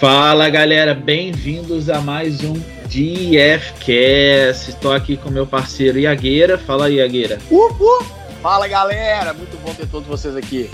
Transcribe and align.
Fala 0.00 0.50
galera, 0.50 0.94
bem-vindos 0.94 1.88
a 1.88 2.00
mais 2.00 2.42
um 2.42 2.54
DFCast. 2.88 4.70
Estou 4.70 4.92
aqui 4.92 5.16
com 5.16 5.30
meu 5.30 5.46
parceiro 5.46 5.96
Iagueira. 5.96 6.58
Fala 6.58 6.86
aí, 6.86 6.96
Iagueira. 6.96 7.38
Uhul! 7.48 8.04
Fala 8.42 8.66
galera, 8.66 9.32
muito 9.32 9.56
bom 9.62 9.72
ter 9.72 9.86
todos 9.86 10.08
vocês 10.08 10.34
aqui. 10.34 10.68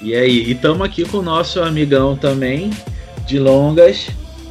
E 0.00 0.14
aí, 0.14 0.44
e 0.44 0.52
estamos 0.52 0.86
aqui 0.86 1.04
com 1.04 1.18
o 1.18 1.22
nosso 1.22 1.60
amigão 1.60 2.16
também, 2.16 2.70
de 3.26 3.40
longas, 3.40 4.08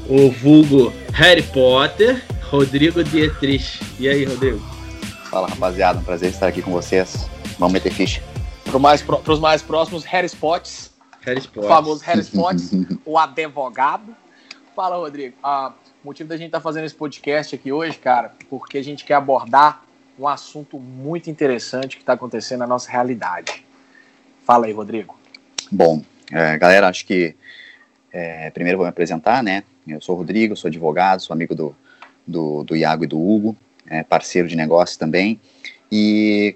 o 0.09 0.29
vulgo 0.29 0.91
Harry 1.13 1.43
Potter, 1.43 2.21
Rodrigo 2.49 3.01
Dietrich. 3.05 3.79
E 3.97 4.09
aí, 4.09 4.25
Rodrigo? 4.25 4.59
Fala 5.29 5.47
rapaziada, 5.47 5.99
um 5.99 6.03
prazer 6.03 6.29
estar 6.29 6.47
aqui 6.47 6.61
com 6.61 6.71
vocês. 6.71 7.25
Vamos 7.57 7.71
meter 7.71 7.93
ficha. 7.93 8.21
Para 8.65 8.79
mais, 8.79 9.05
os 9.25 9.39
mais 9.39 9.61
próximos, 9.61 10.03
Harry 10.03 10.27
Spots. 10.27 10.90
O 11.55 11.63
famoso 11.63 12.03
Harry 12.03 12.21
Spots, 12.21 12.71
o 13.05 13.17
advogado. 13.17 14.15
Fala, 14.75 14.95
Rodrigo. 14.95 15.35
Ah, 15.43 15.73
o 16.03 16.07
motivo 16.07 16.29
da 16.29 16.35
gente 16.35 16.47
estar 16.47 16.57
tá 16.57 16.63
fazendo 16.63 16.85
esse 16.85 16.95
podcast 16.95 17.53
aqui 17.53 17.71
hoje, 17.71 17.97
cara, 17.99 18.33
porque 18.49 18.77
a 18.77 18.83
gente 18.83 19.05
quer 19.05 19.13
abordar 19.13 19.83
um 20.17 20.27
assunto 20.27 20.79
muito 20.79 21.29
interessante 21.29 21.95
que 21.95 22.03
está 22.03 22.13
acontecendo 22.13 22.59
na 22.59 22.67
nossa 22.67 22.89
realidade. 22.89 23.65
Fala 24.45 24.65
aí, 24.65 24.73
Rodrigo. 24.73 25.19
Bom, 25.71 26.01
é, 26.31 26.57
galera, 26.57 26.87
acho 26.87 27.05
que 27.05 27.35
é, 28.11 28.49
primeiro 28.49 28.77
vou 28.77 28.85
me 28.85 28.89
apresentar, 28.89 29.43
né? 29.43 29.63
Eu 29.87 30.01
sou 30.01 30.15
o 30.15 30.17
Rodrigo, 30.17 30.55
sou 30.55 30.67
advogado, 30.67 31.21
sou 31.21 31.33
amigo 31.33 31.53
do, 31.53 31.75
do, 32.25 32.63
do 32.63 32.75
Iago 32.75 33.03
e 33.03 33.07
do 33.07 33.19
Hugo, 33.19 33.55
é, 33.85 34.03
parceiro 34.03 34.47
de 34.47 34.55
negócio 34.55 34.97
também. 34.97 35.39
E 35.91 36.55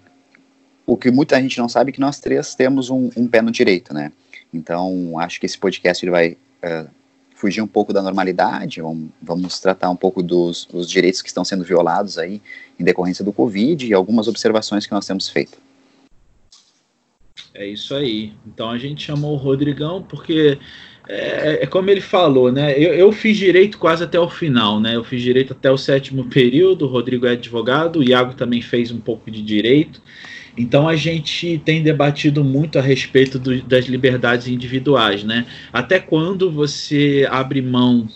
o 0.86 0.98
que 0.98 1.12
muita 1.12 1.40
gente 1.42 1.58
não 1.58 1.70
sabe 1.70 1.90
é 1.90 1.94
que 1.94 2.00
nós 2.00 2.20
três 2.20 2.56
temos 2.56 2.90
um, 2.90 3.10
um 3.16 3.28
pé 3.28 3.42
no 3.42 3.52
direito, 3.52 3.94
né? 3.94 4.12
Então, 4.56 5.20
acho 5.20 5.40
que 5.40 5.46
esse 5.46 5.58
podcast 5.58 6.04
ele 6.04 6.12
vai 6.12 6.32
uh, 6.32 6.90
fugir 7.36 7.62
um 7.62 7.68
pouco 7.68 7.92
da 7.94 8.02
normalidade, 8.02 8.82
vamos, 8.82 9.10
vamos 9.22 9.60
tratar 9.60 9.90
um 9.90 9.96
pouco 9.96 10.24
dos, 10.24 10.66
dos, 10.66 10.90
direitos 10.90 11.22
que 11.22 11.28
estão 11.28 11.44
sendo 11.44 11.64
violados 11.64 12.18
aí 12.18 12.42
em 12.80 12.84
decorrência 12.84 13.24
do 13.24 13.34
Covid 13.34 13.86
e 13.86 13.94
algumas 13.94 14.28
observações 14.28 14.86
que 14.86 14.94
nós 14.94 15.06
temos 15.06 15.30
feito. 15.30 15.58
É 17.54 17.66
isso 17.66 17.94
aí. 17.94 18.34
Então 18.48 18.70
a 18.70 18.78
gente 18.78 19.04
chamou 19.04 19.34
o 19.34 19.38
Rodrigão 19.38 20.02
porque 20.04 20.58
é, 21.08 21.64
é 21.64 21.68
como 21.68 21.90
ele 21.90 22.02
falou, 22.02 22.52
né? 22.52 22.78
Eu, 22.78 22.94
eu, 22.94 23.12
fiz 23.12 23.38
direito 23.38 23.78
quase 23.78 24.04
até 24.04 24.20
o 24.20 24.30
final, 24.30 24.80
né? 24.80 24.96
Eu 24.96 25.04
fiz 25.04 25.22
direito 25.22 25.54
até 25.54 25.72
o 25.72 25.78
sétimo 25.78 26.26
período. 26.26 26.86
O 26.86 26.90
Rodrigo 26.90 27.26
é 27.26 27.32
advogado, 27.32 28.00
o 28.00 28.04
Iago 28.04 28.34
também 28.34 28.62
fez 28.62 28.92
um 28.92 29.00
pouco 29.00 29.30
de 29.30 29.42
direito. 29.42 30.02
Então 30.58 30.88
a 30.88 30.96
gente 30.96 31.62
tem 31.66 31.84
debatido 31.84 32.44
muito 32.44 32.80
a 32.80 32.82
respeito 32.82 33.38
do, 33.38 33.62
das 33.64 33.86
liberdades 33.86 34.48
individuais, 34.48 35.24
né? 35.24 35.46
Até 35.72 36.00
quando 36.00 36.50
você 36.50 37.28
abre 37.30 37.62
mão 37.62 38.08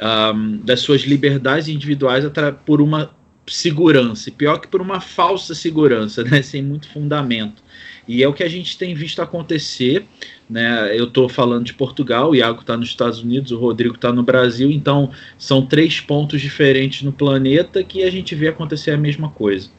um, 0.00 0.58
das 0.58 0.80
suas 0.80 1.02
liberdades 1.02 1.68
individuais 1.68 2.24
por 2.64 2.80
uma 2.80 3.10
segurança, 3.46 4.28
e 4.28 4.32
pior 4.32 4.58
que 4.58 4.68
por 4.68 4.80
uma 4.80 5.00
falsa 5.00 5.54
segurança, 5.54 6.22
né? 6.22 6.40
Sem 6.42 6.62
muito 6.62 6.88
fundamento. 6.88 7.62
E 8.06 8.22
é 8.22 8.28
o 8.28 8.32
que 8.32 8.42
a 8.42 8.48
gente 8.48 8.76
tem 8.76 8.94
visto 8.94 9.22
acontecer. 9.22 10.04
Né? 10.50 10.96
Eu 10.98 11.04
estou 11.04 11.28
falando 11.28 11.64
de 11.64 11.72
Portugal, 11.72 12.30
o 12.30 12.34
Iago 12.34 12.60
está 12.60 12.76
nos 12.76 12.88
Estados 12.88 13.22
Unidos, 13.22 13.52
o 13.52 13.58
Rodrigo 13.58 13.94
está 13.94 14.12
no 14.12 14.22
Brasil, 14.22 14.70
então 14.70 15.10
são 15.38 15.64
três 15.64 16.00
pontos 16.00 16.40
diferentes 16.40 17.02
no 17.02 17.12
planeta 17.12 17.82
que 17.82 18.02
a 18.02 18.10
gente 18.10 18.34
vê 18.34 18.48
acontecer 18.48 18.90
a 18.90 18.98
mesma 18.98 19.30
coisa. 19.30 19.70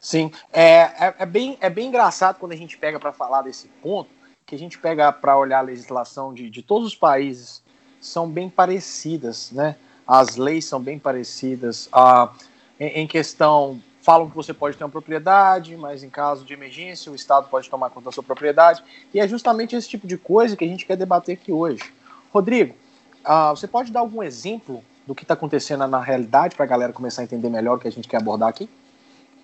Sim, 0.00 0.32
é, 0.50 0.64
é, 0.64 1.14
é, 1.18 1.26
bem, 1.26 1.58
é 1.60 1.68
bem 1.68 1.88
engraçado 1.88 2.38
quando 2.38 2.52
a 2.52 2.56
gente 2.56 2.78
pega 2.78 2.98
para 2.98 3.12
falar 3.12 3.42
desse 3.42 3.68
ponto, 3.82 4.08
que 4.46 4.54
a 4.54 4.58
gente 4.58 4.78
pega 4.78 5.12
para 5.12 5.36
olhar 5.36 5.58
a 5.58 5.62
legislação 5.62 6.32
de, 6.32 6.48
de 6.48 6.62
todos 6.62 6.88
os 6.88 6.94
países, 6.94 7.62
são 8.00 8.28
bem 8.28 8.48
parecidas, 8.48 9.52
né? 9.52 9.76
As 10.06 10.36
leis 10.36 10.64
são 10.64 10.80
bem 10.80 10.98
parecidas. 10.98 11.88
Ah, 11.92 12.32
em, 12.80 13.02
em 13.02 13.06
questão, 13.06 13.80
falam 14.00 14.28
que 14.28 14.34
você 14.34 14.54
pode 14.54 14.76
ter 14.76 14.82
uma 14.82 14.90
propriedade, 14.90 15.76
mas 15.76 16.02
em 16.02 16.08
caso 16.08 16.46
de 16.46 16.54
emergência 16.54 17.12
o 17.12 17.14
Estado 17.14 17.48
pode 17.48 17.68
tomar 17.68 17.90
conta 17.90 18.06
da 18.06 18.12
sua 18.12 18.24
propriedade. 18.24 18.82
E 19.12 19.20
é 19.20 19.28
justamente 19.28 19.76
esse 19.76 19.88
tipo 19.88 20.06
de 20.06 20.16
coisa 20.16 20.56
que 20.56 20.64
a 20.64 20.68
gente 20.68 20.86
quer 20.86 20.96
debater 20.96 21.34
aqui 21.34 21.52
hoje. 21.52 21.82
Rodrigo, 22.32 22.74
ah, 23.22 23.50
você 23.50 23.68
pode 23.68 23.92
dar 23.92 24.00
algum 24.00 24.22
exemplo 24.22 24.82
do 25.06 25.14
que 25.14 25.24
está 25.24 25.34
acontecendo 25.34 25.86
na 25.86 26.00
realidade 26.00 26.56
para 26.56 26.64
a 26.64 26.68
galera 26.68 26.92
começar 26.92 27.20
a 27.20 27.24
entender 27.24 27.50
melhor 27.50 27.76
o 27.76 27.80
que 27.80 27.88
a 27.88 27.92
gente 27.92 28.08
quer 28.08 28.16
abordar 28.16 28.48
aqui? 28.48 28.68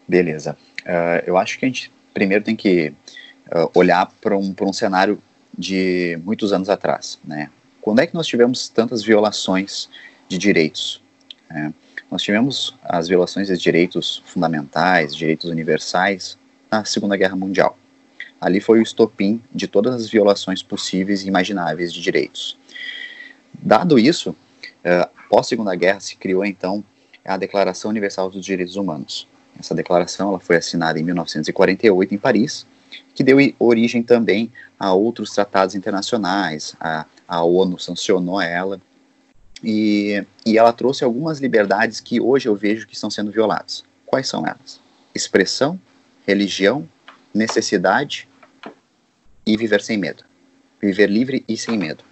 Beleza. 0.07 0.57
Uh, 0.83 1.23
eu 1.27 1.37
acho 1.37 1.59
que 1.59 1.65
a 1.65 1.69
gente 1.69 1.91
primeiro 2.15 2.45
tem 2.45 2.57
que 2.57 2.93
uh, 3.49 3.71
olhar 3.75 4.11
para 4.21 4.37
um, 4.37 4.55
um 4.61 4.73
cenário 4.73 5.21
de 5.57 6.19
muitos 6.25 6.53
anos 6.53 6.69
atrás. 6.69 7.19
Né? 7.25 7.51
Quando 7.81 8.01
é 8.01 8.07
que 8.07 8.15
nós 8.15 8.27
tivemos 8.27 8.69
tantas 8.69 9.03
violações 9.03 9.89
de 10.29 10.39
direitos? 10.39 11.03
Né? 11.51 11.75
Nós 12.11 12.23
tivemos 12.23 12.75
as 12.83 13.09
violações 13.09 13.49
de 13.49 13.57
direitos 13.57 14.23
fundamentais, 14.27 15.15
direitos 15.15 15.51
universais, 15.51 16.39
na 16.71 16.85
Segunda 16.85 17.17
Guerra 17.17 17.37
Mundial. 17.37 17.77
Ali 18.41 18.61
foi 18.61 18.79
o 18.79 18.83
estopim 18.83 19.43
de 19.53 19.67
todas 19.67 19.95
as 19.95 20.09
violações 20.09 20.63
possíveis 20.63 21.25
e 21.25 21.29
imagináveis 21.29 21.93
de 21.93 22.01
direitos. 22.01 22.57
Dado 23.53 23.99
isso, 23.99 24.31
uh, 24.31 25.09
pós 25.29 25.49
Segunda 25.49 25.75
Guerra 25.75 26.01
se 26.01 26.17
criou 26.17 26.45
então 26.45 26.85
a 27.25 27.37
Declaração 27.37 27.91
Universal 27.91 28.31
dos 28.31 28.45
Direitos 28.45 28.77
Humanos, 28.77 29.27
essa 29.59 29.75
declaração 29.75 30.31
ela 30.31 30.41
foi 30.41 30.57
assinada 30.57 30.99
em 30.99 31.03
1948 31.03 32.15
em 32.15 32.19
Paris, 32.19 32.67
que 33.15 33.25
deu 33.25 33.39
origem 33.59 34.03
também 34.03 34.53
a 34.79 34.93
outros 34.93 35.31
tratados 35.31 35.75
internacionais. 35.75 36.75
A, 36.81 37.07
a 37.27 37.43
ONU 37.43 37.79
sancionou 37.79 38.41
ela 38.41 38.81
e, 39.63 40.25
e 40.45 40.59
ela 40.59 40.73
trouxe 40.73 41.05
algumas 41.05 41.41
liberdades 41.41 42.01
que 42.01 42.21
hoje 42.21 42.49
eu 42.49 42.55
vejo 42.55 42.87
que 42.87 42.95
estão 42.95 43.11
sendo 43.11 43.31
violadas. 43.31 43.85
Quais 44.05 44.29
são 44.29 44.47
elas? 44.47 44.81
Expressão, 45.15 45.81
religião, 46.27 46.89
necessidade 47.33 48.29
e 49.45 49.57
viver 49.57 49.83
sem 49.83 49.97
medo. 49.97 50.25
Viver 50.81 51.09
livre 51.09 51.45
e 51.49 51.57
sem 51.57 51.79
medo. 51.79 52.05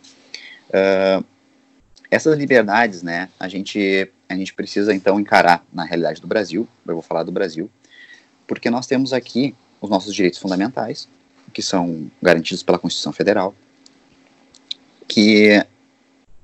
Uh, 0.71 1.25
essas 2.11 2.37
liberdades, 2.39 3.03
né, 3.03 3.29
a 3.39 3.49
gente 3.49 4.11
a 4.35 4.39
gente 4.39 4.53
precisa 4.53 4.95
então 4.95 5.19
encarar 5.19 5.65
na 5.73 5.85
realidade 5.85 6.21
do 6.21 6.27
Brasil, 6.27 6.69
eu 6.87 6.95
vou 6.95 7.03
falar 7.03 7.23
do 7.23 7.33
Brasil, 7.33 7.71
porque 8.47 8.69
nós 8.69 8.87
temos 8.87 9.13
aqui 9.13 9.55
os 9.81 9.89
nossos 9.89 10.15
direitos 10.15 10.39
fundamentais, 10.39 11.09
que 11.53 11.63
são 11.63 12.11
garantidos 12.21 12.63
pela 12.63 12.79
Constituição 12.79 13.13
Federal, 13.13 13.55
que, 15.07 15.65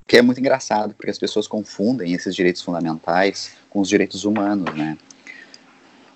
que 0.07 0.17
é 0.17 0.21
muito 0.21 0.39
engraçado, 0.39 0.93
porque 0.93 1.09
as 1.09 1.19
pessoas 1.19 1.47
confundem 1.47 2.13
esses 2.13 2.35
direitos 2.35 2.61
fundamentais 2.61 3.51
com 3.69 3.79
os 3.79 3.89
direitos 3.89 4.23
humanos, 4.23 4.73
né? 4.75 4.97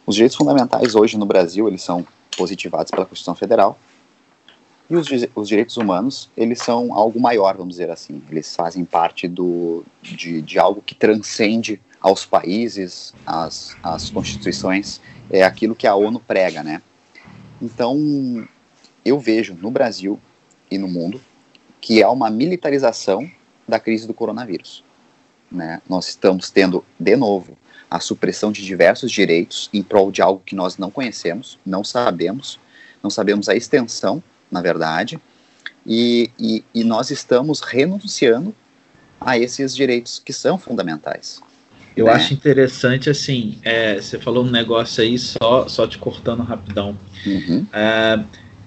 Os 0.06 0.16
direitos 0.16 0.38
fundamentais 0.38 0.94
hoje 0.94 1.18
no 1.18 1.26
Brasil, 1.26 1.68
eles 1.68 1.82
são 1.82 2.06
positivados 2.38 2.92
pela 2.92 3.06
Constituição 3.06 3.34
Federal, 3.34 3.80
e 4.90 4.96
os, 4.96 5.08
os, 5.36 5.48
direitos 5.48 5.78
humanos, 5.78 6.30
eles 6.38 6.60
são 6.60 6.94
algo 6.94 7.20
maior, 7.20 7.58
vamos 7.58 7.76
dizer 7.76 7.90
assim. 7.90 8.22
Eles 8.30 8.56
fazem 8.56 8.86
parte 8.86 9.28
do, 9.28 9.84
de, 10.02 10.42
de 10.42 10.60
algo 10.60 10.82
que 10.82 10.94
transcende 10.94 11.82
aos 12.00 12.24
países, 12.24 13.14
às, 13.26 13.76
às 13.82 14.12
constituições, 14.12 15.02
é 15.30 15.44
aquilo 15.44 15.74
que 15.74 15.88
a 15.88 15.96
ONU 15.96 16.20
prega, 16.20 16.62
né? 16.62 16.82
Então, 17.60 18.48
eu 19.04 19.20
vejo 19.20 19.56
no 19.56 19.72
Brasil 19.72 20.20
e 20.70 20.78
no 20.78 20.88
mundo 20.88 21.20
que 21.82 22.04
há 22.04 22.12
uma 22.12 22.30
militarização 22.30 23.30
da 23.68 23.80
crise 23.80 24.06
do 24.06 24.14
coronavírus. 24.14 24.84
Né? 25.52 25.82
Nós 25.90 26.10
estamos 26.10 26.52
tendo, 26.52 26.84
de 27.00 27.16
novo, 27.16 27.58
a 27.90 28.00
supressão 28.00 28.52
de 28.52 28.64
diversos 28.64 29.12
direitos 29.12 29.70
em 29.74 29.82
prol 29.82 30.12
de 30.12 30.22
algo 30.22 30.42
que 30.46 30.56
nós 30.56 30.78
não 30.78 30.92
conhecemos, 30.92 31.58
não 31.66 31.84
sabemos, 31.84 32.60
não 33.02 33.10
sabemos 33.10 33.48
a 33.48 33.56
extensão 33.56 34.22
na 34.56 34.62
verdade, 34.62 35.20
e, 35.86 36.32
e, 36.40 36.64
e 36.74 36.84
nós 36.84 37.12
estamos 37.12 37.60
renunciando 37.60 38.56
a 39.20 39.38
esses 39.38 39.76
direitos 39.76 40.22
que 40.24 40.32
são 40.32 40.58
fundamentais. 40.58 41.42
Eu 41.96 42.06
né? 42.06 42.14
acho 42.14 42.34
interessante, 42.34 43.10
assim, 43.10 43.60
é, 43.64 43.96
você 43.96 44.18
falou 44.18 44.46
um 44.46 44.50
negócio 44.50 45.04
aí, 45.04 45.18
só, 45.20 45.68
só 45.68 45.86
te 45.86 45.98
cortando 45.98 46.42
rapidão. 46.42 46.98
Uhum. 47.26 47.66
É, 47.74 48.24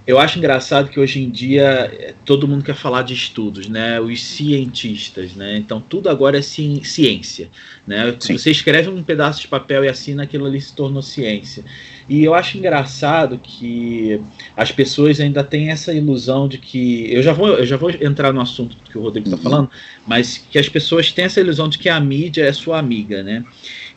eu 0.08 0.18
acho 0.18 0.38
engraçado 0.38 0.88
que 0.88 0.98
hoje 0.98 1.22
em 1.22 1.28
dia 1.28 1.64
é, 1.92 2.14
todo 2.24 2.48
mundo 2.48 2.64
quer 2.64 2.74
falar 2.74 3.02
de 3.02 3.12
estudos, 3.12 3.68
né? 3.68 4.00
Os 4.00 4.24
cientistas, 4.24 5.34
né? 5.34 5.58
Então 5.58 5.82
tudo 5.82 6.08
agora 6.08 6.38
é 6.38 6.40
ci 6.40 6.80
ciência, 6.82 7.50
né? 7.86 8.16
Sim. 8.18 8.38
Você 8.38 8.50
escreve 8.50 8.88
um 8.88 9.02
pedaço 9.02 9.42
de 9.42 9.48
papel 9.48 9.84
e 9.84 9.88
assina 9.88 10.22
aquilo 10.22 10.46
ali 10.46 10.62
se 10.62 10.74
tornou 10.74 11.02
ciência. 11.02 11.62
E 12.08 12.24
eu 12.24 12.32
acho 12.32 12.56
engraçado 12.56 13.38
que 13.38 14.18
as 14.56 14.72
pessoas 14.72 15.20
ainda 15.20 15.44
têm 15.44 15.68
essa 15.68 15.92
ilusão 15.92 16.48
de 16.48 16.56
que 16.56 17.12
eu 17.12 17.22
já 17.22 17.34
vou 17.34 17.48
eu 17.50 17.66
já 17.66 17.76
vou 17.76 17.90
entrar 17.90 18.32
no 18.32 18.40
assunto 18.40 18.78
que 18.90 18.96
o 18.96 19.02
Rodrigo 19.02 19.26
está 19.26 19.36
uhum. 19.36 19.42
falando, 19.42 19.70
mas 20.06 20.38
que 20.38 20.58
as 20.58 20.70
pessoas 20.70 21.12
têm 21.12 21.26
essa 21.26 21.38
ilusão 21.38 21.68
de 21.68 21.76
que 21.76 21.90
a 21.90 22.00
mídia 22.00 22.46
é 22.46 22.52
sua 22.54 22.78
amiga, 22.78 23.22
né? 23.22 23.44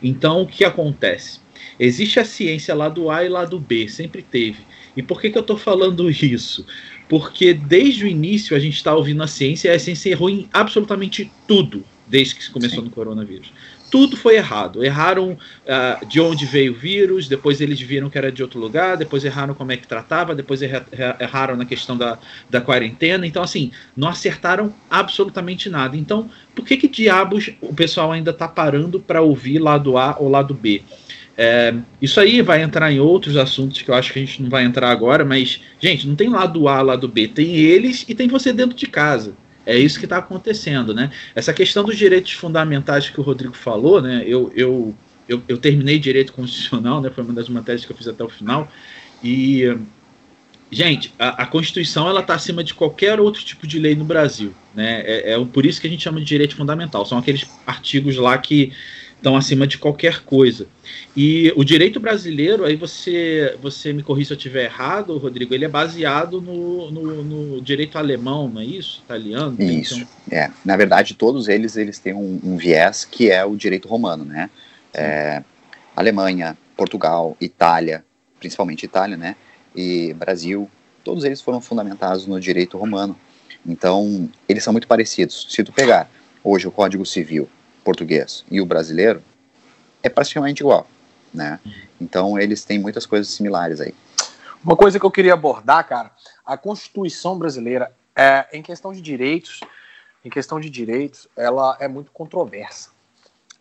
Então 0.02 0.42
o 0.42 0.46
que 0.46 0.62
acontece? 0.62 1.40
Existe 1.80 2.20
a 2.20 2.24
ciência 2.26 2.74
lá 2.74 2.90
do 2.90 3.10
A 3.10 3.24
e 3.24 3.30
lá 3.30 3.46
do 3.46 3.58
B, 3.58 3.88
sempre 3.88 4.20
teve. 4.20 4.58
E 4.96 5.02
por 5.02 5.20
que, 5.20 5.30
que 5.30 5.38
eu 5.38 5.42
estou 5.42 5.56
falando 5.56 6.10
isso? 6.10 6.66
porque 7.12 7.52
desde 7.52 8.06
o 8.06 8.08
início 8.08 8.56
a 8.56 8.58
gente 8.58 8.76
está 8.76 8.94
ouvindo 8.94 9.22
a 9.22 9.26
ciência 9.26 9.68
e 9.68 9.74
a 9.74 9.78
ciência 9.78 10.08
errou 10.08 10.30
em 10.30 10.48
absolutamente 10.50 11.30
tudo 11.46 11.84
desde 12.06 12.34
que 12.34 12.42
se 12.42 12.50
começou 12.50 12.78
Sim. 12.78 12.86
no 12.86 12.90
coronavírus. 12.90 13.52
Tudo 13.90 14.16
foi 14.16 14.36
errado. 14.36 14.82
Erraram 14.82 15.32
uh, 15.32 16.06
de 16.06 16.18
onde 16.18 16.46
veio 16.46 16.72
o 16.72 16.74
vírus, 16.74 17.28
depois 17.28 17.60
eles 17.60 17.78
viram 17.78 18.08
que 18.08 18.16
era 18.16 18.32
de 18.32 18.42
outro 18.42 18.58
lugar, 18.58 18.96
depois 18.96 19.26
erraram 19.26 19.52
como 19.52 19.72
é 19.72 19.76
que 19.76 19.86
tratava, 19.86 20.34
depois 20.34 20.62
erraram 20.62 21.54
na 21.54 21.66
questão 21.66 21.98
da, 21.98 22.18
da 22.48 22.62
quarentena. 22.62 23.26
Então, 23.26 23.42
assim, 23.42 23.70
não 23.94 24.08
acertaram 24.08 24.74
absolutamente 24.90 25.68
nada. 25.68 25.94
Então, 25.98 26.30
por 26.54 26.64
que, 26.64 26.78
que 26.78 26.88
diabos 26.88 27.50
o 27.60 27.74
pessoal 27.74 28.10
ainda 28.12 28.30
está 28.30 28.48
parando 28.48 28.98
para 28.98 29.20
ouvir 29.20 29.58
lado 29.58 29.98
A 29.98 30.16
ou 30.18 30.30
lado 30.30 30.54
B? 30.54 30.82
É, 31.36 31.74
isso 32.00 32.20
aí 32.20 32.42
vai 32.42 32.62
entrar 32.62 32.92
em 32.92 33.00
outros 33.00 33.36
assuntos 33.36 33.80
que 33.80 33.90
eu 33.90 33.94
acho 33.94 34.12
que 34.12 34.18
a 34.18 34.24
gente 34.24 34.42
não 34.42 34.50
vai 34.50 34.64
entrar 34.64 34.90
agora, 34.90 35.24
mas, 35.24 35.60
gente, 35.80 36.06
não 36.06 36.14
tem 36.14 36.28
lado 36.28 36.68
A, 36.68 36.82
lado 36.82 37.08
B, 37.08 37.26
tem 37.26 37.56
eles 37.56 38.04
e 38.06 38.14
tem 38.14 38.28
você 38.28 38.52
dentro 38.52 38.76
de 38.76 38.86
casa. 38.86 39.34
É 39.64 39.78
isso 39.78 39.98
que 39.98 40.06
está 40.06 40.18
acontecendo, 40.18 40.92
né? 40.92 41.10
Essa 41.34 41.52
questão 41.52 41.84
dos 41.84 41.96
direitos 41.96 42.32
fundamentais 42.32 43.08
que 43.08 43.20
o 43.20 43.22
Rodrigo 43.22 43.54
falou, 43.54 44.02
né? 44.02 44.24
Eu, 44.26 44.52
eu, 44.56 44.94
eu, 45.28 45.42
eu 45.46 45.56
terminei 45.56 45.98
direito 45.98 46.32
constitucional, 46.32 47.00
né? 47.00 47.10
Foi 47.10 47.22
uma 47.22 47.32
das 47.32 47.48
matérias 47.48 47.84
que 47.84 47.92
eu 47.92 47.96
fiz 47.96 48.08
até 48.08 48.24
o 48.24 48.28
final. 48.28 48.70
E, 49.22 49.76
gente, 50.70 51.14
a, 51.16 51.44
a 51.44 51.46
Constituição 51.46 52.08
ela 52.08 52.20
está 52.20 52.34
acima 52.34 52.64
de 52.64 52.74
qualquer 52.74 53.20
outro 53.20 53.44
tipo 53.44 53.66
de 53.66 53.78
lei 53.78 53.94
no 53.94 54.04
Brasil, 54.04 54.52
né? 54.74 55.02
É, 55.06 55.32
é 55.34 55.44
por 55.44 55.64
isso 55.64 55.80
que 55.80 55.86
a 55.86 55.90
gente 55.90 56.02
chama 56.02 56.18
de 56.18 56.26
direito 56.26 56.56
fundamental. 56.56 57.06
São 57.06 57.18
aqueles 57.18 57.48
artigos 57.64 58.16
lá 58.16 58.36
que 58.38 58.72
estão 59.22 59.36
acima 59.36 59.68
de 59.68 59.78
qualquer 59.78 60.24
coisa. 60.24 60.66
E 61.16 61.52
o 61.56 61.62
direito 61.62 62.00
brasileiro, 62.00 62.64
aí 62.64 62.74
você, 62.74 63.56
você 63.62 63.92
me 63.92 64.02
corrija 64.02 64.28
se 64.28 64.32
eu 64.32 64.36
estiver 64.36 64.64
errado, 64.64 65.16
Rodrigo, 65.16 65.54
ele 65.54 65.64
é 65.64 65.68
baseado 65.68 66.42
no, 66.42 66.90
no, 66.90 67.22
no 67.22 67.60
direito 67.62 67.96
alemão, 67.96 68.48
não 68.48 68.60
é 68.60 68.64
isso? 68.64 69.00
Italiano? 69.04 69.56
Isso, 69.62 70.00
então... 70.26 70.38
é. 70.38 70.50
Na 70.64 70.76
verdade, 70.76 71.14
todos 71.14 71.48
eles, 71.48 71.76
eles 71.76 72.00
têm 72.00 72.12
um, 72.12 72.40
um 72.42 72.56
viés 72.56 73.04
que 73.04 73.30
é 73.30 73.44
o 73.44 73.54
direito 73.54 73.86
romano, 73.86 74.24
né? 74.24 74.50
É, 74.92 75.42
Alemanha, 75.94 76.58
Portugal, 76.76 77.36
Itália, 77.40 78.04
principalmente 78.40 78.84
Itália, 78.84 79.16
né? 79.16 79.36
E 79.74 80.12
Brasil, 80.14 80.68
todos 81.04 81.22
eles 81.22 81.40
foram 81.40 81.60
fundamentados 81.60 82.26
no 82.26 82.40
direito 82.40 82.76
romano. 82.76 83.16
Então, 83.64 84.28
eles 84.48 84.64
são 84.64 84.72
muito 84.72 84.88
parecidos. 84.88 85.46
Se 85.48 85.62
tu 85.62 85.72
pegar 85.72 86.10
hoje 86.42 86.66
o 86.66 86.72
Código 86.72 87.06
Civil 87.06 87.48
português 87.82 88.44
e 88.50 88.60
o 88.60 88.66
brasileiro 88.66 89.22
é 90.02 90.08
praticamente 90.08 90.62
igual, 90.62 90.86
né? 91.32 91.60
Então 92.00 92.38
eles 92.38 92.64
têm 92.64 92.78
muitas 92.78 93.06
coisas 93.06 93.32
similares 93.32 93.80
aí. 93.80 93.94
Uma 94.64 94.76
coisa 94.76 94.98
que 94.98 95.06
eu 95.06 95.10
queria 95.10 95.34
abordar, 95.34 95.86
cara, 95.86 96.10
a 96.44 96.56
Constituição 96.56 97.38
brasileira 97.38 97.92
é 98.14 98.46
em 98.52 98.62
questão 98.62 98.92
de 98.92 99.00
direitos, 99.00 99.60
em 100.24 100.30
questão 100.30 100.60
de 100.60 100.70
direitos, 100.70 101.26
ela 101.36 101.76
é 101.80 101.88
muito 101.88 102.12
controversa. 102.12 102.90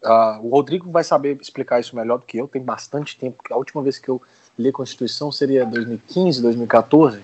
Uh, 0.03 0.45
o 0.45 0.49
Rodrigo 0.49 0.89
vai 0.91 1.03
saber 1.03 1.37
explicar 1.39 1.79
isso 1.79 1.95
melhor 1.95 2.17
do 2.17 2.25
que 2.25 2.37
eu. 2.37 2.47
Tem 2.47 2.61
bastante 2.61 3.17
tempo. 3.17 3.37
A 3.51 3.55
última 3.55 3.81
vez 3.83 3.99
que 3.99 4.09
eu 4.09 4.21
li 4.57 4.69
a 4.69 4.73
Constituição 4.73 5.31
seria 5.31 5.65
2015, 5.65 6.41
2014, 6.41 7.23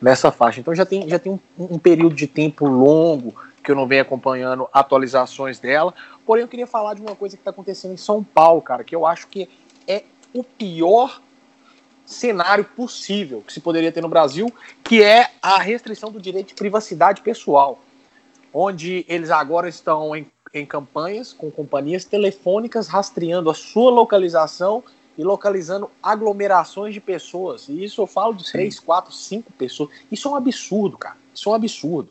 nessa 0.00 0.30
faixa. 0.30 0.60
Então 0.60 0.74
já 0.74 0.84
tem, 0.84 1.08
já 1.08 1.18
tem 1.18 1.32
um, 1.32 1.40
um 1.58 1.78
período 1.78 2.14
de 2.14 2.26
tempo 2.26 2.66
longo 2.66 3.34
que 3.62 3.70
eu 3.70 3.76
não 3.76 3.86
venho 3.86 4.02
acompanhando 4.02 4.68
atualizações 4.72 5.58
dela. 5.58 5.94
Porém, 6.24 6.42
eu 6.42 6.48
queria 6.48 6.66
falar 6.66 6.94
de 6.94 7.00
uma 7.00 7.14
coisa 7.14 7.36
que 7.36 7.40
está 7.40 7.50
acontecendo 7.50 7.92
em 7.92 7.96
São 7.96 8.22
Paulo, 8.22 8.62
cara, 8.62 8.84
que 8.84 8.94
eu 8.94 9.06
acho 9.06 9.28
que 9.28 9.48
é 9.86 10.04
o 10.32 10.42
pior 10.42 11.20
cenário 12.06 12.64
possível 12.64 13.42
que 13.46 13.52
se 13.52 13.60
poderia 13.60 13.92
ter 13.92 14.00
no 14.00 14.08
Brasil, 14.08 14.52
que 14.82 15.02
é 15.02 15.30
a 15.40 15.58
restrição 15.60 16.10
do 16.10 16.20
direito 16.20 16.48
de 16.48 16.54
privacidade 16.54 17.22
pessoal, 17.22 17.78
onde 18.52 19.04
eles 19.08 19.30
agora 19.30 19.68
estão 19.68 20.14
em, 20.16 20.26
em 20.52 20.66
campanhas 20.66 21.32
com 21.32 21.50
companhias 21.50 22.04
telefônicas 22.04 22.88
rastreando 22.88 23.48
a 23.48 23.54
sua 23.54 23.90
localização 23.90 24.82
e 25.16 25.22
localizando 25.22 25.88
aglomerações 26.02 26.94
de 26.94 27.00
pessoas. 27.00 27.68
E 27.68 27.84
isso 27.84 28.00
eu 28.00 28.06
falo 28.06 28.34
de 28.34 28.50
três, 28.50 28.80
quatro, 28.80 29.12
cinco 29.12 29.52
pessoas. 29.52 29.90
Isso 30.10 30.26
é 30.26 30.30
um 30.32 30.36
absurdo, 30.36 30.98
cara. 30.98 31.16
Isso 31.32 31.48
é 31.48 31.52
um 31.52 31.54
absurdo 31.54 32.08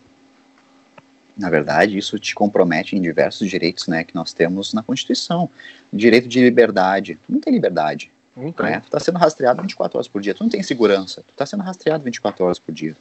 na 1.40 1.50
verdade, 1.50 1.98
isso 1.98 2.20
te 2.20 2.36
compromete 2.36 2.98
em 2.98 3.02
diversos 3.02 3.50
direitos 3.50 3.88
né, 3.88 4.04
que 4.04 4.14
nós 4.14 4.34
temos 4.34 4.74
na 4.74 4.84
Constituição. 4.84 5.50
Direito 5.92 6.28
de 6.28 6.42
liberdade. 6.42 7.18
Tu 7.26 7.32
não 7.32 7.40
tem 7.40 7.54
liberdade. 7.54 8.12
Então. 8.36 8.66
Né? 8.66 8.82
Tu 8.82 8.88
está 8.88 9.00
sendo 9.00 9.18
rastreado 9.18 9.62
24 9.62 9.98
horas 9.98 10.08
por 10.10 10.22
dia. 10.22 10.36
Tu 10.36 10.44
não 10.44 10.50
tem 10.50 10.62
segurança. 10.62 11.22
Tu 11.26 11.32
está 11.32 11.46
sendo 11.46 11.64
rastreado 11.64 12.04
24 12.04 12.44
horas 12.44 12.60
por 12.60 12.74
dia. 12.74 12.94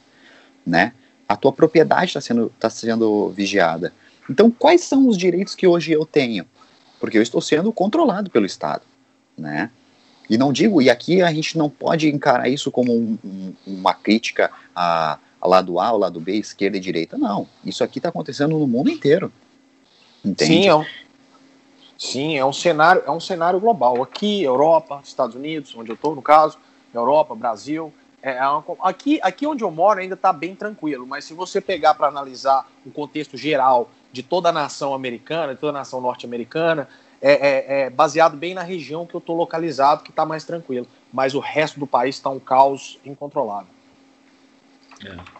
Né? 0.65 0.93
A 1.27 1.35
tua 1.35 1.51
propriedade 1.51 2.05
está 2.05 2.21
sendo, 2.21 2.49
tá 2.57 2.69
sendo 2.69 3.29
vigiada. 3.31 3.91
Então, 4.29 4.49
quais 4.49 4.85
são 4.85 5.09
os 5.09 5.17
direitos 5.17 5.53
que 5.53 5.67
hoje 5.67 5.91
eu 5.91 6.05
tenho? 6.05 6.45
Porque 6.97 7.17
eu 7.17 7.21
estou 7.21 7.41
sendo 7.41 7.73
controlado 7.73 8.29
pelo 8.29 8.45
Estado. 8.45 8.83
Né? 9.37 9.69
E 10.29 10.37
não 10.37 10.53
digo, 10.53 10.81
e 10.81 10.89
aqui 10.89 11.21
a 11.21 11.33
gente 11.33 11.57
não 11.57 11.69
pode 11.69 12.07
encarar 12.07 12.47
isso 12.47 12.71
como 12.71 12.95
um, 12.95 13.17
um, 13.21 13.53
uma 13.67 13.93
crítica 13.93 14.49
a 14.73 15.19
lado 15.47 15.79
A, 15.79 15.91
o 15.91 15.97
lado 15.97 16.19
B, 16.19 16.33
esquerda 16.33 16.77
e 16.77 16.79
direita. 16.79 17.17
Não. 17.17 17.47
Isso 17.63 17.83
aqui 17.83 17.99
está 17.99 18.09
acontecendo 18.09 18.57
no 18.57 18.67
mundo 18.67 18.89
inteiro. 18.89 19.31
Entende? 20.23 20.53
Sim, 20.53 20.67
é 20.67 20.75
um, 20.75 20.85
sim, 21.97 22.37
é 22.37 22.45
um 22.45 22.53
cenário, 22.53 23.03
é 23.05 23.11
um 23.11 23.19
cenário 23.19 23.59
global. 23.59 24.03
Aqui, 24.03 24.43
Europa, 24.43 25.01
Estados 25.03 25.35
Unidos, 25.35 25.73
onde 25.75 25.91
eu 25.91 25.95
estou, 25.95 26.15
no 26.15 26.21
caso, 26.21 26.57
Europa, 26.93 27.35
Brasil. 27.35 27.93
É, 28.21 28.37
é 28.37 28.47
uma, 28.47 28.63
aqui, 28.81 29.19
aqui 29.23 29.47
onde 29.47 29.63
eu 29.63 29.71
moro 29.71 29.99
ainda 29.99 30.15
está 30.15 30.33
bem 30.33 30.53
tranquilo, 30.55 31.07
mas 31.07 31.23
se 31.23 31.33
você 31.33 31.61
pegar 31.61 31.93
para 31.93 32.07
analisar 32.07 32.69
o 32.85 32.91
contexto 32.91 33.37
geral 33.37 33.89
de 34.11 34.21
toda 34.21 34.49
a 34.49 34.51
nação 34.51 34.93
americana, 34.93 35.53
de 35.53 35.59
toda 35.61 35.71
a 35.71 35.79
nação 35.79 36.01
norte-americana, 36.01 36.89
é, 37.21 37.31
é, 37.31 37.81
é, 37.81 37.89
baseado 37.89 38.35
bem 38.35 38.53
na 38.53 38.63
região 38.63 39.05
que 39.05 39.13
eu 39.13 39.19
estou 39.19 39.35
localizado, 39.35 40.03
que 40.03 40.09
está 40.09 40.25
mais 40.25 40.43
tranquilo. 40.43 40.87
Mas 41.11 41.33
o 41.33 41.39
resto 41.39 41.79
do 41.79 41.87
país 41.87 42.15
está 42.15 42.29
um 42.29 42.39
caos 42.39 42.99
incontrolável. 43.05 43.78
É. 45.05 45.39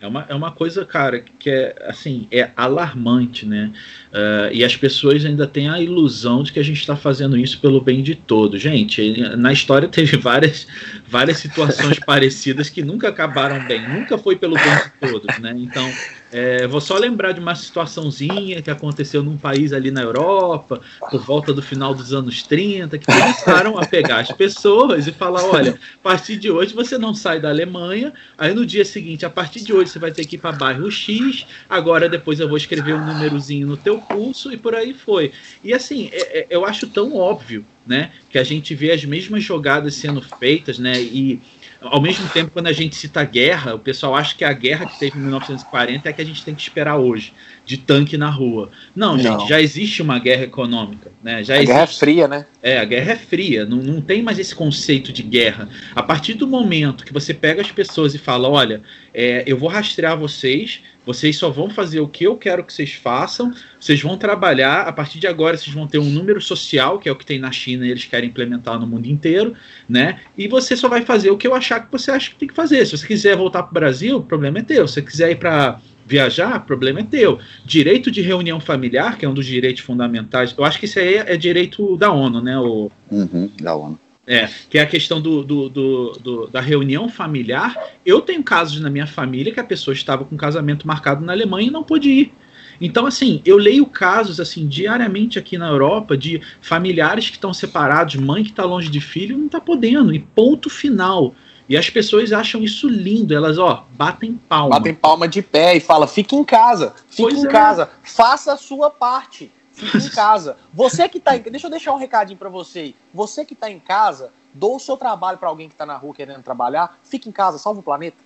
É 0.00 0.06
uma, 0.06 0.26
é 0.30 0.34
uma 0.34 0.50
coisa, 0.50 0.82
cara, 0.84 1.20
que 1.20 1.50
é 1.50 1.76
assim, 1.86 2.26
é 2.32 2.50
alarmante, 2.56 3.44
né? 3.44 3.70
Uh, 4.10 4.50
e 4.50 4.64
as 4.64 4.74
pessoas 4.74 5.24
ainda 5.26 5.46
têm 5.46 5.68
a 5.68 5.78
ilusão 5.78 6.42
de 6.42 6.52
que 6.52 6.58
a 6.58 6.62
gente 6.62 6.80
está 6.80 6.96
fazendo 6.96 7.36
isso 7.36 7.60
pelo 7.60 7.82
bem 7.82 8.02
de 8.02 8.14
todos. 8.14 8.62
Gente, 8.62 9.20
na 9.36 9.52
história 9.52 9.86
teve 9.92 10.16
várias, 10.16 10.66
várias 11.06 11.36
situações 11.38 11.98
parecidas 11.98 12.70
que 12.70 12.82
nunca 12.82 13.10
acabaram 13.10 13.62
bem, 13.66 13.86
nunca 13.86 14.16
foi 14.16 14.36
pelo 14.36 14.54
bem 14.54 14.74
de 14.74 15.10
todos, 15.12 15.38
né? 15.38 15.54
Então, 15.54 15.86
é, 16.32 16.66
vou 16.66 16.80
só 16.80 16.96
lembrar 16.96 17.32
de 17.32 17.40
uma 17.40 17.54
situaçãozinha 17.54 18.62
que 18.62 18.70
aconteceu 18.70 19.22
num 19.22 19.36
país 19.36 19.72
ali 19.72 19.90
na 19.90 20.02
Europa, 20.02 20.80
por 21.10 21.20
volta 21.24 21.52
do 21.52 21.60
final 21.60 21.92
dos 21.92 22.12
anos 22.12 22.42
30, 22.42 22.98
que 22.98 23.06
começaram 23.06 23.78
a 23.78 23.84
pegar 23.86 24.20
as 24.20 24.30
pessoas 24.30 25.06
e 25.06 25.12
falar: 25.12 25.44
olha, 25.44 25.72
a 25.72 26.02
partir 26.02 26.36
de 26.36 26.50
hoje 26.50 26.72
você 26.72 26.96
não 26.96 27.12
sai 27.12 27.40
da 27.40 27.48
Alemanha, 27.48 28.12
aí 28.38 28.54
no 28.54 28.64
dia 28.64 28.84
seguinte, 28.84 29.26
a 29.26 29.30
partir 29.30 29.60
de 29.60 29.72
hoje 29.72 29.90
você 29.90 29.98
vai 29.98 30.12
ter 30.12 30.24
que 30.24 30.36
ir 30.36 30.38
para 30.38 30.52
bairro 30.52 30.90
X, 30.90 31.46
agora 31.68 32.08
depois 32.08 32.38
eu 32.38 32.48
vou 32.48 32.56
escrever 32.56 32.94
um 32.94 33.04
númerozinho 33.04 33.66
no 33.66 33.76
teu 33.76 33.98
pulso 33.98 34.52
e 34.52 34.56
por 34.56 34.74
aí 34.74 34.94
foi. 34.94 35.32
E 35.64 35.74
assim, 35.74 36.10
é, 36.12 36.40
é, 36.40 36.46
eu 36.48 36.64
acho 36.64 36.86
tão 36.86 37.16
óbvio, 37.16 37.64
né, 37.86 38.12
que 38.30 38.38
a 38.38 38.44
gente 38.44 38.74
vê 38.74 38.92
as 38.92 39.04
mesmas 39.04 39.42
jogadas 39.42 39.94
sendo 39.94 40.20
feitas, 40.20 40.78
né, 40.78 41.00
e 41.00 41.40
ao 41.80 42.00
mesmo 42.00 42.28
tempo, 42.28 42.50
quando 42.52 42.66
a 42.66 42.72
gente 42.72 42.94
cita 42.96 43.24
guerra, 43.24 43.74
o 43.74 43.78
pessoal 43.78 44.14
acha 44.14 44.36
que 44.36 44.44
a 44.44 44.52
guerra 44.52 44.86
que 44.86 44.96
teve 44.96 45.18
em 45.18 45.22
1940 45.22 46.08
é 46.08 46.10
a 46.10 46.12
que 46.14 46.20
a 46.20 46.24
gente 46.24 46.44
tem 46.44 46.54
que 46.54 46.60
esperar 46.62 46.96
hoje, 46.96 47.34
de 47.70 47.76
tanque 47.76 48.16
na 48.16 48.28
rua. 48.28 48.68
Não, 48.96 49.16
não. 49.16 49.22
gente, 49.22 49.48
já 49.48 49.60
existe 49.60 50.02
uma 50.02 50.18
guerra 50.18 50.42
econômica. 50.42 51.12
Né? 51.22 51.44
Já 51.44 51.54
a 51.54 51.56
existe... 51.58 51.72
guerra 51.72 51.82
é 51.84 51.86
fria, 51.86 52.28
né? 52.28 52.46
É, 52.60 52.78
a 52.80 52.84
guerra 52.84 53.12
é 53.12 53.16
fria, 53.16 53.64
não, 53.64 53.76
não 53.76 54.00
tem 54.00 54.24
mais 54.24 54.40
esse 54.40 54.52
conceito 54.52 55.12
de 55.12 55.22
guerra. 55.22 55.68
A 55.94 56.02
partir 56.02 56.34
do 56.34 56.48
momento 56.48 57.04
que 57.04 57.12
você 57.12 57.32
pega 57.32 57.62
as 57.62 57.70
pessoas 57.70 58.12
e 58.12 58.18
fala: 58.18 58.48
olha, 58.48 58.82
é, 59.14 59.44
eu 59.46 59.56
vou 59.56 59.68
rastrear 59.68 60.18
vocês, 60.18 60.80
vocês 61.06 61.36
só 61.36 61.48
vão 61.48 61.70
fazer 61.70 62.00
o 62.00 62.08
que 62.08 62.24
eu 62.24 62.36
quero 62.36 62.64
que 62.64 62.72
vocês 62.72 62.92
façam, 62.92 63.54
vocês 63.78 64.02
vão 64.02 64.16
trabalhar, 64.16 64.82
a 64.82 64.92
partir 64.92 65.20
de 65.20 65.28
agora 65.28 65.56
vocês 65.56 65.72
vão 65.72 65.86
ter 65.86 65.98
um 65.98 66.10
número 66.10 66.40
social, 66.40 66.98
que 66.98 67.08
é 67.08 67.12
o 67.12 67.16
que 67.16 67.24
tem 67.24 67.38
na 67.38 67.52
China 67.52 67.86
e 67.86 67.90
eles 67.92 68.04
querem 68.04 68.30
implementar 68.30 68.80
no 68.80 68.86
mundo 68.86 69.06
inteiro, 69.06 69.54
né? 69.88 70.18
E 70.36 70.48
você 70.48 70.76
só 70.76 70.88
vai 70.88 71.02
fazer 71.02 71.30
o 71.30 71.36
que 71.36 71.46
eu 71.46 71.54
achar 71.54 71.86
que 71.86 71.92
você 71.92 72.10
acha 72.10 72.30
que 72.30 72.36
tem 72.36 72.48
que 72.48 72.54
fazer. 72.54 72.84
Se 72.84 72.98
você 72.98 73.06
quiser 73.06 73.36
voltar 73.36 73.62
para 73.62 73.70
o 73.70 73.74
Brasil, 73.74 74.16
o 74.16 74.22
problema 74.22 74.58
é 74.58 74.62
teu. 74.62 74.88
Se 74.88 74.94
você 74.94 75.02
quiser 75.02 75.30
ir 75.30 75.36
para 75.36 75.80
viajar, 76.10 76.66
problema 76.66 76.98
é 76.98 77.04
teu. 77.04 77.38
Direito 77.64 78.10
de 78.10 78.20
reunião 78.20 78.58
familiar, 78.58 79.16
que 79.16 79.24
é 79.24 79.28
um 79.28 79.32
dos 79.32 79.46
direitos 79.46 79.82
fundamentais, 79.82 80.52
eu 80.58 80.64
acho 80.64 80.78
que 80.80 80.86
isso 80.86 80.98
aí 80.98 81.14
é 81.14 81.36
direito 81.36 81.96
da 81.96 82.10
ONU, 82.10 82.42
né? 82.42 82.58
O... 82.58 82.90
Uhum, 83.08 83.48
da 83.62 83.76
ONU. 83.76 83.98
É, 84.26 84.48
que 84.68 84.78
é 84.78 84.82
a 84.82 84.86
questão 84.86 85.20
do, 85.20 85.42
do, 85.42 85.68
do, 85.68 86.12
do, 86.12 86.46
da 86.48 86.60
reunião 86.60 87.08
familiar. 87.08 87.76
Eu 88.04 88.20
tenho 88.20 88.42
casos 88.42 88.80
na 88.80 88.90
minha 88.90 89.06
família 89.06 89.52
que 89.52 89.60
a 89.60 89.64
pessoa 89.64 89.94
estava 89.94 90.24
com 90.24 90.36
casamento 90.36 90.86
marcado 90.86 91.24
na 91.24 91.32
Alemanha 91.32 91.68
e 91.68 91.70
não 91.70 91.82
pôde 91.82 92.10
ir. 92.10 92.32
Então, 92.80 93.06
assim, 93.06 93.42
eu 93.44 93.56
leio 93.56 93.84
casos 93.86 94.40
assim 94.40 94.66
diariamente 94.66 95.38
aqui 95.38 95.58
na 95.58 95.68
Europa 95.68 96.16
de 96.16 96.40
familiares 96.62 97.28
que 97.28 97.36
estão 97.36 97.52
separados, 97.52 98.16
mãe 98.16 98.42
que 98.42 98.50
está 98.50 98.64
longe 98.64 98.88
de 98.88 99.00
filho, 99.00 99.36
não 99.36 99.46
está 99.46 99.60
podendo, 99.60 100.14
e 100.14 100.18
ponto 100.18 100.70
final. 100.70 101.34
E 101.68 101.76
as 101.76 101.88
pessoas 101.88 102.32
acham 102.32 102.62
isso 102.64 102.88
lindo, 102.88 103.32
elas, 103.32 103.56
ó, 103.56 103.86
batem 103.92 104.34
palma. 104.48 104.70
Batem 104.70 104.94
palma 104.94 105.28
de 105.28 105.40
pé 105.40 105.76
e 105.76 105.80
fala: 105.80 106.08
fique 106.08 106.34
em 106.34 106.42
casa, 106.42 106.94
fique 107.08 107.22
pois 107.22 107.38
em 107.38 107.46
é. 107.46 107.48
casa, 107.48 107.88
faça 108.02 108.54
a 108.54 108.56
sua 108.56 108.90
parte, 108.90 109.52
fique 109.72 109.98
em 109.98 110.08
casa. 110.10 110.56
Você 110.74 111.08
que 111.08 111.20
tá 111.20 111.36
em... 111.36 111.42
Deixa 111.42 111.66
eu 111.66 111.70
deixar 111.70 111.92
um 111.92 111.98
recadinho 111.98 112.38
para 112.38 112.48
você. 112.48 112.92
Você 113.14 113.44
que 113.44 113.54
tá 113.54 113.70
em 113.70 113.78
casa, 113.78 114.32
dou 114.52 114.76
o 114.76 114.80
seu 114.80 114.96
trabalho 114.96 115.38
para 115.38 115.48
alguém 115.48 115.68
que 115.68 115.74
tá 115.76 115.86
na 115.86 115.96
rua 115.96 116.12
querendo 116.12 116.42
trabalhar, 116.42 116.98
fique 117.04 117.28
em 117.28 117.32
casa, 117.32 117.56
salva 117.56 117.78
o 117.78 117.82
planeta. 117.84 118.16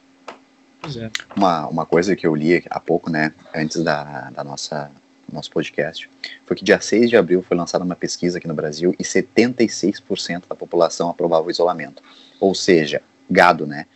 É. 0.97 1.11
Uma, 1.37 1.67
uma 1.69 1.87
coisa 1.87 2.14
que 2.14 2.26
eu 2.26 2.35
li 2.35 2.62
há 2.69 2.81
pouco, 2.81 3.11
né, 3.11 3.33
antes 3.55 3.83
da, 3.83 4.31
da 4.31 4.45
nossa 4.45 4.91
nosso 5.33 5.50
podcast, 5.50 6.09
foi 6.47 6.57
que 6.57 6.64
dia 6.64 6.81
6 6.81 7.11
de 7.11 7.17
abril 7.17 7.43
foi 7.43 7.57
lançada 7.57 7.85
uma 7.85 7.97
pesquisa 7.97 8.38
aqui 8.38 8.47
no 8.47 8.55
Brasil 8.55 8.95
e 8.99 9.03
76% 9.03 10.45
da 10.49 10.55
população 10.55 11.11
aprovava 11.11 11.47
o 11.47 11.50
isolamento. 11.50 12.03
Ou 12.41 12.55
seja, 12.55 13.03
gado, 13.29 13.67
né? 13.67 13.87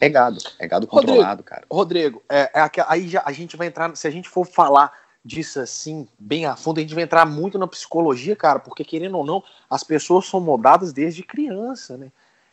É 0.00 0.08
gado, 0.08 0.38
é 0.58 0.66
gado 0.66 0.86
controlado, 0.86 1.22
Rodrigo, 1.24 1.42
cara. 1.42 1.66
Rodrigo, 1.70 2.22
é, 2.28 2.50
é, 2.54 2.70
aí 2.86 3.08
já, 3.08 3.22
a 3.24 3.32
gente 3.32 3.56
vai 3.56 3.68
entrar, 3.68 3.94
se 3.96 4.06
a 4.06 4.10
gente 4.10 4.28
for 4.28 4.44
falar 4.44 4.92
disso 5.24 5.60
assim, 5.60 6.08
bem 6.18 6.44
a 6.46 6.56
fundo, 6.56 6.78
a 6.78 6.80
gente 6.80 6.94
vai 6.94 7.04
entrar 7.04 7.24
muito 7.24 7.58
na 7.58 7.68
psicologia, 7.68 8.34
cara, 8.34 8.58
porque 8.58 8.84
querendo 8.84 9.16
ou 9.16 9.24
não, 9.24 9.42
as 9.70 9.84
pessoas 9.84 10.26
são 10.26 10.40
moldadas 10.40 10.92
desde 10.92 11.22
criança, 11.22 11.96
né? 11.96 12.10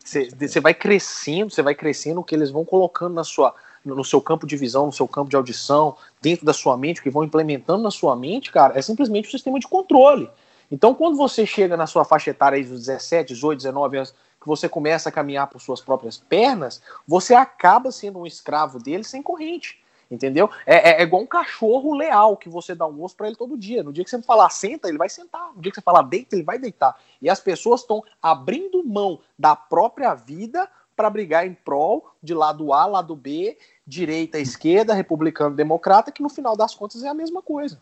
Você 0.09 0.59
vai 0.59 0.73
crescendo, 0.73 1.51
você 1.51 1.61
vai 1.61 1.75
crescendo 1.75 2.19
o 2.19 2.23
que 2.23 2.33
eles 2.33 2.49
vão 2.49 2.65
colocando 2.65 3.13
na 3.13 3.23
sua, 3.23 3.53
no 3.85 4.03
seu 4.03 4.19
campo 4.19 4.47
de 4.47 4.57
visão, 4.57 4.87
no 4.87 4.91
seu 4.91 5.07
campo 5.07 5.29
de 5.29 5.35
audição, 5.35 5.95
dentro 6.21 6.45
da 6.45 6.53
sua 6.53 6.75
mente, 6.77 6.99
o 6.99 7.03
que 7.03 7.09
vão 7.09 7.23
implementando 7.23 7.83
na 7.83 7.91
sua 7.91 8.15
mente, 8.15 8.51
cara, 8.51 8.77
é 8.77 8.81
simplesmente 8.81 9.27
um 9.27 9.31
sistema 9.31 9.59
de 9.59 9.67
controle. 9.67 10.29
Então, 10.71 10.93
quando 10.93 11.17
você 11.17 11.45
chega 11.45 11.75
na 11.75 11.87
sua 11.87 12.03
faixa 12.05 12.29
etária 12.31 12.55
aí 12.55 12.63
dos 12.63 12.85
17, 12.85 13.33
18, 13.33 13.57
19 13.57 13.97
anos, 13.97 14.13
que 14.39 14.47
você 14.47 14.69
começa 14.69 15.09
a 15.09 15.11
caminhar 15.11 15.47
por 15.47 15.59
suas 15.59 15.81
próprias 15.81 16.17
pernas, 16.17 16.81
você 17.07 17.33
acaba 17.33 17.91
sendo 17.91 18.19
um 18.19 18.25
escravo 18.25 18.79
dele 18.79 19.03
sem 19.03 19.21
corrente. 19.21 19.79
Entendeu? 20.09 20.49
É, 20.65 20.91
é, 20.91 21.01
é 21.01 21.03
igual 21.03 21.21
um 21.21 21.27
cachorro 21.27 21.93
leal 21.93 22.35
que 22.35 22.49
você 22.49 22.73
dá 22.73 22.87
um 22.87 23.03
osso 23.03 23.15
para 23.15 23.27
ele 23.27 23.35
todo 23.35 23.57
dia. 23.57 23.83
No 23.83 23.93
dia 23.93 24.03
que 24.03 24.09
você 24.09 24.21
falar 24.21 24.49
senta, 24.49 24.87
ele 24.87 24.97
vai 24.97 25.09
sentar. 25.09 25.53
No 25.55 25.61
dia 25.61 25.71
que 25.71 25.75
você 25.75 25.81
falar 25.81 26.01
deita, 26.01 26.35
ele 26.35 26.43
vai 26.43 26.57
deitar. 26.57 26.97
E 27.21 27.29
as 27.29 27.39
pessoas 27.39 27.81
estão 27.81 28.03
abrindo 28.21 28.83
mão 28.83 29.19
da 29.37 29.55
própria 29.55 30.15
vida 30.15 30.67
para 30.95 31.09
brigar 31.09 31.47
em 31.47 31.53
prol 31.53 32.11
de 32.21 32.33
lado 32.33 32.73
A, 32.73 32.85
lado 32.85 33.15
B, 33.15 33.57
direita, 33.87 34.37
esquerda, 34.37 34.93
republicano, 34.93 35.55
democrata, 35.55 36.11
que 36.11 36.21
no 36.21 36.27
final 36.27 36.57
das 36.57 36.75
contas 36.75 37.03
é 37.03 37.07
a 37.07 37.13
mesma 37.13 37.41
coisa. 37.41 37.79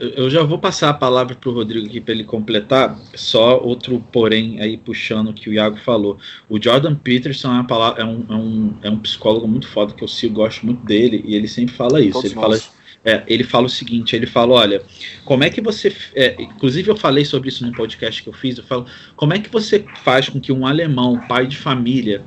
Eu 0.00 0.30
já 0.30 0.42
vou 0.42 0.58
passar 0.58 0.88
a 0.88 0.94
palavra 0.94 1.34
para 1.34 1.50
o 1.50 1.52
Rodrigo 1.52 1.86
aqui 1.86 2.00
para 2.00 2.14
ele 2.14 2.24
completar. 2.24 2.98
Só 3.14 3.60
outro 3.62 4.02
porém 4.10 4.58
aí 4.58 4.78
puxando 4.78 5.28
o 5.28 5.34
que 5.34 5.50
o 5.50 5.52
Iago 5.52 5.76
falou. 5.76 6.16
O 6.48 6.62
Jordan 6.62 6.94
Peterson 6.94 7.60
é, 7.60 7.62
palavra, 7.64 8.02
é, 8.02 8.04
um, 8.06 8.24
é, 8.28 8.34
um, 8.34 8.74
é 8.84 8.90
um 8.90 8.98
psicólogo 8.98 9.46
muito 9.46 9.68
foda 9.68 9.92
que 9.92 10.02
eu 10.02 10.08
sigo, 10.08 10.36
gosto 10.36 10.64
muito 10.64 10.82
dele, 10.86 11.22
e 11.26 11.34
ele 11.34 11.46
sempre 11.46 11.74
fala 11.74 12.00
isso. 12.00 12.12
Todos 12.12 12.30
ele 12.30 12.40
fala, 12.40 12.58
é, 13.04 13.22
ele 13.26 13.44
fala 13.44 13.66
o 13.66 13.68
seguinte: 13.68 14.16
ele 14.16 14.26
fala, 14.26 14.54
olha, 14.54 14.82
como 15.24 15.44
é 15.44 15.50
que 15.50 15.60
você. 15.60 15.94
É, 16.14 16.40
inclusive, 16.40 16.90
eu 16.90 16.96
falei 16.96 17.24
sobre 17.24 17.48
isso 17.48 17.64
num 17.64 17.72
podcast 17.72 18.22
que 18.22 18.28
eu 18.28 18.32
fiz. 18.32 18.56
Eu 18.56 18.64
falo, 18.64 18.86
como 19.16 19.34
é 19.34 19.38
que 19.38 19.50
você 19.50 19.84
faz 20.02 20.28
com 20.28 20.40
que 20.40 20.52
um 20.52 20.66
alemão, 20.66 21.20
pai 21.28 21.46
de 21.46 21.56
família, 21.56 22.22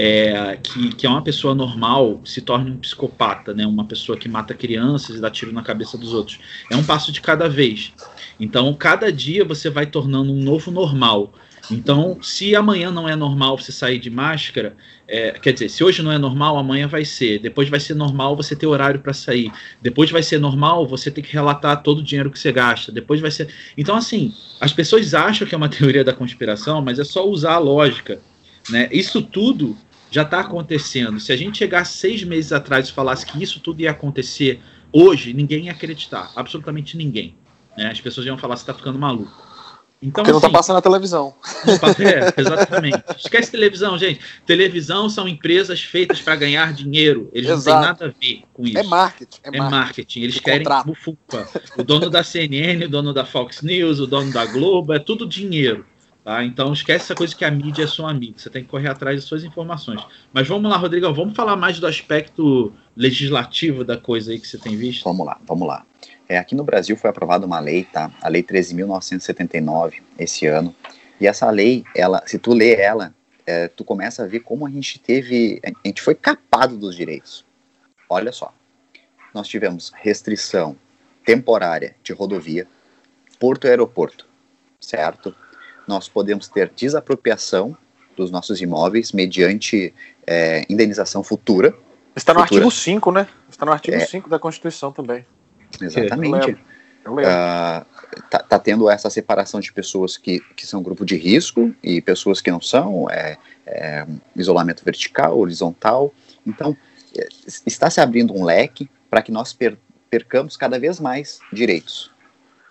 é, 0.00 0.56
que, 0.62 0.94
que 0.94 1.06
é 1.08 1.10
uma 1.10 1.22
pessoa 1.22 1.56
normal 1.56 2.20
se 2.24 2.40
torne 2.40 2.70
um 2.70 2.76
psicopata, 2.76 3.52
né? 3.52 3.66
Uma 3.66 3.84
pessoa 3.84 4.16
que 4.16 4.28
mata 4.28 4.54
crianças 4.54 5.16
e 5.16 5.20
dá 5.20 5.28
tiro 5.28 5.52
na 5.52 5.60
cabeça 5.60 5.98
dos 5.98 6.14
outros. 6.14 6.38
É 6.70 6.76
um 6.76 6.84
passo 6.84 7.10
de 7.10 7.20
cada 7.20 7.48
vez. 7.48 7.92
Então, 8.38 8.72
cada 8.74 9.10
dia 9.10 9.44
você 9.44 9.68
vai 9.68 9.86
tornando 9.86 10.32
um 10.32 10.40
novo 10.40 10.70
normal. 10.70 11.34
Então, 11.68 12.16
se 12.22 12.54
amanhã 12.54 12.92
não 12.92 13.08
é 13.08 13.16
normal 13.16 13.58
você 13.58 13.72
sair 13.72 13.98
de 13.98 14.08
máscara, 14.08 14.76
é, 15.08 15.32
quer 15.32 15.52
dizer, 15.52 15.68
se 15.68 15.82
hoje 15.82 16.00
não 16.00 16.12
é 16.12 16.16
normal, 16.16 16.56
amanhã 16.56 16.86
vai 16.86 17.04
ser. 17.04 17.40
Depois 17.40 17.68
vai 17.68 17.80
ser 17.80 17.94
normal 17.94 18.36
você 18.36 18.54
ter 18.54 18.68
horário 18.68 19.00
para 19.00 19.12
sair. 19.12 19.50
Depois 19.82 20.12
vai 20.12 20.22
ser 20.22 20.38
normal 20.38 20.86
você 20.86 21.10
ter 21.10 21.22
que 21.22 21.32
relatar 21.32 21.82
todo 21.82 21.98
o 21.98 22.04
dinheiro 22.04 22.30
que 22.30 22.38
você 22.38 22.52
gasta. 22.52 22.92
Depois 22.92 23.20
vai 23.20 23.32
ser. 23.32 23.48
Então, 23.76 23.96
assim, 23.96 24.32
as 24.60 24.72
pessoas 24.72 25.12
acham 25.12 25.44
que 25.44 25.56
é 25.56 25.58
uma 25.58 25.68
teoria 25.68 26.04
da 26.04 26.12
conspiração, 26.12 26.80
mas 26.80 27.00
é 27.00 27.04
só 27.04 27.28
usar 27.28 27.54
a 27.54 27.58
lógica. 27.58 28.20
Né? 28.70 28.88
Isso 28.92 29.22
tudo 29.22 29.76
já 30.10 30.22
está 30.22 30.40
acontecendo. 30.40 31.20
Se 31.20 31.32
a 31.32 31.36
gente 31.36 31.58
chegasse 31.58 31.98
seis 31.98 32.22
meses 32.24 32.52
atrás 32.52 32.88
e 32.88 32.92
falasse 32.92 33.26
que 33.26 33.42
isso 33.42 33.60
tudo 33.60 33.80
ia 33.80 33.90
acontecer 33.90 34.60
hoje, 34.92 35.32
ninguém 35.32 35.66
ia 35.66 35.72
acreditar. 35.72 36.30
Absolutamente 36.34 36.96
ninguém. 36.96 37.34
Né? 37.76 37.90
As 37.90 38.00
pessoas 38.00 38.26
iam 38.26 38.38
falar: 38.38 38.56
você 38.56 38.62
está 38.62 38.74
ficando 38.74 38.98
maluco. 38.98 39.48
Então, 40.00 40.22
Porque 40.22 40.30
assim, 40.30 40.30
não 40.30 40.38
está 40.38 40.50
passando 40.50 40.76
na 40.76 40.82
televisão. 40.82 41.34
É, 41.98 42.40
exatamente. 42.40 43.02
Esquece 43.16 43.50
televisão, 43.50 43.98
gente. 43.98 44.20
Televisão 44.46 45.10
são 45.10 45.26
empresas 45.26 45.82
feitas 45.82 46.20
para 46.20 46.36
ganhar 46.36 46.72
dinheiro. 46.72 47.28
Eles 47.32 47.50
Exato. 47.50 47.68
não 47.68 47.74
têm 47.74 47.88
nada 47.88 48.04
a 48.06 48.20
ver 48.20 48.42
com 48.52 48.64
é 48.64 48.68
isso. 48.68 48.78
É 48.78 48.82
marketing. 48.84 49.40
É, 49.42 49.48
é 49.48 49.50
marketing. 49.50 49.76
marketing. 49.76 50.20
Eles 50.20 50.40
querem 50.40 50.66
bufufa. 50.84 51.48
O 51.76 51.82
dono 51.82 52.08
da 52.08 52.22
CNN, 52.22 52.84
o 52.84 52.88
dono 52.88 53.12
da 53.12 53.24
Fox 53.24 53.62
News, 53.62 53.98
o 53.98 54.06
dono 54.06 54.32
da 54.32 54.46
Globo, 54.46 54.92
é 54.92 55.00
tudo 55.00 55.26
dinheiro. 55.26 55.84
Tá? 56.28 56.44
Então 56.44 56.74
esquece 56.74 57.06
essa 57.06 57.14
coisa 57.14 57.34
que 57.34 57.42
a 57.42 57.50
mídia 57.50 57.84
é 57.84 57.86
sua 57.86 58.10
amiga, 58.10 58.34
você 58.38 58.50
tem 58.50 58.62
que 58.62 58.68
correr 58.68 58.88
atrás 58.88 59.18
de 59.18 59.26
suas 59.26 59.44
informações. 59.44 60.06
Mas 60.30 60.46
vamos 60.46 60.70
lá, 60.70 60.76
Rodrigo, 60.76 61.10
vamos 61.14 61.34
falar 61.34 61.56
mais 61.56 61.80
do 61.80 61.86
aspecto 61.86 62.70
legislativo 62.94 63.82
da 63.82 63.96
coisa 63.96 64.30
aí 64.30 64.38
que 64.38 64.46
você 64.46 64.58
tem 64.58 64.76
visto? 64.76 65.04
Vamos 65.04 65.24
lá, 65.24 65.40
vamos 65.46 65.66
lá. 65.66 65.86
É, 66.28 66.36
aqui 66.36 66.54
no 66.54 66.64
Brasil 66.64 66.98
foi 66.98 67.08
aprovada 67.08 67.46
uma 67.46 67.58
lei, 67.58 67.84
tá? 67.84 68.12
A 68.20 68.28
Lei 68.28 68.42
13.979, 68.42 70.02
esse 70.18 70.44
ano. 70.44 70.76
E 71.18 71.26
essa 71.26 71.50
lei, 71.50 71.82
ela, 71.96 72.22
se 72.26 72.38
tu 72.38 72.52
lê 72.52 72.74
ela, 72.74 73.14
é, 73.46 73.66
tu 73.66 73.82
começa 73.82 74.24
a 74.24 74.26
ver 74.26 74.40
como 74.40 74.66
a 74.66 74.70
gente 74.70 74.98
teve. 74.98 75.58
A 75.64 75.88
gente 75.88 76.02
foi 76.02 76.14
capado 76.14 76.76
dos 76.76 76.94
direitos. 76.94 77.42
Olha 78.06 78.32
só. 78.32 78.52
Nós 79.32 79.48
tivemos 79.48 79.90
restrição 79.96 80.76
temporária 81.24 81.96
de 82.04 82.12
rodovia, 82.12 82.68
porto 83.40 83.66
e 83.66 83.70
aeroporto, 83.70 84.26
certo? 84.78 85.34
Nós 85.88 86.08
podemos 86.08 86.46
ter 86.48 86.70
desapropriação 86.76 87.76
dos 88.14 88.30
nossos 88.30 88.60
imóveis 88.60 89.10
mediante 89.12 89.94
é, 90.26 90.64
indenização 90.68 91.22
futura. 91.22 91.74
Está 92.14 92.34
no 92.34 92.40
futura. 92.40 92.60
artigo 92.60 92.70
5, 92.70 93.12
né? 93.12 93.26
Está 93.48 93.64
no 93.64 93.72
artigo 93.72 93.96
é, 93.96 94.00
5 94.00 94.28
da 94.28 94.38
Constituição 94.38 94.92
também. 94.92 95.24
Exatamente. 95.80 96.58
Está 97.06 97.86
uh, 98.34 98.48
tá 98.48 98.58
tendo 98.58 98.90
essa 98.90 99.08
separação 99.08 99.60
de 99.60 99.72
pessoas 99.72 100.18
que, 100.18 100.40
que 100.54 100.66
são 100.66 100.82
grupo 100.82 101.06
de 101.06 101.16
risco 101.16 101.74
e 101.82 102.02
pessoas 102.02 102.40
que 102.40 102.50
não 102.50 102.60
são, 102.60 103.08
é, 103.08 103.38
é 103.64 104.06
isolamento 104.36 104.84
vertical, 104.84 105.38
horizontal. 105.38 106.12
Então, 106.46 106.76
é, 107.16 107.28
está 107.66 107.88
se 107.88 108.00
abrindo 108.00 108.34
um 108.34 108.44
leque 108.44 108.90
para 109.08 109.22
que 109.22 109.32
nós 109.32 109.54
per, 109.54 109.78
percamos 110.10 110.56
cada 110.56 110.78
vez 110.78 111.00
mais 111.00 111.38
direitos, 111.50 112.10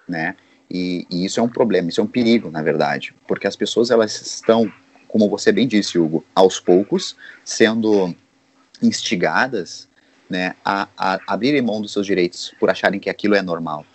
né? 0.07 0.35
E, 0.69 1.07
e, 1.09 1.25
isso 1.25 1.39
é 1.39 1.43
um 1.43 1.47
problema, 1.47 1.89
isso 1.89 2.01
é 2.01 2.03
um 2.03 2.07
perigo, 2.07 2.51
na 2.51 2.61
verdade, 2.61 3.13
porque 3.25 3.47
as 3.47 3.55
pessoas 3.55 3.89
elas 3.89 4.21
estão, 4.21 4.71
como 5.07 5.29
você 5.29 5.51
bem 5.51 5.67
disse, 5.67 5.97
Hugo, 5.97 6.25
aos 6.35 6.59
poucos 6.59 7.15
sendo 7.45 8.13
instigadas 8.81 9.87
né, 10.29 10.55
a, 10.63 10.87
a 10.97 11.19
abrirem 11.25 11.61
mão 11.61 11.81
dos 11.81 11.93
seus 11.93 12.05
direitos 12.05 12.53
por 12.59 12.69
acharem 12.69 12.99
que 12.99 13.09
aquilo 13.09 13.35
é 13.35 13.41
normal. 13.41 13.85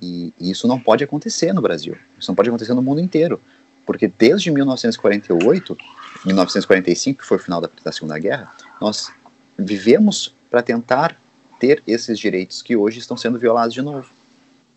E, 0.00 0.32
e, 0.38 0.50
isso 0.50 0.66
não 0.68 0.78
pode 0.78 1.02
acontecer 1.02 1.52
no 1.52 1.62
Brasil, 1.62 1.96
isso 2.18 2.30
não 2.30 2.34
pode 2.36 2.48
acontecer 2.48 2.74
no 2.74 2.82
mundo 2.82 3.00
inteiro, 3.00 3.40
porque 3.86 4.06
desde 4.06 4.50
1948, 4.50 5.76
1945, 6.24 7.20
que 7.20 7.26
foi 7.26 7.38
o 7.38 7.40
final 7.40 7.60
da, 7.60 7.70
da 7.82 7.92
Segunda 7.92 8.18
Guerra, 8.18 8.52
nós 8.80 9.10
vivemos 9.58 10.34
para 10.50 10.62
tentar 10.62 11.16
ter 11.58 11.82
esses 11.86 12.18
direitos 12.18 12.62
que 12.62 12.74
hoje 12.74 12.98
estão 12.98 13.16
sendo 13.16 13.38
violados 13.38 13.74
de 13.74 13.82
novo, 13.82 14.08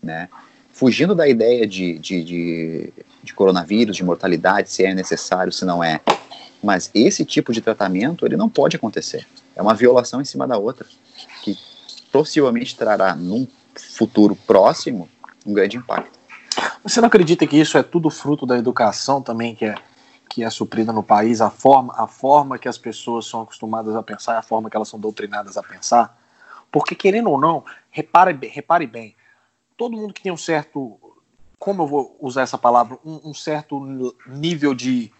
né? 0.01 0.29
Fugindo 0.73 1.13
da 1.13 1.27
ideia 1.27 1.65
de, 1.67 1.99
de, 1.99 2.23
de, 2.23 2.93
de, 3.23 3.33
coronavírus, 3.33 3.95
de 3.95 4.03
mortalidade, 4.03 4.71
se 4.71 4.83
é 4.83 4.93
necessário, 4.93 5.53
se 5.53 5.63
não 5.63 5.83
é. 5.83 6.01
Mas 6.61 6.89
esse 6.93 7.23
tipo 7.23 7.53
de 7.53 7.61
tratamento, 7.61 8.25
ele 8.25 8.35
não 8.35 8.49
pode 8.49 8.75
acontecer. 8.75 9.25
É 9.55 9.61
uma 9.61 9.75
violação 9.75 10.19
em 10.19 10.25
cima 10.25 10.47
da 10.47 10.57
outra, 10.57 10.87
que 11.43 11.55
possivelmente 12.11 12.75
trará, 12.75 13.15
num 13.15 13.47
futuro 13.75 14.35
próximo, 14.35 15.07
um 15.45 15.53
grande 15.53 15.77
impacto. 15.77 16.19
Você 16.83 16.99
não 16.99 17.07
acredita 17.07 17.45
que 17.45 17.57
isso 17.57 17.77
é 17.77 17.83
tudo 17.83 18.09
fruto 18.09 18.45
da 18.45 18.57
educação 18.57 19.21
também, 19.21 19.55
que 19.55 19.65
é, 19.65 19.75
que 20.27 20.43
é 20.43 20.49
suprida 20.49 20.91
no 20.91 21.03
país, 21.03 21.39
a 21.39 21.51
forma, 21.51 21.93
a 21.95 22.07
forma 22.07 22.57
que 22.57 22.67
as 22.67 22.79
pessoas 22.79 23.27
são 23.27 23.41
acostumadas 23.41 23.95
a 23.95 24.01
pensar, 24.01 24.39
a 24.39 24.41
forma 24.43 24.69
que 24.71 24.75
elas 24.75 24.89
são 24.89 24.99
doutrinadas 24.99 25.55
a 25.55 25.61
pensar? 25.61 26.17
Porque, 26.71 26.95
querendo 26.95 27.29
ou 27.29 27.39
não, 27.39 27.63
repare, 27.91 28.35
repare 28.47 28.87
bem, 28.87 29.15
todo 29.77 29.97
mundo 29.97 30.13
que 30.13 30.21
tem 30.21 30.31
um 30.31 30.37
certo, 30.37 30.99
como 31.59 31.83
eu 31.83 31.87
vou 31.87 32.17
usar 32.19 32.43
essa 32.43 32.57
palavra, 32.57 32.97
um, 33.05 33.29
um 33.29 33.33
certo 33.33 34.15
nível 34.27 34.73
de, 34.73 35.11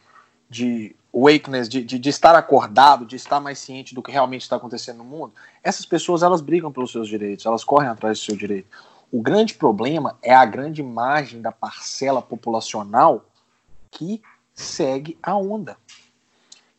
de 0.49 0.95
awakeness, 1.13 1.69
de, 1.69 1.83
de, 1.83 1.99
de, 1.99 2.09
estar 2.09 2.35
acordado, 2.35 3.05
de 3.05 3.15
estar 3.15 3.39
mais 3.39 3.59
ciente 3.59 3.93
do 3.93 4.01
que 4.01 4.11
realmente 4.11 4.41
está 4.41 4.55
acontecendo 4.55 4.97
no 4.97 5.03
mundo, 5.03 5.33
essas 5.63 5.85
pessoas 5.85 6.23
elas 6.23 6.41
brigam 6.41 6.71
pelos 6.71 6.91
seus 6.91 7.07
direitos, 7.07 7.45
elas 7.45 7.63
correm 7.63 7.89
atrás 7.89 8.19
do 8.19 8.25
seu 8.25 8.35
direito. 8.35 8.67
O 9.11 9.21
grande 9.21 9.53
problema 9.53 10.17
é 10.23 10.33
a 10.33 10.43
grande 10.43 10.81
margem 10.81 11.39
da 11.39 11.51
parcela 11.51 12.21
populacional 12.21 13.25
que 13.91 14.21
segue 14.55 15.17
a 15.21 15.35
onda. 15.35 15.77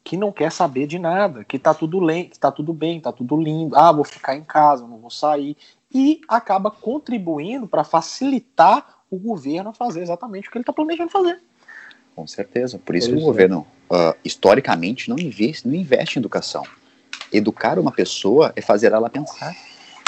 que 0.03 0.19
não 0.19 0.31
quer 0.31 0.53
saber 0.53 0.87
de 0.87 0.99
nada, 0.99 1.45
que 1.45 1.59
tá 1.59 1.73
tudo 1.73 1.99
lento, 1.99 2.33
que 2.33 2.39
tá 2.39 2.53
tudo 2.53 2.75
bem, 2.75 3.01
tá 3.01 3.11
tudo 3.11 3.41
lindo. 3.41 3.75
Ah, 3.75 3.91
vou 3.91 4.05
ficar 4.05 4.37
em 4.37 4.45
casa, 4.45 4.87
não 4.87 4.99
vou 4.99 5.11
sair 5.11 5.57
e 5.95 6.21
acaba 6.29 6.71
contribuindo 6.71 7.69
para 7.69 7.85
facilitar 7.85 8.99
o 9.09 9.17
governo 9.17 9.71
a 9.71 9.73
fazer 9.73 10.03
exatamente 10.03 10.49
o 10.49 10.51
que 10.51 10.59
ele 10.59 10.63
está 10.63 10.73
planejando 10.73 11.11
fazer. 11.11 11.41
Com 12.17 12.27
certeza. 12.27 12.81
Por 12.85 12.97
isso 12.97 13.11
que 13.11 13.17
o 13.17 13.21
governo, 13.21 13.67
uh, 13.91 14.17
historicamente, 14.25 15.09
não 15.09 15.19
investe, 15.19 15.67
não 15.69 15.75
investe 15.75 16.19
em 16.19 16.21
educação. 16.21 16.65
Educar 17.33 17.79
uma 17.79 17.93
pessoa 17.93 18.53
é 18.57 18.61
fazer 18.61 18.93
ela 18.93 19.09
pensar. 19.09 19.55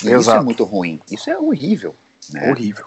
E 0.04 0.10
isso 0.10 0.30
é 0.30 0.40
muito 0.40 0.64
ruim. 0.64 1.00
Isso 1.10 1.30
é 1.30 1.38
horrível. 1.38 1.94
Né? 2.30 2.50
Horrível. 2.50 2.86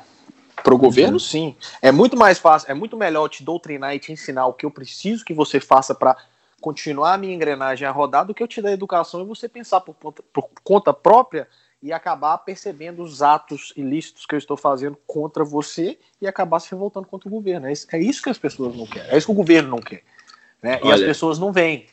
Para 0.64 0.74
o 0.74 0.78
governo, 0.78 1.14
uhum. 1.14 1.20
sim. 1.20 1.56
É 1.82 1.92
muito 1.92 2.18
mais 2.18 2.38
fácil, 2.38 2.70
é 2.70 2.74
muito 2.74 2.98
melhor 2.98 3.30
te 3.30 3.44
doutrinar 3.44 3.96
e 3.96 4.00
te 4.00 4.12
ensinar 4.12 4.46
o 4.48 4.54
que 4.54 4.66
eu 4.66 4.72
preciso 4.72 5.24
que 5.24 5.34
você 5.34 5.60
faça 5.60 5.96
para 5.96 6.18
continuar 6.60 7.14
a 7.14 7.18
minha 7.18 7.34
engrenagem 7.34 7.88
a 7.88 7.92
rodar 7.92 8.26
do 8.26 8.34
que 8.34 8.44
eu 8.44 8.48
te 8.48 8.62
dar 8.62 8.72
educação 8.72 9.22
e 9.22 9.26
você 9.26 9.48
pensar 9.48 9.80
por, 9.80 9.96
por 9.96 10.50
conta 10.64 10.94
própria 10.94 11.48
e 11.82 11.94
acabar 11.94 12.38
percebendo 12.40 13.02
os 13.02 13.22
atos 13.22 13.74
ilícitos 13.76 14.26
que 14.26 14.36
eu 14.36 14.40
estou 14.40 14.58
fazendo 14.58 14.98
contra 15.08 15.44
você 15.44 15.98
e 16.22 16.28
acabar 16.28 16.60
se 16.60 16.70
revoltando 16.72 17.08
contra 17.08 17.28
o 17.28 17.32
governo. 17.32 17.68
É 17.68 17.72
isso, 17.72 17.88
é 17.92 18.00
isso 18.00 18.22
que 18.22 18.30
as 18.30 18.38
pessoas 18.38 18.76
não 18.76 18.86
querem. 18.86 19.10
É 19.10 19.18
isso 19.18 19.28
que 19.28 19.32
o 19.32 19.36
governo 19.36 19.70
não 19.70 19.80
quer. 19.80 20.04
Né? 20.62 20.80
Olha, 20.82 20.90
e 20.90 20.94
as 20.94 21.02
pessoas 21.02 21.40
não 21.40 21.54
veem. 21.54 21.88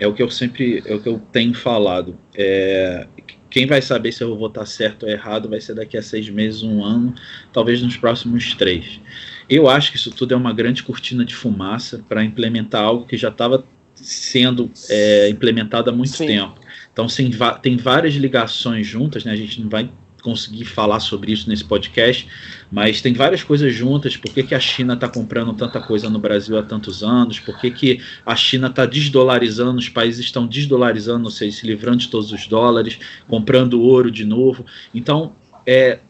É 0.00 0.06
o 0.06 0.14
que 0.14 0.22
eu 0.22 0.30
sempre, 0.30 0.82
é 0.86 0.94
o 0.94 1.02
que 1.02 1.08
eu 1.08 1.18
tenho 1.18 1.54
falado. 1.54 2.18
É, 2.34 3.06
quem 3.50 3.66
vai 3.66 3.82
saber 3.82 4.12
se 4.12 4.22
eu 4.22 4.28
vou 4.28 4.38
votar 4.38 4.66
certo 4.66 5.04
ou 5.04 5.08
errado 5.08 5.48
vai 5.48 5.60
ser 5.60 5.74
daqui 5.74 5.96
a 5.96 6.02
seis 6.02 6.28
meses, 6.30 6.62
um 6.62 6.82
ano, 6.84 7.14
talvez 7.52 7.82
nos 7.82 7.96
próximos 7.96 8.54
três. 8.54 9.00
Eu 9.48 9.68
acho 9.68 9.90
que 9.90 9.96
isso 9.96 10.10
tudo 10.10 10.32
é 10.32 10.36
uma 10.36 10.52
grande 10.52 10.82
cortina 10.82 11.24
de 11.24 11.34
fumaça 11.34 12.04
para 12.08 12.24
implementar 12.24 12.82
algo 12.82 13.06
que 13.06 13.16
já 13.16 13.28
estava 13.28 13.64
sendo 13.94 14.70
é, 14.88 15.28
implementado 15.28 15.90
há 15.90 15.92
muito 15.92 16.16
Sim. 16.16 16.26
tempo. 16.26 16.59
Então 16.92 17.08
sim, 17.08 17.30
tem 17.62 17.76
várias 17.76 18.14
ligações 18.14 18.86
juntas, 18.86 19.24
né? 19.24 19.32
A 19.32 19.36
gente 19.36 19.60
não 19.60 19.68
vai 19.68 19.90
conseguir 20.20 20.64
falar 20.64 21.00
sobre 21.00 21.32
isso 21.32 21.48
nesse 21.48 21.64
podcast, 21.64 22.28
mas 22.70 23.00
tem 23.00 23.12
várias 23.12 23.42
coisas 23.42 23.74
juntas. 23.74 24.16
Por 24.16 24.32
que, 24.32 24.42
que 24.42 24.54
a 24.54 24.60
China 24.60 24.94
está 24.94 25.08
comprando 25.08 25.52
tanta 25.54 25.80
coisa 25.80 26.08
no 26.08 26.18
Brasil 26.18 26.58
há 26.58 26.62
tantos 26.62 27.02
anos? 27.02 27.40
Por 27.40 27.58
que, 27.58 27.70
que 27.70 28.00
a 28.24 28.36
China 28.36 28.68
está 28.68 28.86
desdolarizando, 28.86 29.78
os 29.78 29.88
países 29.88 30.24
estão 30.24 30.46
desdolarizando, 30.46 31.24
ou 31.24 31.30
seja, 31.30 31.56
se 31.56 31.66
livrando 31.66 31.98
de 31.98 32.08
todos 32.08 32.32
os 32.32 32.46
dólares, 32.46 32.98
comprando 33.26 33.80
ouro 33.80 34.10
de 34.10 34.24
novo? 34.24 34.64
Então, 34.94 35.34
é, 35.66 36.00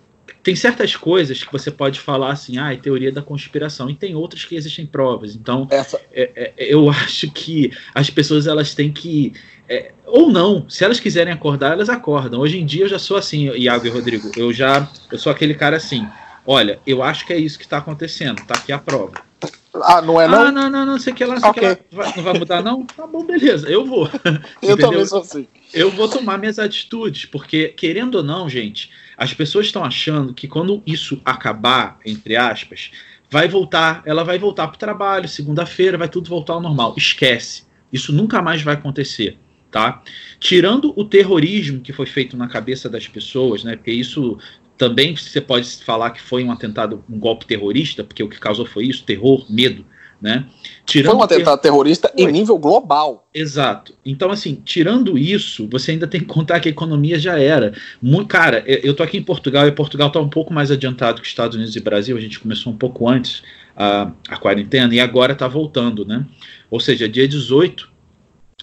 tem 0.43 0.57
certas 0.57 0.97
coisas 0.97 1.43
que 1.43 1.53
você 1.53 1.71
pode 1.71 2.01
falar 2.01 2.33
assim, 2.33 2.59
ah, 2.59 2.73
é 2.73 2.77
teoria 2.77 3.13
da 3.13 3.23
conspiração, 3.23 3.91
e 3.91 3.95
tem 3.95 4.15
outras 4.15 4.45
que 4.45 4.57
existem 4.57 4.87
provas. 4.87 5.35
Então, 5.35 5.69
Essa... 5.71 6.01
é, 6.13 6.31
é, 6.35 6.53
eu 6.59 6.89
acho 6.91 7.31
que 7.31 7.71
as 7.95 8.11
pessoas 8.11 8.47
elas 8.47 8.75
têm 8.75 8.91
que. 8.91 9.33
É, 9.69 9.93
ou 10.07 10.31
não, 10.31 10.69
se 10.69 10.85
elas 10.85 10.99
quiserem 10.99 11.33
acordar, 11.33 11.73
elas 11.73 11.89
acordam. 11.89 12.41
Hoje 12.41 12.59
em 12.59 12.67
dia 12.67 12.85
eu 12.85 12.89
já 12.89 12.99
sou 12.99 13.17
assim, 13.17 13.51
Iago 13.55 13.87
e 13.87 13.91
Rodrigo. 13.91 14.31
Eu 14.37 14.53
já 14.53 14.91
eu 15.13 15.19
sou 15.19 15.31
aquele 15.31 15.55
cara 15.55 15.77
assim. 15.77 16.07
Olha, 16.45 16.81
eu 16.87 17.03
acho 17.03 17.25
que 17.27 17.33
é 17.33 17.39
isso 17.39 17.59
que 17.59 17.65
está 17.65 17.79
acontecendo, 17.79 18.43
tá 18.45 18.55
aqui 18.55 18.73
a 18.73 18.79
prova. 18.79 19.30
Ah, 19.75 20.03
não 20.03 20.21
é 20.21 20.27
não? 20.27 20.41
Ah, 20.41 20.53
não, 20.53 20.71
não, 20.71 20.87
não, 20.87 20.99
sei 20.99 21.13
que 21.13 21.23
ela, 21.23 21.39
sei 21.39 21.49
okay. 21.49 21.77
que 21.77 21.95
ela 21.95 22.05
vai, 22.05 22.17
não 22.17 22.23
vai 22.25 22.39
mudar, 22.39 22.63
não? 22.63 22.85
Tá 22.85 23.07
bom, 23.07 23.25
beleza, 23.25 23.69
eu 23.69 23.85
vou. 23.85 24.09
eu 24.63 24.77
também 24.77 25.07
sou 25.07 25.21
assim. 25.21 25.47
Eu 25.73 25.91
vou 25.91 26.09
tomar 26.09 26.39
minhas 26.39 26.59
atitudes, 26.59 27.25
porque, 27.27 27.69
querendo 27.69 28.17
ou 28.17 28.23
não, 28.25 28.49
gente, 28.49 28.91
as 29.17 29.33
pessoas 29.33 29.67
estão 29.67 29.85
achando 29.85 30.35
que 30.35 30.49
quando 30.49 30.83
isso 30.85 31.21
acabar, 31.25 31.99
entre 32.05 32.37
aspas, 32.37 32.91
vai 33.31 33.47
voltar, 33.47 34.03
ela 34.05 34.25
vai 34.25 34.39
voltar 34.39 34.67
para 34.67 34.75
o 34.75 34.79
trabalho, 34.79 35.29
segunda-feira, 35.29 35.97
vai 35.97 36.09
tudo 36.09 36.29
voltar 36.29 36.55
ao 36.55 36.61
normal. 36.61 36.95
Esquece. 36.97 37.65
Isso 37.93 38.13
nunca 38.13 38.43
mais 38.43 38.63
vai 38.63 38.75
acontecer. 38.75 39.39
Tá? 39.71 40.03
Tirando 40.41 40.93
o 40.97 41.05
terrorismo 41.05 41.81
que 41.81 41.93
foi 41.93 42.07
feito 42.07 42.37
na 42.37 42.49
cabeça 42.49 42.89
das 42.89 43.07
pessoas, 43.07 43.63
né? 43.63 43.77
Porque 43.77 43.93
isso 43.93 44.37
também 44.81 45.15
você 45.15 45.43
pode 45.43 45.69
falar 45.85 46.09
que 46.09 46.23
foi 46.23 46.43
um 46.43 46.51
atentado, 46.51 47.05
um 47.07 47.19
golpe 47.19 47.45
terrorista, 47.45 48.03
porque 48.03 48.23
o 48.23 48.31
que 48.31 48.41
causou 48.41 48.65
foi 48.65 48.87
isso, 48.87 49.05
terror, 49.05 49.45
medo. 49.51 49.85
Né? 50.19 50.47
Tirando 50.87 51.13
Foi 51.13 51.21
um 51.21 51.23
atentado 51.23 51.61
terrorista 51.61 52.11
Foi. 52.15 52.29
em 52.29 52.33
nível 52.33 52.59
global. 52.59 53.27
Exato. 53.33 53.95
Então, 54.05 54.31
assim, 54.31 54.61
tirando 54.63 55.17
isso, 55.19 55.69
você 55.71 55.93
ainda 55.93 56.07
tem 56.07 56.21
que 56.21 56.27
contar 56.27 56.61
que 56.61 56.69
a 56.69 56.71
economia 56.71 57.19
já 57.19 57.39
era. 57.39 57.75
Muito, 58.01 58.29
cara, 58.29 58.63
eu 58.67 58.95
tô 58.95 59.03
aqui 59.03 59.19
em 59.19 59.23
Portugal 59.23 59.67
e 59.67 59.73
Portugal 59.73 60.09
está 60.09 60.21
um 60.21 60.29
pouco 60.29 60.53
mais 60.53 60.71
adiantado 60.71 61.21
que 61.21 61.27
Estados 61.27 61.57
Unidos 61.57 61.77
e 61.77 61.81
Brasil. 61.81 62.17
A 62.17 62.21
gente 62.21 62.39
começou 62.39 62.73
um 62.73 62.77
pouco 62.77 63.09
antes 63.09 63.43
a, 63.77 64.13
a 64.29 64.37
quarentena 64.37 64.95
e 64.95 65.01
agora 65.01 65.33
está 65.33 65.49
voltando, 65.49 66.07
né? 66.07 66.27
Ou 66.71 66.81
seja, 66.81 67.09
dia 67.09 67.27
18 67.27 67.90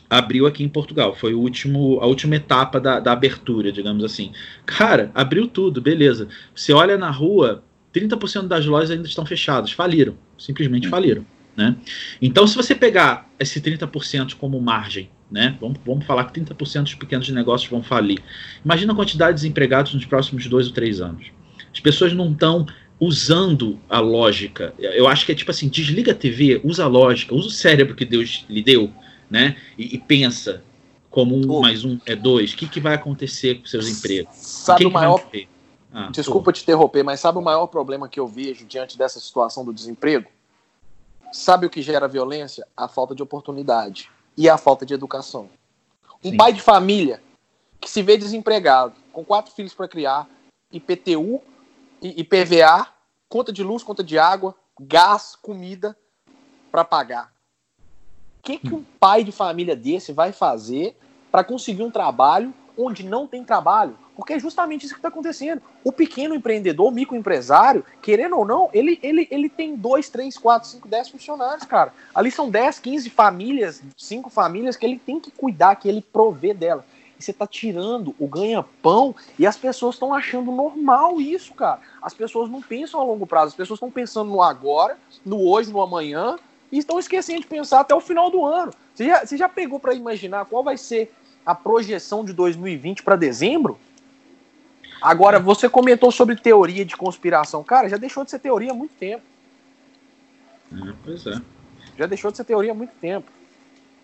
abriu 0.09 0.45
aqui 0.45 0.63
em 0.63 0.69
Portugal. 0.69 1.15
Foi 1.15 1.33
o 1.33 1.39
último, 1.39 1.99
a 2.01 2.05
última 2.05 2.35
etapa 2.35 2.79
da, 2.79 2.99
da 2.99 3.11
abertura, 3.11 3.71
digamos 3.71 4.03
assim. 4.03 4.31
Cara, 4.65 5.11
abriu 5.13 5.47
tudo, 5.47 5.81
beleza. 5.81 6.27
Você 6.55 6.73
olha 6.73 6.97
na 6.97 7.09
rua, 7.09 7.63
30% 7.93 8.47
das 8.47 8.65
lojas 8.65 8.91
ainda 8.91 9.07
estão 9.07 9.25
fechadas, 9.25 9.71
faliram, 9.71 10.15
simplesmente 10.37 10.87
hum. 10.87 10.91
faliram. 10.91 11.25
Né? 11.55 11.75
Então, 12.21 12.45
se 12.45 12.55
você 12.55 12.75
pegar 12.75 13.27
esse 13.39 13.59
30% 13.59 14.35
como 14.35 14.61
margem, 14.61 15.09
né? 15.29 15.57
vamos, 15.59 15.79
vamos 15.85 16.05
falar 16.05 16.25
que 16.25 16.39
30% 16.39 16.83
dos 16.83 16.95
pequenos 16.95 17.27
negócios 17.29 17.69
vão 17.69 17.81
falir. 17.81 18.19
Imagina 18.63 18.93
a 18.93 18.95
quantidade 18.95 19.31
de 19.31 19.41
desempregados 19.41 19.93
nos 19.93 20.05
próximos 20.05 20.45
dois 20.47 20.67
ou 20.67 20.73
três 20.73 21.01
anos. 21.01 21.31
As 21.73 21.79
pessoas 21.79 22.13
não 22.13 22.31
estão 22.31 22.65
usando 22.99 23.79
a 23.89 23.99
lógica. 23.99 24.73
Eu 24.77 25.07
acho 25.07 25.25
que 25.25 25.31
é 25.31 25.35
tipo 25.35 25.51
assim: 25.51 25.67
desliga 25.67 26.11
a 26.11 26.15
TV, 26.15 26.61
usa 26.63 26.83
a 26.83 26.87
lógica, 26.87 27.35
usa 27.35 27.47
o 27.47 27.51
cérebro 27.51 27.95
que 27.95 28.05
Deus 28.05 28.45
lhe 28.49 28.61
deu, 28.61 28.91
né? 29.29 29.57
E, 29.77 29.95
e 29.95 29.99
pensa 29.99 30.63
como 31.09 31.35
um 31.35 31.61
mais 31.61 31.83
um 31.83 31.99
é 32.05 32.15
dois. 32.15 32.53
O 32.53 32.57
que, 32.57 32.67
que 32.67 32.79
vai 32.79 32.95
acontecer 32.95 33.55
com 33.55 33.65
seus 33.65 33.87
empregos? 33.87 34.33
Sabe 34.35 34.85
o 34.85 34.91
maior. 34.91 35.23
Ah, 35.91 36.09
Desculpa 36.11 36.51
te 36.51 36.61
interromper, 36.61 37.03
mas 37.03 37.19
sabe 37.19 37.37
o 37.37 37.41
maior 37.41 37.67
problema 37.67 38.09
que 38.09 38.19
eu 38.19 38.27
vejo 38.27 38.65
diante 38.65 38.97
dessa 38.97 39.19
situação 39.19 39.63
do 39.63 39.73
desemprego? 39.73 40.29
Sabe 41.31 41.65
o 41.65 41.69
que 41.69 41.81
gera 41.81 42.07
violência? 42.07 42.67
A 42.75 42.87
falta 42.87 43.15
de 43.15 43.23
oportunidade 43.23 44.09
e 44.35 44.49
a 44.49 44.57
falta 44.57 44.85
de 44.85 44.93
educação. 44.93 45.49
Um 46.23 46.31
Sim. 46.31 46.37
pai 46.37 46.53
de 46.53 46.61
família 46.61 47.21
que 47.79 47.89
se 47.89 48.01
vê 48.01 48.17
desempregado, 48.17 48.93
com 49.11 49.23
quatro 49.23 49.53
filhos 49.53 49.73
para 49.73 49.87
criar, 49.87 50.27
IPTU, 50.71 51.41
IPVA, 52.01 52.87
conta 53.29 53.51
de 53.51 53.63
luz, 53.63 53.83
conta 53.83 54.03
de 54.03 54.17
água, 54.19 54.55
gás, 54.79 55.35
comida 55.35 55.97
para 56.71 56.83
pagar. 56.83 57.33
Que, 58.41 58.57
que 58.57 58.73
um 58.73 58.83
pai 58.99 59.23
de 59.23 59.31
família 59.31 59.75
desse 59.75 60.11
vai 60.11 60.31
fazer 60.31 60.95
para 61.31 61.43
conseguir 61.43 61.83
um 61.83 61.91
trabalho 61.91 62.53
onde 62.77 63.03
não 63.03 63.27
tem 63.27 63.43
trabalho? 63.43 63.97
Porque 64.15 64.33
é 64.33 64.39
justamente 64.39 64.83
isso 64.83 64.95
que 64.95 64.99
está 64.99 65.09
acontecendo. 65.09 65.61
O 65.83 65.91
pequeno 65.91 66.33
empreendedor, 66.33 66.87
o 66.87 66.91
microempresário, 66.91 67.85
querendo 68.01 68.35
ou 68.35 68.45
não, 68.45 68.67
ele, 68.73 68.99
ele, 69.03 69.27
ele 69.29 69.47
tem 69.47 69.75
dois, 69.75 70.09
três, 70.09 70.37
quatro, 70.37 70.67
cinco, 70.67 70.87
dez 70.87 71.07
funcionários, 71.07 71.65
cara. 71.65 71.93
Ali 72.15 72.31
são 72.31 72.49
10, 72.49 72.79
15 72.79 73.09
famílias, 73.11 73.83
cinco 73.95 74.31
famílias 74.31 74.75
que 74.75 74.85
ele 74.87 74.97
tem 74.97 75.19
que 75.19 75.29
cuidar, 75.29 75.75
que 75.75 75.87
ele 75.87 76.01
provê 76.01 76.51
dela. 76.51 76.83
E 77.19 77.23
você 77.23 77.29
está 77.29 77.45
tirando 77.45 78.15
o 78.19 78.27
ganha-pão 78.27 79.15
e 79.37 79.45
as 79.45 79.55
pessoas 79.55 79.95
estão 79.95 80.13
achando 80.13 80.51
normal 80.51 81.21
isso, 81.21 81.53
cara. 81.53 81.79
As 82.01 82.13
pessoas 82.13 82.49
não 82.49 82.61
pensam 82.61 82.99
a 82.99 83.03
longo 83.03 83.27
prazo, 83.27 83.49
as 83.49 83.55
pessoas 83.55 83.77
estão 83.77 83.91
pensando 83.91 84.31
no 84.31 84.41
agora, 84.41 84.97
no 85.23 85.47
hoje, 85.47 85.71
no 85.71 85.81
amanhã, 85.81 86.37
e 86.71 86.77
estão 86.77 86.99
esquecendo 86.99 87.41
de 87.41 87.47
pensar 87.47 87.79
até 87.79 87.93
o 87.95 88.01
final 88.01 88.29
do 88.29 88.45
ano. 88.45 88.73
Você 88.93 89.05
já, 89.05 89.25
você 89.25 89.37
já 89.37 89.49
pegou 89.49 89.79
para 89.79 89.93
imaginar 89.93 90.45
qual 90.45 90.63
vai 90.63 90.77
ser 90.77 91.13
a 91.45 91.55
projeção 91.55 92.25
de 92.25 92.33
2020 92.33 93.03
para 93.03 93.15
dezembro? 93.15 93.79
Agora, 95.01 95.39
você 95.39 95.69
comentou 95.69 96.11
sobre 96.11 96.35
teoria 96.35 96.83
de 96.83 96.95
conspiração. 96.95 97.63
Cara, 97.63 97.87
já 97.87 97.97
deixou 97.97 98.23
de 98.23 98.31
ser 98.31 98.39
teoria 98.39 98.71
há 98.71 98.73
muito 98.73 98.93
tempo. 98.99 99.23
É, 100.73 100.93
pois 101.03 101.25
é. 101.25 101.39
Já 101.97 102.05
deixou 102.05 102.31
de 102.31 102.37
ser 102.37 102.43
teoria 102.43 102.71
há 102.71 102.75
muito 102.75 102.93
tempo. 102.99 103.31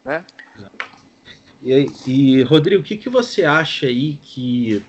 Né? 0.05 0.25
E, 1.61 1.87
e 2.07 2.43
Rodrigo, 2.43 2.81
o 2.81 2.85
que, 2.85 2.97
que 2.97 3.09
você 3.09 3.43
acha 3.43 3.87
aí 3.87 4.19
que. 4.21 4.83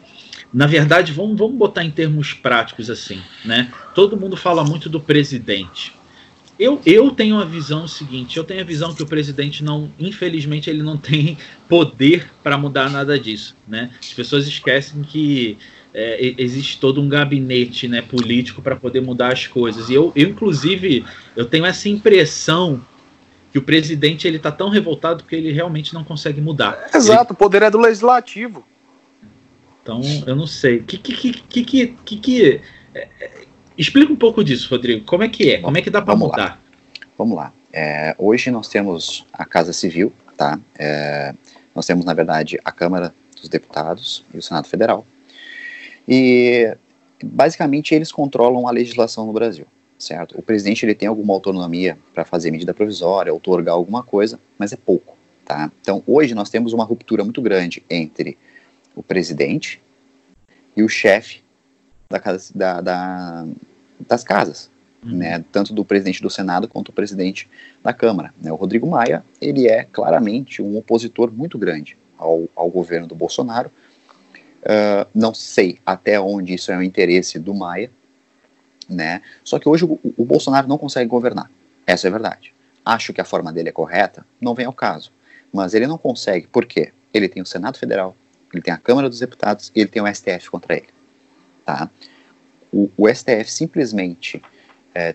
Na 0.52 0.66
verdade, 0.66 1.12
vamos, 1.12 1.36
vamos 1.36 1.56
botar 1.56 1.82
em 1.82 1.90
termos 1.90 2.32
práticos 2.32 2.88
assim, 2.88 3.20
né? 3.44 3.72
Todo 3.92 4.16
mundo 4.16 4.36
fala 4.36 4.62
muito 4.62 4.88
do 4.88 5.00
presidente. 5.00 5.92
Eu, 6.58 6.80
eu 6.86 7.10
tenho 7.10 7.40
a 7.40 7.44
visão 7.44 7.88
seguinte, 7.88 8.36
eu 8.36 8.44
tenho 8.44 8.60
a 8.60 8.64
visão 8.64 8.94
que 8.94 9.02
o 9.02 9.06
presidente 9.06 9.64
não, 9.64 9.90
infelizmente, 9.98 10.70
ele 10.70 10.82
não 10.82 10.96
tem 10.98 11.36
poder 11.68 12.30
para 12.42 12.56
mudar 12.56 12.90
nada 12.90 13.18
disso, 13.18 13.56
né? 13.66 13.90
As 13.98 14.12
pessoas 14.12 14.46
esquecem 14.46 15.02
que 15.02 15.58
é, 15.92 16.34
existe 16.38 16.78
todo 16.78 17.00
um 17.00 17.08
gabinete 17.08 17.88
né, 17.88 18.02
político 18.02 18.60
para 18.60 18.76
poder 18.76 19.00
mudar 19.00 19.32
as 19.32 19.46
coisas. 19.46 19.88
E 19.88 19.94
eu, 19.94 20.12
eu, 20.14 20.28
inclusive, 20.28 21.04
eu 21.36 21.44
tenho 21.44 21.64
essa 21.64 21.88
impressão 21.88 22.84
que 23.52 23.58
o 23.58 23.62
presidente 23.62 24.26
ele 24.26 24.36
está 24.36 24.50
tão 24.50 24.68
revoltado 24.68 25.22
que 25.22 25.36
ele 25.36 25.52
realmente 25.52 25.94
não 25.94 26.02
consegue 26.02 26.40
mudar. 26.40 26.90
Exato, 26.92 27.32
ele... 27.32 27.32
o 27.32 27.36
poder 27.36 27.62
é 27.62 27.70
do 27.70 27.78
legislativo. 27.78 28.66
Então, 29.80 30.00
eu 30.26 30.34
não 30.34 30.46
sei. 30.46 30.80
Que, 30.80 30.98
que, 30.98 31.14
que, 31.14 31.62
que, 31.62 31.86
que, 32.04 32.16
que 32.16 32.60
é, 32.94 33.08
é, 33.20 33.43
explica 33.76 34.12
um 34.12 34.16
pouco 34.16 34.42
disso, 34.44 34.68
Rodrigo. 34.70 35.04
Como 35.04 35.22
é 35.22 35.28
que 35.28 35.52
é? 35.52 35.60
Como 35.60 35.76
é 35.76 35.82
que 35.82 35.90
dá 35.90 36.00
para 36.00 36.16
mudar? 36.16 36.36
Lá. 36.36 36.58
Vamos 37.16 37.36
lá. 37.36 37.52
É, 37.72 38.14
hoje 38.18 38.50
nós 38.50 38.68
temos 38.68 39.26
a 39.32 39.44
Casa 39.44 39.72
Civil, 39.72 40.12
tá? 40.36 40.58
É, 40.78 41.34
nós 41.74 41.86
temos, 41.86 42.04
na 42.04 42.14
verdade, 42.14 42.58
a 42.64 42.72
Câmara 42.72 43.14
dos 43.40 43.48
Deputados 43.48 44.24
e 44.32 44.38
o 44.38 44.42
Senado 44.42 44.68
Federal. 44.68 45.06
E, 46.06 46.76
basicamente, 47.22 47.94
eles 47.94 48.12
controlam 48.12 48.68
a 48.68 48.70
legislação 48.70 49.26
no 49.26 49.32
Brasil, 49.32 49.66
certo? 49.98 50.38
O 50.38 50.42
presidente 50.42 50.84
ele 50.84 50.94
tem 50.94 51.08
alguma 51.08 51.34
autonomia 51.34 51.98
para 52.12 52.24
fazer 52.24 52.50
medida 52.50 52.74
provisória, 52.74 53.34
otorgar 53.34 53.74
alguma 53.74 54.02
coisa, 54.02 54.38
mas 54.58 54.72
é 54.72 54.76
pouco, 54.76 55.16
tá? 55.44 55.70
Então, 55.80 56.02
hoje 56.06 56.34
nós 56.34 56.50
temos 56.50 56.72
uma 56.72 56.84
ruptura 56.84 57.24
muito 57.24 57.40
grande 57.42 57.82
entre 57.88 58.36
o 58.94 59.02
presidente 59.02 59.80
e 60.76 60.82
o 60.82 60.88
chefe 60.88 61.43
da, 62.18 62.44
da, 62.54 62.80
da, 62.80 63.46
das 64.00 64.24
casas, 64.24 64.70
uhum. 65.04 65.16
né, 65.16 65.44
tanto 65.52 65.72
do 65.72 65.84
presidente 65.84 66.22
do 66.22 66.30
Senado 66.30 66.68
quanto 66.68 66.86
do 66.86 66.94
presidente 66.94 67.48
da 67.82 67.92
Câmara. 67.92 68.32
Né, 68.40 68.52
o 68.52 68.56
Rodrigo 68.56 68.86
Maia, 68.86 69.24
ele 69.40 69.68
é 69.68 69.84
claramente 69.84 70.62
um 70.62 70.76
opositor 70.76 71.32
muito 71.32 71.58
grande 71.58 71.96
ao, 72.18 72.48
ao 72.54 72.70
governo 72.70 73.06
do 73.06 73.14
Bolsonaro. 73.14 73.70
Uh, 74.62 75.06
não 75.14 75.34
sei 75.34 75.78
até 75.84 76.18
onde 76.18 76.54
isso 76.54 76.72
é 76.72 76.76
o 76.76 76.82
interesse 76.82 77.38
do 77.38 77.52
Maia, 77.52 77.90
né? 78.88 79.20
Só 79.42 79.58
que 79.58 79.68
hoje 79.68 79.84
o, 79.84 79.98
o 80.16 80.24
Bolsonaro 80.24 80.66
não 80.66 80.78
consegue 80.78 81.08
governar. 81.08 81.50
Essa 81.86 82.06
é 82.06 82.08
a 82.08 82.12
verdade. 82.12 82.54
Acho 82.84 83.12
que 83.12 83.20
a 83.20 83.24
forma 83.24 83.52
dele 83.52 83.68
é 83.68 83.72
correta, 83.72 84.26
não 84.40 84.54
vem 84.54 84.66
ao 84.66 84.72
caso. 84.72 85.12
Mas 85.52 85.74
ele 85.74 85.86
não 85.86 85.98
consegue, 85.98 86.46
por 86.46 86.64
quê? 86.64 86.92
Ele 87.12 87.28
tem 87.28 87.42
o 87.42 87.46
Senado 87.46 87.78
Federal, 87.78 88.16
ele 88.52 88.62
tem 88.62 88.72
a 88.72 88.78
Câmara 88.78 89.08
dos 89.08 89.20
Deputados 89.20 89.70
e 89.74 89.80
ele 89.80 89.88
tem 89.88 90.02
o 90.02 90.14
STF 90.14 90.50
contra 90.50 90.76
ele. 90.76 90.88
Tá? 91.64 91.90
O, 92.72 92.90
o 92.96 93.08
STF 93.08 93.50
simplesmente 93.50 94.42
é, 94.94 95.14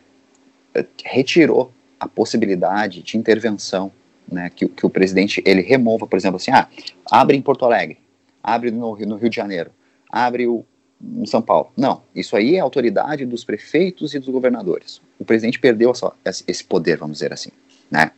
retirou 1.04 1.72
a 2.00 2.08
possibilidade 2.08 3.02
de 3.04 3.18
intervenção, 3.18 3.92
né, 4.32 4.50
que, 4.50 4.68
que, 4.68 4.86
o 4.86 4.90
presidente 4.90 5.44
ele 5.46 5.62
remova, 5.62 6.08
por 6.08 6.16
exemplo, 6.16 6.38
assim, 6.38 6.52
ah, 6.52 6.68
abre 7.12 7.36
em 7.36 7.42
Porto 7.42 7.66
Alegre, 7.66 7.98
abre 8.42 8.72
no, 8.72 8.96
no 8.96 9.16
Rio 9.16 9.30
de 9.30 9.36
Janeiro, 9.36 9.72
abre 10.10 10.48
o, 10.48 10.66
em 11.02 11.26
São 11.26 11.42
Paulo. 11.42 11.72
Não, 11.76 12.02
isso 12.16 12.36
aí 12.36 12.56
é 12.56 12.60
autoridade 12.60 13.26
dos 13.26 13.44
prefeitos 13.44 14.14
e 14.14 14.20
dos 14.20 14.30
governadores. 14.30 15.02
O 15.20 15.26
presidente 15.26 15.60
perdeu 15.60 15.94
só 15.94 16.16
esse 16.48 16.64
poder, 16.64 16.98
vamos 16.98 17.18
dizer 17.18 17.34
assim, 17.34 17.50
né? 17.92 18.12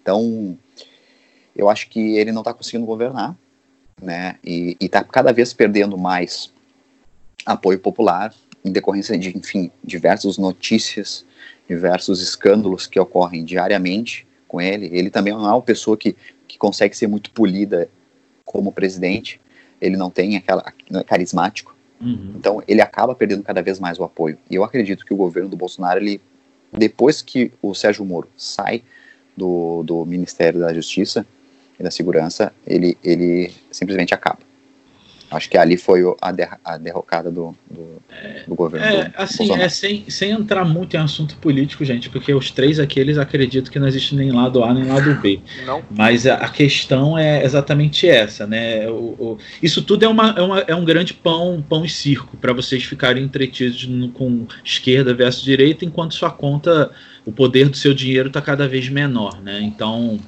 Então, 0.00 0.58
eu 1.54 1.68
acho 1.68 1.88
que 1.88 2.16
ele 2.16 2.32
não 2.32 2.40
está 2.40 2.52
conseguindo 2.52 2.86
governar, 2.86 3.36
né? 4.00 4.36
E 4.44 4.76
está 4.80 5.04
cada 5.04 5.32
vez 5.32 5.52
perdendo 5.52 5.96
mais 5.96 6.51
apoio 7.44 7.78
popular 7.78 8.34
em 8.64 8.70
decorrência 8.70 9.18
de, 9.18 9.36
enfim, 9.36 9.70
diversas 9.82 10.38
notícias, 10.38 11.24
diversos 11.68 12.20
escândalos 12.20 12.86
que 12.86 12.98
ocorrem 12.98 13.44
diariamente 13.44 14.26
com 14.46 14.60
ele. 14.60 14.88
Ele 14.92 15.10
também 15.10 15.32
não 15.32 15.46
é 15.46 15.50
uma 15.50 15.62
pessoa 15.62 15.96
que, 15.96 16.16
que 16.46 16.58
consegue 16.58 16.96
ser 16.96 17.06
muito 17.06 17.30
polida 17.30 17.88
como 18.44 18.72
presidente. 18.72 19.40
Ele 19.80 19.96
não 19.96 20.10
tem 20.10 20.36
aquela 20.36 20.72
não 20.90 21.00
é 21.00 21.04
carismático. 21.04 21.74
Uhum. 22.00 22.34
Então 22.36 22.62
ele 22.68 22.80
acaba 22.80 23.14
perdendo 23.14 23.42
cada 23.42 23.62
vez 23.62 23.80
mais 23.80 23.98
o 23.98 24.04
apoio. 24.04 24.38
E 24.48 24.54
eu 24.54 24.64
acredito 24.64 25.04
que 25.04 25.14
o 25.14 25.16
governo 25.16 25.48
do 25.48 25.56
Bolsonaro, 25.56 26.00
ele, 26.00 26.20
depois 26.72 27.20
que 27.22 27.52
o 27.60 27.74
Sérgio 27.74 28.04
Moro 28.04 28.28
sai 28.36 28.82
do, 29.36 29.82
do 29.82 30.04
Ministério 30.04 30.60
da 30.60 30.72
Justiça, 30.72 31.26
e 31.78 31.82
da 31.82 31.90
segurança, 31.90 32.52
ele, 32.66 32.96
ele 33.02 33.52
simplesmente 33.70 34.14
acaba. 34.14 34.38
Acho 35.32 35.48
que 35.48 35.56
ali 35.56 35.78
foi 35.78 36.02
a, 36.20 36.30
der, 36.30 36.58
a 36.62 36.76
derrocada 36.76 37.30
do, 37.30 37.56
do, 37.70 38.02
é, 38.10 38.42
do 38.46 38.54
governo. 38.54 38.86
É, 38.86 39.04
do 39.04 39.12
assim, 39.16 39.50
é 39.52 39.68
sem, 39.68 40.04
sem 40.08 40.30
entrar 40.30 40.64
muito 40.64 40.94
em 40.94 41.00
assunto 41.00 41.36
político, 41.36 41.84
gente, 41.84 42.10
porque 42.10 42.34
os 42.34 42.50
três 42.50 42.78
aqui 42.78 43.00
eles 43.00 43.16
acreditam 43.16 43.72
que 43.72 43.78
não 43.78 43.88
existe 43.88 44.14
nem 44.14 44.30
lado 44.30 44.62
A 44.62 44.74
nem 44.74 44.84
lado 44.84 45.14
B. 45.14 45.40
Não. 45.64 45.82
Mas 45.90 46.26
a, 46.26 46.34
a 46.34 46.48
questão 46.50 47.16
é 47.16 47.42
exatamente 47.44 48.06
essa, 48.06 48.46
né? 48.46 48.86
O, 48.90 49.16
o, 49.18 49.38
isso 49.62 49.82
tudo 49.82 50.04
é, 50.04 50.08
uma, 50.08 50.34
é, 50.36 50.42
uma, 50.42 50.58
é 50.60 50.74
um 50.74 50.84
grande 50.84 51.14
pão, 51.14 51.64
pão 51.66 51.84
e 51.84 51.88
circo 51.88 52.36
para 52.36 52.52
vocês 52.52 52.84
ficarem 52.84 53.24
entretidos 53.24 53.86
no, 53.86 54.10
com 54.10 54.46
esquerda 54.62 55.14
versus 55.14 55.42
direita, 55.42 55.84
enquanto 55.84 56.14
sua 56.14 56.30
conta, 56.30 56.90
o 57.24 57.32
poder 57.32 57.70
do 57.70 57.76
seu 57.76 57.94
dinheiro 57.94 58.28
está 58.28 58.42
cada 58.42 58.68
vez 58.68 58.88
menor, 58.88 59.40
né? 59.40 59.60
Então 59.62 60.20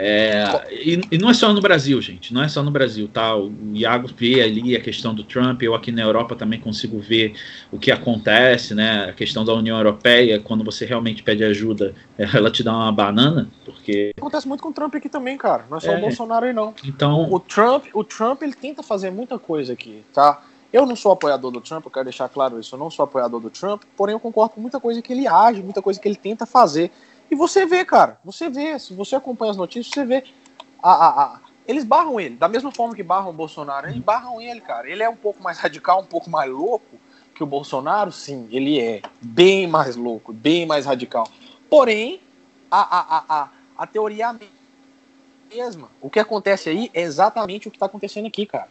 é, 0.00 0.64
e, 0.70 1.00
e, 1.10 1.18
não 1.18 1.28
é 1.28 1.34
só 1.34 1.52
no 1.52 1.60
Brasil, 1.60 2.00
gente, 2.00 2.32
não 2.32 2.40
é 2.40 2.46
só 2.46 2.62
no 2.62 2.70
Brasil, 2.70 3.08
tá? 3.08 3.34
O 3.34 3.52
Iago 3.74 4.06
vê 4.16 4.40
ali 4.40 4.76
a 4.76 4.80
questão 4.80 5.12
do 5.12 5.24
Trump, 5.24 5.60
eu 5.60 5.74
aqui 5.74 5.90
na 5.90 6.02
Europa 6.02 6.36
também 6.36 6.60
consigo 6.60 7.00
ver 7.00 7.34
o 7.72 7.80
que 7.80 7.90
acontece, 7.90 8.76
né? 8.76 9.06
A 9.10 9.12
questão 9.12 9.44
da 9.44 9.52
União 9.52 9.76
Europeia, 9.76 10.38
quando 10.38 10.62
você 10.62 10.86
realmente 10.86 11.24
pede 11.24 11.42
ajuda, 11.42 11.96
ela 12.16 12.48
te 12.48 12.62
dá 12.62 12.76
uma 12.76 12.92
banana, 12.92 13.50
porque... 13.64 14.12
Acontece 14.16 14.46
muito 14.46 14.62
com 14.62 14.68
o 14.68 14.72
Trump 14.72 14.94
aqui 14.94 15.08
também, 15.08 15.36
cara, 15.36 15.64
não 15.68 15.78
é 15.78 15.80
só 15.80 15.90
é, 15.90 15.98
o 15.98 16.00
Bolsonaro 16.00 16.46
aí 16.46 16.52
não. 16.52 16.72
Então... 16.84 17.28
O 17.32 17.40
Trump, 17.40 17.86
o 17.92 18.04
Trump, 18.04 18.40
ele 18.42 18.54
tenta 18.54 18.84
fazer 18.84 19.10
muita 19.10 19.36
coisa 19.36 19.72
aqui, 19.72 20.04
tá? 20.14 20.44
Eu 20.72 20.86
não 20.86 20.94
sou 20.94 21.10
apoiador 21.10 21.50
do 21.50 21.60
Trump, 21.60 21.84
eu 21.84 21.90
quero 21.90 22.04
deixar 22.04 22.28
claro 22.28 22.60
isso, 22.60 22.72
eu 22.72 22.78
não 22.78 22.88
sou 22.88 23.02
apoiador 23.02 23.40
do 23.40 23.50
Trump, 23.50 23.82
porém 23.96 24.12
eu 24.12 24.20
concordo 24.20 24.54
com 24.54 24.60
muita 24.60 24.78
coisa 24.78 25.02
que 25.02 25.12
ele 25.12 25.26
age, 25.26 25.60
muita 25.60 25.82
coisa 25.82 25.98
que 25.98 26.06
ele 26.06 26.14
tenta 26.14 26.46
fazer, 26.46 26.92
e 27.30 27.34
você 27.34 27.66
vê, 27.66 27.84
cara, 27.84 28.18
você 28.24 28.48
vê, 28.48 28.78
se 28.78 28.94
você 28.94 29.16
acompanha 29.16 29.50
as 29.50 29.56
notícias, 29.56 29.92
você 29.92 30.04
vê. 30.04 30.24
A, 30.82 30.92
a, 30.92 31.22
a, 31.24 31.40
eles 31.66 31.84
barram 31.84 32.18
ele, 32.18 32.36
da 32.36 32.48
mesma 32.48 32.72
forma 32.72 32.94
que 32.94 33.02
barram 33.02 33.30
o 33.30 33.32
Bolsonaro, 33.32 33.88
eles 33.88 33.98
barram 33.98 34.40
ele, 34.40 34.60
cara. 34.60 34.88
Ele 34.88 35.02
é 35.02 35.08
um 35.08 35.16
pouco 35.16 35.42
mais 35.42 35.58
radical, 35.58 36.00
um 36.00 36.06
pouco 36.06 36.30
mais 36.30 36.50
louco 36.50 36.98
que 37.34 37.42
o 37.42 37.46
Bolsonaro, 37.46 38.10
sim, 38.10 38.48
ele 38.50 38.80
é 38.80 39.00
bem 39.20 39.68
mais 39.68 39.94
louco, 39.94 40.32
bem 40.32 40.66
mais 40.66 40.86
radical. 40.86 41.28
Porém, 41.70 42.20
a, 42.68 42.80
a, 42.80 43.24
a, 43.28 43.48
a, 43.78 43.86
teoria 43.86 44.24
é 44.24 44.26
a 44.26 44.36
mesma. 45.54 45.88
O 46.00 46.10
que 46.10 46.18
acontece 46.18 46.68
aí 46.68 46.90
é 46.92 47.02
exatamente 47.02 47.68
o 47.68 47.70
que 47.70 47.76
está 47.76 47.86
acontecendo 47.86 48.26
aqui, 48.26 48.44
cara. 48.44 48.68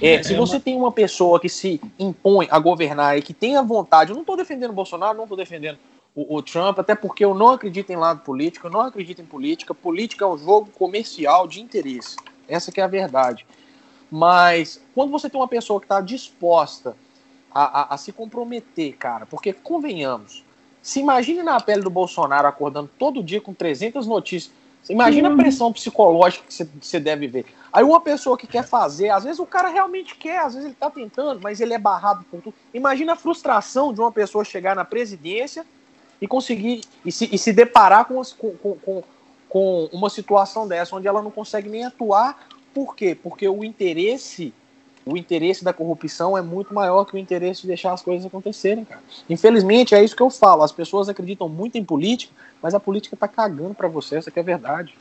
É, 0.00 0.14
é, 0.14 0.22
se 0.22 0.32
é 0.32 0.36
você 0.36 0.58
tem 0.58 0.76
uma 0.76 0.90
pessoa 0.90 1.38
que 1.38 1.48
se 1.48 1.78
impõe 1.98 2.48
a 2.50 2.58
governar 2.58 3.18
e 3.18 3.22
que 3.22 3.34
tem 3.34 3.56
a 3.56 3.62
vontade, 3.62 4.12
eu 4.12 4.14
não 4.14 4.22
estou 4.22 4.36
defendendo 4.36 4.70
o 4.70 4.74
Bolsonaro, 4.74 5.16
não 5.16 5.24
estou 5.24 5.36
defendendo 5.36 5.78
o, 6.16 6.36
o, 6.36 6.42
Trump, 6.42 6.78
até 6.78 6.94
porque 6.94 7.22
eu 7.22 7.34
não 7.34 7.50
acredito 7.50 7.90
em 7.90 7.96
lado 7.96 8.20
político, 8.20 8.66
eu 8.66 8.70
não 8.70 8.80
acredito 8.80 9.20
em 9.20 9.26
política. 9.26 9.74
Política 9.74 10.24
é 10.24 10.28
um 10.28 10.38
jogo 10.38 10.70
comercial 10.70 11.46
de 11.46 11.60
interesse. 11.60 12.16
Essa 12.48 12.72
que 12.72 12.80
é 12.80 12.84
a 12.84 12.88
verdade. 12.88 13.46
Mas 14.10 14.80
quando 14.94 15.10
você 15.10 15.28
tem 15.28 15.38
uma 15.38 15.46
pessoa 15.46 15.78
que 15.78 15.84
está 15.84 16.00
disposta 16.00 16.96
a, 17.52 17.82
a, 17.82 17.94
a, 17.94 17.98
se 17.98 18.12
comprometer, 18.12 18.96
cara, 18.96 19.26
porque 19.26 19.52
convenhamos, 19.52 20.42
se 20.80 21.00
imagine 21.00 21.42
na 21.42 21.60
pele 21.60 21.82
do 21.82 21.90
Bolsonaro 21.90 22.48
acordando 22.48 22.90
todo 22.98 23.22
dia 23.22 23.40
com 23.40 23.52
300 23.52 24.06
notícias. 24.06 24.54
Imagina 24.88 25.28
a 25.28 25.32
uhum. 25.32 25.36
pressão 25.36 25.72
psicológica 25.72 26.44
que 26.48 26.68
você 26.80 27.00
deve 27.00 27.26
ver. 27.26 27.44
Aí 27.72 27.82
uma 27.82 28.00
pessoa 28.00 28.38
que 28.38 28.46
quer 28.46 28.62
fazer, 28.62 29.10
às 29.10 29.24
vezes 29.24 29.40
o 29.40 29.44
cara 29.44 29.68
realmente 29.68 30.14
quer, 30.14 30.38
às 30.38 30.54
vezes 30.54 30.64
ele 30.64 30.74
está 30.74 30.88
tentando, 30.88 31.40
mas 31.42 31.60
ele 31.60 31.74
é 31.74 31.78
barrado 31.78 32.24
por 32.30 32.40
tudo. 32.40 32.54
Imagina 32.72 33.14
a 33.14 33.16
frustração 33.16 33.92
de 33.92 34.00
uma 34.00 34.12
pessoa 34.12 34.44
chegar 34.44 34.76
na 34.76 34.84
presidência 34.84 35.66
e 36.20 36.26
conseguir 36.26 36.82
e 37.04 37.12
se, 37.12 37.28
e 37.32 37.38
se 37.38 37.52
deparar 37.52 38.06
com, 38.06 38.20
com, 38.38 38.76
com, 38.76 39.02
com 39.48 39.88
uma 39.92 40.10
situação 40.10 40.66
dessa, 40.66 40.96
onde 40.96 41.06
ela 41.06 41.22
não 41.22 41.30
consegue 41.30 41.68
nem 41.68 41.84
atuar. 41.84 42.48
Por 42.74 42.94
quê? 42.94 43.16
Porque 43.20 43.48
o 43.48 43.64
interesse 43.64 44.52
o 45.06 45.16
interesse 45.16 45.62
da 45.62 45.72
corrupção 45.72 46.36
é 46.36 46.42
muito 46.42 46.74
maior 46.74 47.04
que 47.04 47.14
o 47.14 47.18
interesse 47.18 47.62
de 47.62 47.68
deixar 47.68 47.92
as 47.92 48.02
coisas 48.02 48.26
acontecerem, 48.26 48.84
cara. 48.84 49.00
Infelizmente, 49.30 49.94
é 49.94 50.02
isso 50.02 50.16
que 50.16 50.22
eu 50.22 50.30
falo. 50.30 50.64
As 50.64 50.72
pessoas 50.72 51.08
acreditam 51.08 51.48
muito 51.48 51.78
em 51.78 51.84
política, 51.84 52.34
mas 52.60 52.74
a 52.74 52.80
política 52.80 53.16
tá 53.16 53.28
cagando 53.28 53.72
para 53.72 53.86
você, 53.86 54.16
essa 54.16 54.32
que 54.32 54.38
é 54.40 54.42
a 54.42 54.44
verdade. 54.44 54.94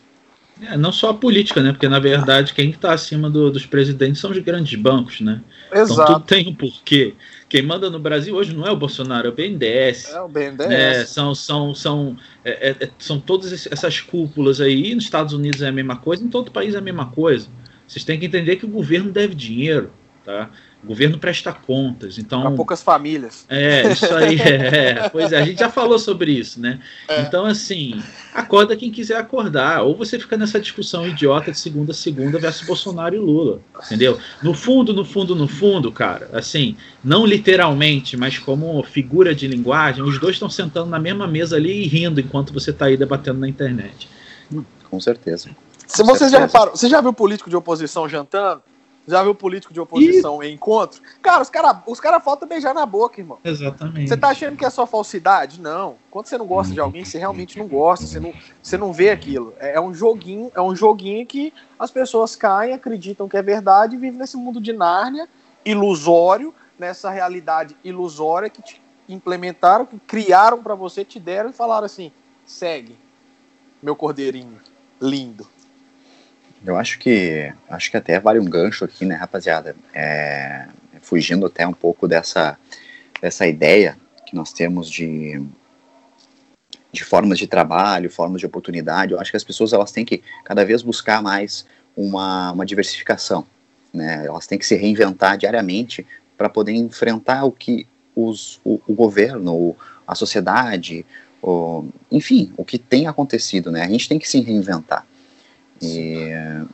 É, 0.62 0.78
não 0.78 0.92
só 0.92 1.10
a 1.10 1.14
política, 1.14 1.62
né? 1.62 1.72
Porque 1.72 1.90
na 1.90 2.00
verdade 2.00 2.54
quem 2.54 2.70
está 2.70 2.94
acima 2.94 3.30
do, 3.30 3.52
dos 3.52 3.66
presidentes 3.66 4.22
são 4.22 4.30
os 4.30 4.38
grandes 4.38 4.80
bancos, 4.80 5.20
né? 5.22 5.42
Exato. 5.74 5.94
Então 5.94 6.06
tudo 6.06 6.26
tem 6.26 6.48
um 6.48 6.56
porquê. 6.56 7.16
Quem 7.56 7.62
manda 7.62 7.90
no 7.90 8.00
Brasil 8.00 8.36
hoje 8.36 8.54
não 8.54 8.68
é 8.68 8.72
o 8.72 8.76
Bolsonaro, 8.76 9.28
é 9.28 9.30
o 9.30 9.34
BNDES. 9.34 10.12
É 10.12 10.20
o 10.20 10.28
BNDES. 10.28 10.68
Né? 10.68 11.06
São, 11.06 11.34
são, 11.34 11.74
são, 11.74 12.18
é, 12.44 12.72
é, 12.72 12.76
é, 12.84 12.90
são 13.00 13.18
todas 13.18 13.66
essas 13.72 14.02
cúpulas 14.02 14.60
aí. 14.60 14.94
Nos 14.94 15.06
Estados 15.06 15.34
Unidos 15.34 15.62
é 15.62 15.70
a 15.70 15.72
mesma 15.72 15.96
coisa, 15.96 16.22
em 16.22 16.28
todo 16.28 16.52
país 16.52 16.76
é 16.76 16.80
a 16.80 16.82
mesma 16.82 17.06
coisa. 17.12 17.48
Vocês 17.88 18.04
têm 18.04 18.20
que 18.20 18.26
entender 18.26 18.58
que 18.58 18.66
o 18.66 18.68
governo 18.68 19.10
deve 19.10 19.34
dinheiro, 19.34 19.90
tá? 20.26 20.50
O 20.86 20.90
governo 20.90 21.18
presta 21.18 21.52
contas, 21.52 22.20
então. 22.20 22.42
Para 22.42 22.52
poucas 22.52 22.84
famílias. 22.84 23.44
É, 23.50 23.92
isso 23.92 24.14
aí. 24.14 24.36
É, 24.46 25.10
pois 25.10 25.32
é, 25.32 25.38
a 25.40 25.46
gente 25.46 25.60
já 25.60 25.70
falou 25.70 25.98
sobre 25.98 26.32
isso, 26.32 26.62
né? 26.62 26.80
É. 27.08 27.22
Então, 27.22 27.46
assim, 27.46 28.02
acorda 28.34 28.76
quem 28.76 28.92
quiser 28.92 29.18
acordar. 29.18 29.82
Ou 29.82 29.96
você 29.96 30.20
fica 30.20 30.38
nessa 30.38 30.60
discussão 30.60 31.08
idiota 31.08 31.52
de 31.52 31.58
segunda 31.58 31.92
a 31.92 31.96
segunda 31.96 32.38
versus 32.38 32.68
Bolsonaro 32.68 33.16
e 33.16 33.18
Lula, 33.18 33.60
entendeu? 33.86 34.20
No 34.44 34.54
fundo, 34.54 34.94
no 34.94 35.04
fundo, 35.04 35.36
no 35.36 35.48
fundo, 35.48 35.92
cara, 35.92 36.30
assim, 36.34 36.78
não 37.04 37.26
literalmente, 37.26 38.16
mas 38.16 38.38
como 38.38 38.82
figura 38.84 39.34
de 39.34 39.48
linguagem, 39.48 40.04
os 40.04 40.20
dois 40.20 40.36
estão 40.36 40.50
sentando 40.50 40.90
na 40.90 41.00
mesma 41.00 41.28
mesa 41.28 41.56
ali 41.56 41.84
e 41.84 41.88
rindo 41.88 42.20
enquanto 42.20 42.54
você 42.54 42.70
está 42.70 42.86
aí 42.86 42.96
debatendo 42.96 43.40
na 43.40 43.48
internet. 43.48 44.08
Com 44.90 45.00
certeza. 45.00 45.50
Se 45.88 46.04
você 46.04 46.30
já 46.30 46.40
reparou, 46.40 46.76
você 46.76 46.88
já 46.88 47.02
viu 47.02 47.14
político 47.14 47.50
de 47.50 47.56
oposição 47.56 48.08
jantando? 48.08 48.62
Já 49.08 49.22
viu 49.22 49.36
político 49.36 49.74
de 49.74 49.80
oposição 49.80 50.42
e... 50.42 50.48
em 50.48 50.56
encontro? 50.56 51.02
Cara, 51.22 51.42
os 51.42 51.50
caras 51.50 51.78
os 51.86 52.00
cara 52.00 52.20
faltam 52.20 52.48
beijar 52.48 52.74
na 52.74 52.86
boca, 52.86 53.22
irmão. 53.22 53.38
Exatamente. 53.44 54.10
Você 54.10 54.18
tá 54.18 54.30
achando 54.30 54.58
que 54.58 54.66
é 54.66 54.70
só 54.70 54.88
falsidade? 54.88 55.62
Não. 55.62 55.96
Quando 56.10 56.26
você 56.26 56.38
não 56.38 56.48
gosta 56.48 56.74
de 56.74 56.80
alguém, 56.80 57.06
você 57.06 57.18
realmente 57.20 57.58
não 57.58 57.68
gosta, 57.68 58.06
você 58.06 58.20
não, 58.20 58.34
você 58.62 58.78
não 58.78 58.92
vê 58.92 59.12
aquilo. 59.12 59.54
É, 59.60 59.76
é 59.76 59.82
um 59.82 59.94
joguinho, 59.94 60.52
é 60.56 60.62
um 60.62 60.76
joguinho 60.76 61.26
que 61.26 61.54
as 61.78 61.92
pessoas 61.92 62.36
caem, 62.36 62.74
acreditam 62.74 63.28
que 63.28 63.38
é 63.38 63.42
verdade 63.42 63.96
e 63.96 64.00
vivem 64.00 64.20
nesse 64.20 64.38
mundo 64.38 64.60
de 64.60 64.74
Nárnia, 64.74 65.28
ilusório, 65.64 66.54
nessa 66.78 67.10
realidade 67.10 67.76
ilusória 67.84 68.50
que 68.50 68.62
te 68.62 68.82
implementaram, 69.08 69.86
que 69.86 70.00
criaram 70.00 70.64
para 70.64 70.74
você, 70.74 71.06
te 71.06 71.20
deram 71.20 71.52
e 71.52 71.54
falaram 71.54 71.86
assim: 71.86 72.12
segue, 72.46 72.98
meu 73.82 73.96
cordeirinho 73.96 74.60
lindo. 75.02 75.48
Eu 76.64 76.78
acho 76.78 77.00
que 77.00 77.52
acho 77.70 77.92
que 77.92 77.98
até 77.98 78.20
vale 78.20 78.40
um 78.40 78.46
gancho 78.46 78.86
aqui, 78.86 79.06
né, 79.06 79.16
rapaziada? 79.16 79.76
É, 79.94 80.68
fugindo 81.02 81.46
até 81.46 81.66
um 81.68 81.74
pouco 81.74 82.08
dessa, 82.08 82.58
dessa 83.22 83.48
ideia 83.48 83.98
que 84.26 84.36
nós 84.36 84.52
temos 84.52 84.90
de, 84.90 85.42
de 86.92 87.04
formas 87.04 87.38
de 87.38 87.48
trabalho, 87.48 88.10
formas 88.10 88.40
de 88.40 88.46
oportunidade. 88.46 89.14
Eu 89.14 89.20
acho 89.20 89.32
que 89.32 89.38
as 89.38 89.44
pessoas 89.44 89.72
elas 89.72 89.92
têm 89.92 90.04
que 90.04 90.24
cada 90.44 90.66
vez 90.66 90.82
buscar 90.82 91.22
mais 91.22 91.66
uma, 91.96 92.52
uma 92.52 92.66
diversificação. 92.66 93.46
Né? 93.94 94.26
Elas 94.26 94.48
têm 94.48 94.58
que 94.58 94.66
se 94.66 94.76
reinventar 94.76 95.38
diariamente 95.38 96.06
para 96.38 96.50
poder 96.50 96.74
enfrentar 96.74 97.46
o 97.46 97.52
que 97.52 97.88
os, 98.16 98.60
o, 98.64 98.82
o 98.88 98.94
governo, 98.94 99.76
a 100.08 100.16
sociedade, 100.16 101.06
o, 101.42 101.88
enfim, 102.12 102.52
o 102.58 102.66
que 102.66 102.78
tem 102.78 103.08
acontecido. 103.08 103.72
Né? 103.72 103.84
A 103.84 103.88
gente 103.88 104.10
tem 104.10 104.20
que 104.20 104.28
se 104.28 104.40
reinventar. 104.42 105.06
E, 105.82 106.30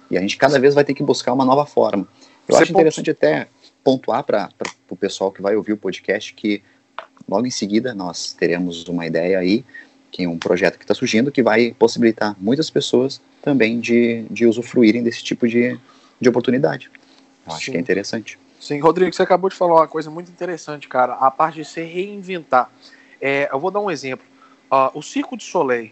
e, 0.10 0.18
a 0.18 0.22
gente 0.22 0.38
cada 0.38 0.60
vez 0.60 0.76
vai 0.76 0.84
ter 0.84 0.94
que 0.94 1.04
buscar 1.04 1.34
uma 1.34 1.46
nova 1.46 1.66
forma. 1.66 2.08
Eu 2.48 2.56
Você 2.56 2.64
acho 2.64 2.72
interessante 2.72 3.10
até 3.10 3.48
pontuar 3.84 4.24
para 4.24 4.50
o 4.90 4.96
pessoal 4.96 5.32
que 5.32 5.42
vai 5.42 5.56
ouvir 5.56 5.74
o 5.74 5.78
podcast 5.78 6.34
que 6.34 6.62
logo 7.28 7.48
em 7.48 7.52
seguida 7.52 7.94
nós 7.94 8.34
teremos 8.34 8.88
uma 8.88 9.06
ideia 9.06 9.40
aí, 9.40 9.66
que 10.12 10.24
é 10.24 10.30
um 10.30 10.38
projeto 10.38 10.78
que 10.78 10.84
está 10.84 10.94
surgindo, 10.94 11.32
que 11.32 11.42
vai 11.42 11.74
possibilitar 11.78 12.36
muitas 12.40 12.70
pessoas 12.70 13.22
também 13.42 13.80
de, 13.80 14.26
de 14.30 14.46
usufruírem 14.46 15.02
desse 15.02 15.24
tipo 15.24 15.48
de, 15.48 15.80
de 16.20 16.30
oportunidade. 16.30 16.92
Eu 17.48 17.54
acho 17.54 17.66
Sim. 17.66 17.72
que 17.72 17.78
é 17.78 17.82
interessante. 17.82 18.38
Sim, 18.60 18.80
Rodrigo, 18.80 19.12
você 19.12 19.24
acabou 19.24 19.50
de 19.50 19.56
falar 19.56 19.76
uma 19.76 19.88
coisa 19.88 20.12
muito 20.12 20.30
interessante, 20.30 20.88
cara. 20.88 21.14
A 21.14 21.32
parte 21.32 21.56
de 21.56 21.66
se 21.66 21.82
reinventar. 21.82 22.70
É, 23.20 23.50
eu 23.52 23.60
vou 23.60 23.72
dar 23.72 23.80
um 23.80 23.90
exemplo. 23.90 24.26
Uh, 24.72 25.00
o 25.00 25.02
Circo 25.02 25.36
de 25.36 25.44
Soleil 25.44 25.92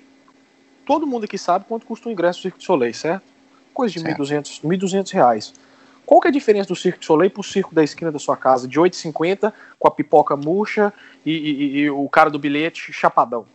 todo 0.90 1.06
mundo 1.06 1.26
aqui 1.26 1.38
sabe 1.38 1.66
quanto 1.68 1.86
custa 1.86 2.10
o 2.10 2.12
ingresso 2.12 2.40
do 2.40 2.42
Circo 2.42 2.58
de 2.58 2.66
Soleil, 2.66 2.94
certo? 2.96 3.22
Coisa 3.72 3.94
de 3.94 4.04
R$ 4.04 4.12
1.200, 4.16 4.62
1.200 4.64 5.12
reais. 5.12 5.54
Qual 6.04 6.20
que 6.20 6.28
é 6.28 6.30
a 6.30 6.34
diferença 6.34 6.70
do 6.70 6.76
Circo 6.76 7.00
de 7.00 7.06
Soleil 7.06 7.30
pro 7.30 7.44
circo 7.44 7.76
da 7.76 7.84
esquina 7.84 8.12
da 8.12 8.18
sua 8.18 8.36
casa? 8.36 8.68
De 8.68 8.80
8,50 8.80 9.54
com 9.78 9.88
a 9.88 9.92
pipoca 9.92 10.36
murcha 10.36 10.92
e, 11.24 11.32
e, 11.32 11.78
e, 11.78 11.90
o 11.92 12.10
cara 12.10 12.32
do 12.32 12.40
bilhete 12.40 12.92
chapadão. 12.92 13.46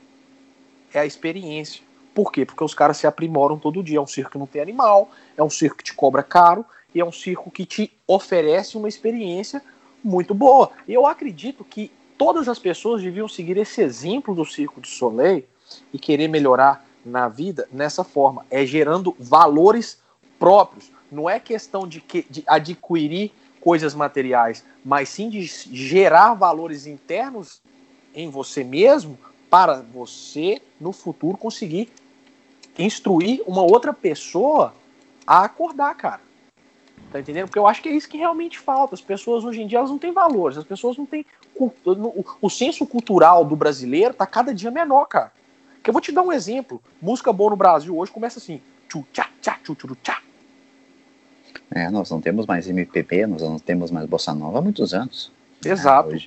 É 0.92 1.00
a 1.00 1.06
experiência. 1.06 1.82
Por 2.14 2.30
quê? 2.30 2.46
Porque 2.46 2.62
os 2.62 2.72
caras 2.72 2.98
se 2.98 3.06
aprimoram 3.08 3.58
todo 3.58 3.82
dia. 3.82 3.98
É 3.98 4.00
um 4.00 4.06
circo 4.06 4.30
que 4.30 4.38
não 4.38 4.46
tem 4.46 4.62
animal, 4.62 5.10
é 5.36 5.42
um 5.42 5.50
circo 5.50 5.78
que 5.78 5.82
te 5.82 5.92
cobra 5.92 6.22
caro 6.22 6.64
e 6.94 7.00
é 7.00 7.04
um 7.04 7.10
circo 7.10 7.50
que 7.50 7.66
te 7.66 7.92
oferece 8.06 8.76
uma 8.76 8.86
experiência 8.86 9.60
muito 10.04 10.32
boa. 10.34 10.70
E 10.86 10.94
eu 10.94 11.04
acredito 11.04 11.64
que 11.64 11.90
todas 12.16 12.48
as 12.48 12.60
pessoas 12.60 13.02
deviam 13.02 13.26
seguir 13.26 13.56
esse 13.56 13.82
exemplo 13.82 14.36
do 14.36 14.44
Circo 14.44 14.80
de 14.80 14.86
Soleil 14.86 15.44
e 15.92 15.98
querer 15.98 16.28
melhorar 16.28 16.93
na 17.04 17.28
vida 17.28 17.68
nessa 17.72 18.02
forma, 18.02 18.44
é 18.50 18.64
gerando 18.64 19.14
valores 19.18 19.98
próprios. 20.38 20.90
Não 21.10 21.28
é 21.28 21.38
questão 21.38 21.86
de, 21.86 22.00
que, 22.00 22.26
de 22.28 22.42
adquirir 22.46 23.32
coisas 23.60 23.94
materiais, 23.94 24.64
mas 24.84 25.08
sim 25.08 25.28
de 25.28 25.42
gerar 25.44 26.34
valores 26.34 26.86
internos 26.86 27.62
em 28.14 28.28
você 28.28 28.62
mesmo 28.62 29.18
para 29.48 29.80
você 29.80 30.60
no 30.80 30.92
futuro 30.92 31.38
conseguir 31.38 31.88
instruir 32.78 33.42
uma 33.46 33.62
outra 33.62 33.92
pessoa 33.92 34.74
a 35.26 35.44
acordar, 35.44 35.94
cara. 35.94 36.20
Tá 37.10 37.20
entendendo? 37.20 37.46
Porque 37.46 37.58
eu 37.58 37.66
acho 37.66 37.80
que 37.80 37.88
é 37.88 37.92
isso 37.92 38.08
que 38.08 38.18
realmente 38.18 38.58
falta. 38.58 38.94
As 38.94 39.00
pessoas 39.00 39.44
hoje 39.44 39.62
em 39.62 39.66
dia 39.66 39.78
elas 39.78 39.90
não 39.90 39.98
têm 39.98 40.12
valores, 40.12 40.58
as 40.58 40.64
pessoas 40.64 40.96
não 40.96 41.06
têm. 41.06 41.24
O 42.42 42.50
senso 42.50 42.84
cultural 42.84 43.44
do 43.44 43.54
brasileiro 43.54 44.12
tá 44.12 44.26
cada 44.26 44.52
dia 44.52 44.70
menor, 44.70 45.04
cara. 45.06 45.32
Que 45.84 45.90
eu 45.90 45.92
vou 45.92 46.00
te 46.00 46.10
dar 46.10 46.22
um 46.22 46.32
exemplo. 46.32 46.82
Música 47.00 47.30
boa 47.30 47.50
no 47.50 47.56
Brasil 47.56 47.94
hoje 47.94 48.10
começa 48.10 48.38
assim. 48.38 48.58
Tchu, 48.88 49.04
tchá, 49.12 49.28
tchá, 49.42 49.58
tchu, 49.62 49.74
tchu, 49.74 49.94
tchá. 50.02 50.18
É, 51.70 51.90
nós 51.90 52.10
não 52.10 52.22
temos 52.22 52.46
mais 52.46 52.66
MPB, 52.66 53.26
nós 53.26 53.42
não 53.42 53.58
temos 53.58 53.90
mais 53.90 54.06
Bossa 54.06 54.34
Nova 54.34 54.58
há 54.58 54.62
muitos 54.62 54.94
anos. 54.94 55.30
Exato. 55.62 56.08
Né, 56.08 56.22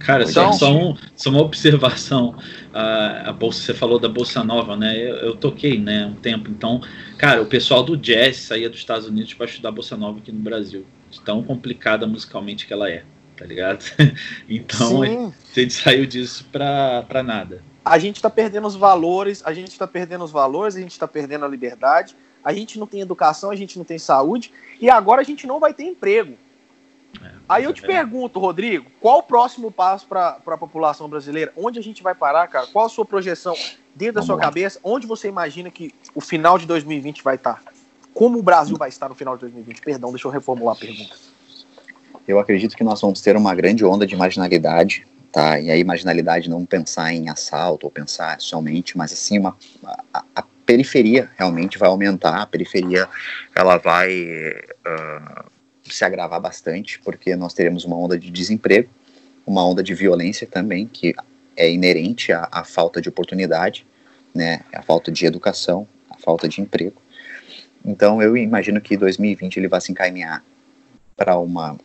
Cara, 0.00 0.24
então, 0.28 0.52
só, 0.52 0.74
um, 0.74 0.96
só 1.14 1.30
uma 1.30 1.40
observação. 1.40 2.36
A, 2.74 3.30
a 3.30 3.32
bolsa, 3.32 3.62
você 3.62 3.74
falou 3.74 4.00
da 4.00 4.08
Bolsa 4.08 4.42
Nova, 4.42 4.76
né? 4.76 4.98
Eu, 4.98 5.14
eu, 5.18 5.36
toquei, 5.36 5.78
né, 5.78 6.04
um 6.06 6.16
tempo. 6.16 6.50
Então, 6.50 6.82
cara, 7.16 7.40
o 7.40 7.46
pessoal 7.46 7.84
do 7.84 7.96
jazz 7.96 8.38
saía 8.38 8.68
dos 8.68 8.80
Estados 8.80 9.06
Unidos 9.06 9.32
para 9.34 9.46
estudar 9.46 9.70
Bolsa 9.70 9.96
Nova 9.96 10.18
aqui 10.18 10.32
no 10.32 10.40
Brasil. 10.40 10.84
Tão 11.24 11.44
complicada 11.44 12.08
musicalmente 12.08 12.66
que 12.66 12.72
ela 12.72 12.90
é, 12.90 13.04
tá 13.36 13.44
ligado? 13.44 13.84
então, 14.50 15.04
Sim. 15.04 15.32
a 15.56 15.60
gente 15.60 15.74
saiu 15.74 16.06
disso 16.06 16.44
pra 16.50 17.22
nada 17.24 17.62
a 17.84 17.98
gente 17.98 18.16
está 18.16 18.30
perdendo 18.30 18.66
os 18.66 18.76
valores, 18.76 19.42
a 19.44 19.52
gente 19.52 19.68
está 19.68 19.86
perdendo 19.86 20.24
os 20.24 20.30
valores, 20.30 20.76
a 20.76 20.80
gente 20.80 20.92
está 20.92 21.08
perdendo 21.08 21.44
a 21.44 21.48
liberdade, 21.48 22.16
a 22.44 22.52
gente 22.52 22.78
não 22.78 22.86
tem 22.86 23.00
educação, 23.00 23.50
a 23.50 23.56
gente 23.56 23.76
não 23.76 23.84
tem 23.84 23.98
saúde 23.98 24.52
e 24.80 24.88
agora 24.88 25.20
a 25.20 25.24
gente 25.24 25.46
não 25.46 25.58
vai 25.58 25.74
ter 25.74 25.84
emprego. 25.84 26.36
É, 27.22 27.30
Aí 27.48 27.64
eu 27.64 27.72
te 27.72 27.84
é. 27.84 27.86
pergunto, 27.86 28.38
Rodrigo, 28.38 28.90
qual 29.00 29.18
o 29.18 29.22
próximo 29.22 29.70
passo 29.70 30.06
para 30.06 30.38
a 30.46 30.58
população 30.58 31.08
brasileira? 31.08 31.52
Onde 31.56 31.78
a 31.78 31.82
gente 31.82 32.02
vai 32.02 32.14
parar, 32.14 32.46
cara? 32.48 32.66
Qual 32.68 32.86
a 32.86 32.88
sua 32.88 33.04
projeção 33.04 33.54
dentro 33.94 34.14
Vamos 34.14 34.14
da 34.14 34.22
sua 34.22 34.36
lá. 34.36 34.42
cabeça? 34.42 34.80
Onde 34.82 35.06
você 35.06 35.28
imagina 35.28 35.70
que 35.70 35.92
o 36.14 36.20
final 36.20 36.58
de 36.58 36.66
2020 36.66 37.22
vai 37.22 37.34
estar? 37.34 37.62
Como 38.14 38.38
o 38.38 38.42
Brasil 38.42 38.76
vai 38.76 38.88
estar 38.88 39.08
no 39.08 39.14
final 39.14 39.34
de 39.36 39.42
2020? 39.42 39.80
Perdão, 39.82 40.10
deixa 40.10 40.26
eu 40.26 40.32
reformular 40.32 40.76
a 40.76 40.78
pergunta. 40.78 41.14
Eu 42.26 42.38
acredito 42.38 42.76
que 42.76 42.84
nós 42.84 43.00
vamos 43.00 43.20
ter 43.20 43.36
uma 43.36 43.54
grande 43.54 43.84
onda 43.84 44.06
de 44.06 44.16
marginalidade 44.16 45.06
tá? 45.32 45.58
E 45.58 45.70
aí 45.70 45.82
marginalidade 45.82 46.50
não 46.50 46.64
pensar 46.66 47.12
em 47.12 47.30
assalto 47.30 47.86
ou 47.86 47.90
pensar 47.90 48.40
somente, 48.40 48.96
mas 48.96 49.12
assim 49.12 49.38
uma 49.38 49.56
a, 50.12 50.24
a 50.36 50.44
periferia 50.66 51.30
realmente 51.36 51.78
vai 51.78 51.88
aumentar, 51.88 52.42
a 52.42 52.46
periferia 52.46 53.08
ela 53.54 53.78
vai 53.78 54.22
uh, 54.22 55.50
se 55.82 56.04
agravar 56.04 56.40
bastante 56.40 57.00
porque 57.00 57.34
nós 57.34 57.54
teremos 57.54 57.84
uma 57.84 57.96
onda 57.96 58.18
de 58.18 58.30
desemprego, 58.30 58.88
uma 59.46 59.66
onda 59.66 59.82
de 59.82 59.94
violência 59.94 60.46
também 60.46 60.86
que 60.86 61.14
é 61.56 61.70
inerente 61.70 62.32
à, 62.32 62.48
à 62.52 62.62
falta 62.62 63.00
de 63.00 63.08
oportunidade, 63.08 63.86
né? 64.34 64.60
A 64.72 64.82
falta 64.82 65.10
de 65.10 65.24
educação, 65.26 65.88
a 66.10 66.18
falta 66.18 66.46
de 66.48 66.60
emprego. 66.60 67.00
Então 67.84 68.22
eu 68.22 68.36
imagino 68.36 68.80
que 68.80 68.96
2020 68.96 69.56
ele 69.56 69.68
vai 69.68 69.80
se 69.80 69.90
encaminhar 69.90 70.44
para 71.16 71.38
uma 71.38 71.78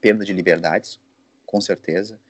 perda 0.00 0.24
de 0.24 0.32
liberdades, 0.32 1.00
com 1.46 1.60
certeza, 1.60 2.20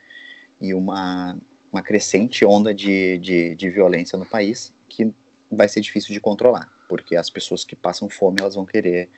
e 0.61 0.75
uma, 0.75 1.37
uma 1.73 1.83
crescente 1.83 2.45
onda 2.45 2.73
de, 2.75 3.19
de, 3.19 3.55
de 3.55 3.71
violência 3.71 4.19
no 4.19 4.27
país 4.27 4.73
que 4.89 5.13
vai 5.51 5.69
ser 5.69 5.81
difícil 5.81 6.13
de 6.13 6.21
controlar, 6.21 6.73
porque 6.89 7.17
as 7.17 7.31
pessoas 7.31 7.65
que 7.65 7.77
passam 7.77 8.09
fome 8.09 8.39
elas 8.41 8.55
vão 8.55 8.65
querer 8.65 9.09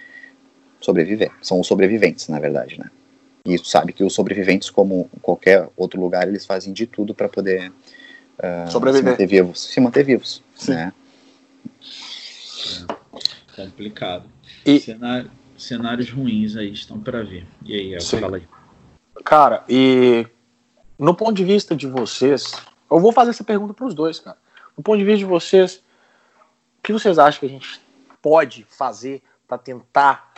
sobreviver. 0.81 1.31
São 1.43 1.61
os 1.61 1.67
sobreviventes, 1.67 2.29
na 2.29 2.39
verdade, 2.39 2.79
né? 2.79 2.91
E 3.45 3.59
sabe 3.59 3.93
que 3.93 4.03
os 4.03 4.13
sobreviventes, 4.13 4.71
como 4.71 5.09
qualquer 5.23 5.69
outro 5.77 6.01
lugar, 6.01 6.27
eles 6.27 6.45
fazem 6.45 6.73
de 6.73 6.87
tudo 6.87 7.15
para 7.15 7.29
poder 7.29 7.71
uh, 8.39 8.71
se 8.71 9.03
manter 9.03 9.27
vivos, 9.27 9.61
se 9.63 9.81
manter 9.81 10.05
vivos, 10.05 10.43
Sim. 10.55 10.73
né? 10.73 10.93
É 13.57 13.63
complicado. 13.65 14.25
E... 14.65 14.81
Cenário, 14.81 15.31
cenários 15.57 16.11
ruins 16.11 16.57
aí 16.57 16.73
estão 16.73 16.99
para 16.99 17.23
vir. 17.23 17.47
E 17.65 17.75
aí, 17.75 17.93
eu 17.95 18.03
fala 18.03 18.39
aí. 18.39 18.43
Cara, 19.25 19.65
e 19.69 20.27
no 20.99 21.15
ponto 21.15 21.35
de 21.35 21.45
vista 21.45 21.75
de 21.75 21.87
vocês, 21.87 22.53
eu 22.91 23.01
vou 23.01 23.13
fazer 23.13 23.31
essa 23.31 23.45
pergunta 23.45 23.75
para 23.75 23.87
os 23.87 23.95
dois, 23.95 24.19
cara. 24.19 24.37
No 24.77 24.83
ponto 24.83 24.99
de 24.99 25.05
vista 25.05 25.19
de 25.19 25.25
vocês, 25.25 25.83
o 26.79 26.83
que 26.83 26.93
vocês 26.93 27.19
acham 27.19 27.41
que 27.41 27.47
a 27.47 27.51
gente 27.51 27.81
pode 28.21 28.65
fazer 28.65 29.23
para 29.47 29.59
tentar 29.59 30.33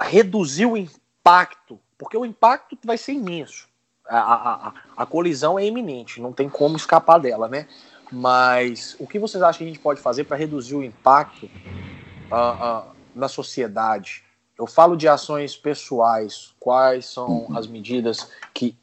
reduzir 0.00 0.66
o 0.66 0.76
impacto? 0.76 1.80
Porque 1.96 2.16
o 2.16 2.24
impacto 2.24 2.78
vai 2.84 2.96
ser 2.96 3.12
imenso. 3.12 3.68
A, 4.06 4.18
a, 4.18 4.72
a, 4.96 5.06
colisão 5.06 5.58
é 5.58 5.66
iminente, 5.66 6.20
não 6.20 6.32
tem 6.32 6.48
como 6.48 6.76
escapar 6.76 7.18
dela, 7.18 7.46
né? 7.46 7.68
Mas 8.10 8.96
o 8.98 9.06
que 9.06 9.18
vocês 9.18 9.42
acham 9.42 9.58
que 9.58 9.64
a 9.64 9.66
gente 9.66 9.80
pode 9.80 10.00
fazer 10.00 10.24
para 10.24 10.36
reduzir 10.36 10.74
o 10.76 10.82
impacto 10.82 11.44
uh, 11.44 12.88
uh, 12.88 12.96
na 13.14 13.28
sociedade? 13.28 14.24
Eu 14.58 14.66
falo 14.66 14.96
de 14.96 15.06
ações 15.06 15.56
pessoais, 15.56 16.52
quais 16.58 17.06
são 17.06 17.44
uhum. 17.44 17.56
as 17.56 17.66
medidas 17.66 18.28
que 18.52 18.76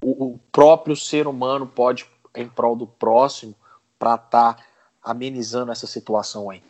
o, 0.00 0.34
o 0.34 0.40
próprio 0.52 0.94
ser 0.94 1.26
humano 1.26 1.66
pode, 1.66 2.06
em 2.34 2.48
prol 2.48 2.76
do 2.76 2.86
próximo, 2.86 3.54
para 3.98 4.14
estar 4.14 4.54
tá 4.54 4.64
amenizando 5.02 5.72
essa 5.72 5.86
situação 5.86 6.48
aí? 6.48 6.62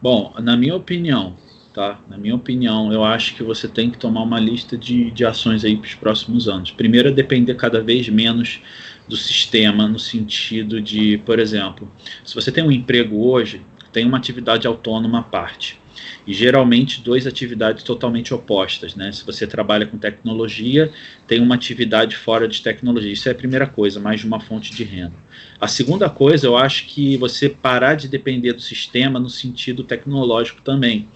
Bom, 0.00 0.34
na 0.38 0.56
minha 0.56 0.76
opinião, 0.76 1.36
tá? 1.72 1.98
Na 2.06 2.18
minha 2.18 2.34
opinião, 2.34 2.92
eu 2.92 3.02
acho 3.02 3.34
que 3.34 3.42
você 3.42 3.66
tem 3.66 3.90
que 3.90 3.98
tomar 3.98 4.22
uma 4.22 4.38
lista 4.38 4.76
de, 4.76 5.10
de 5.10 5.24
ações 5.24 5.64
aí 5.64 5.76
para 5.76 5.86
os 5.86 5.94
próximos 5.94 6.48
anos. 6.48 6.70
Primeiro 6.70 7.08
é 7.08 7.12
depender 7.12 7.54
cada 7.54 7.82
vez 7.82 8.08
menos 8.10 8.60
do 9.08 9.16
sistema, 9.16 9.88
no 9.88 9.98
sentido 9.98 10.82
de, 10.82 11.18
por 11.18 11.38
exemplo, 11.38 11.90
se 12.24 12.34
você 12.34 12.52
tem 12.52 12.62
um 12.62 12.70
emprego 12.70 13.26
hoje, 13.26 13.62
tem 13.90 14.06
uma 14.06 14.18
atividade 14.18 14.66
autônoma 14.66 15.20
à 15.20 15.22
parte. 15.22 15.79
E 16.26 16.32
geralmente 16.32 17.00
duas 17.02 17.26
atividades 17.26 17.82
totalmente 17.82 18.32
opostas, 18.32 18.94
né? 18.94 19.10
Se 19.12 19.24
você 19.24 19.46
trabalha 19.46 19.86
com 19.86 19.98
tecnologia, 19.98 20.92
tem 21.26 21.40
uma 21.40 21.54
atividade 21.54 22.16
fora 22.16 22.46
de 22.46 22.62
tecnologia. 22.62 23.12
Isso 23.12 23.28
é 23.28 23.32
a 23.32 23.34
primeira 23.34 23.66
coisa, 23.66 24.00
mais 24.00 24.20
de 24.20 24.26
uma 24.26 24.40
fonte 24.40 24.74
de 24.74 24.84
renda. 24.84 25.14
A 25.60 25.68
segunda 25.68 26.08
coisa, 26.08 26.46
eu 26.46 26.56
acho 26.56 26.86
que 26.86 27.16
você 27.16 27.48
parar 27.48 27.94
de 27.94 28.08
depender 28.08 28.52
do 28.52 28.60
sistema 28.60 29.18
no 29.18 29.28
sentido 29.28 29.84
tecnológico 29.84 30.62
também. 30.62 31.08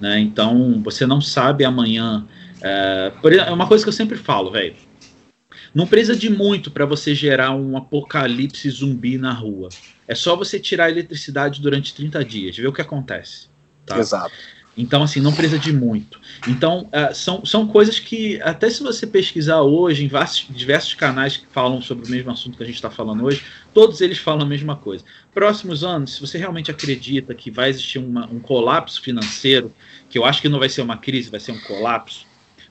Né? 0.00 0.20
Então, 0.20 0.80
você 0.82 1.06
não 1.06 1.20
sabe 1.20 1.64
amanhã. 1.64 2.26
É, 2.62 3.12
é 3.46 3.52
uma 3.52 3.66
coisa 3.66 3.84
que 3.84 3.88
eu 3.88 3.92
sempre 3.92 4.16
falo, 4.16 4.50
velho. 4.50 4.74
Não 5.74 5.86
precisa 5.86 6.16
de 6.16 6.30
muito 6.30 6.70
para 6.70 6.86
você 6.86 7.14
gerar 7.14 7.50
um 7.50 7.76
apocalipse 7.76 8.68
zumbi 8.70 9.18
na 9.18 9.32
rua. 9.32 9.68
É 10.08 10.14
só 10.14 10.36
você 10.36 10.58
tirar 10.58 10.86
a 10.86 10.90
eletricidade 10.90 11.60
durante 11.60 11.94
30 11.94 12.24
dias, 12.24 12.56
ver 12.56 12.66
o 12.66 12.72
que 12.72 12.80
acontece. 12.80 13.48
Tá? 13.86 13.98
Exato. 13.98 14.34
Então, 14.76 15.02
assim, 15.02 15.20
não 15.20 15.32
precisa 15.32 15.58
de 15.58 15.72
muito. 15.72 16.20
Então, 16.46 16.90
uh, 16.92 17.14
são, 17.14 17.46
são 17.46 17.66
coisas 17.66 17.98
que, 17.98 18.40
até 18.42 18.68
se 18.68 18.82
você 18.82 19.06
pesquisar 19.06 19.62
hoje 19.62 20.04
em 20.04 20.08
vastos, 20.08 20.54
diversos 20.54 20.92
canais 20.92 21.38
que 21.38 21.46
falam 21.46 21.80
sobre 21.80 22.06
o 22.06 22.10
mesmo 22.10 22.30
assunto 22.30 22.58
que 22.58 22.62
a 22.62 22.66
gente 22.66 22.74
está 22.74 22.90
falando 22.90 23.24
hoje, 23.24 23.42
todos 23.72 24.02
eles 24.02 24.18
falam 24.18 24.44
a 24.44 24.48
mesma 24.48 24.76
coisa. 24.76 25.02
Próximos 25.32 25.82
anos, 25.82 26.14
se 26.14 26.20
você 26.20 26.36
realmente 26.36 26.70
acredita 26.70 27.34
que 27.34 27.50
vai 27.50 27.70
existir 27.70 27.98
uma, 27.98 28.26
um 28.26 28.38
colapso 28.38 29.00
financeiro, 29.00 29.72
que 30.10 30.18
eu 30.18 30.26
acho 30.26 30.42
que 30.42 30.48
não 30.48 30.58
vai 30.58 30.68
ser 30.68 30.82
uma 30.82 30.98
crise, 30.98 31.30
vai 31.30 31.40
ser 31.40 31.52
um 31.52 31.60
colapso, 31.60 32.25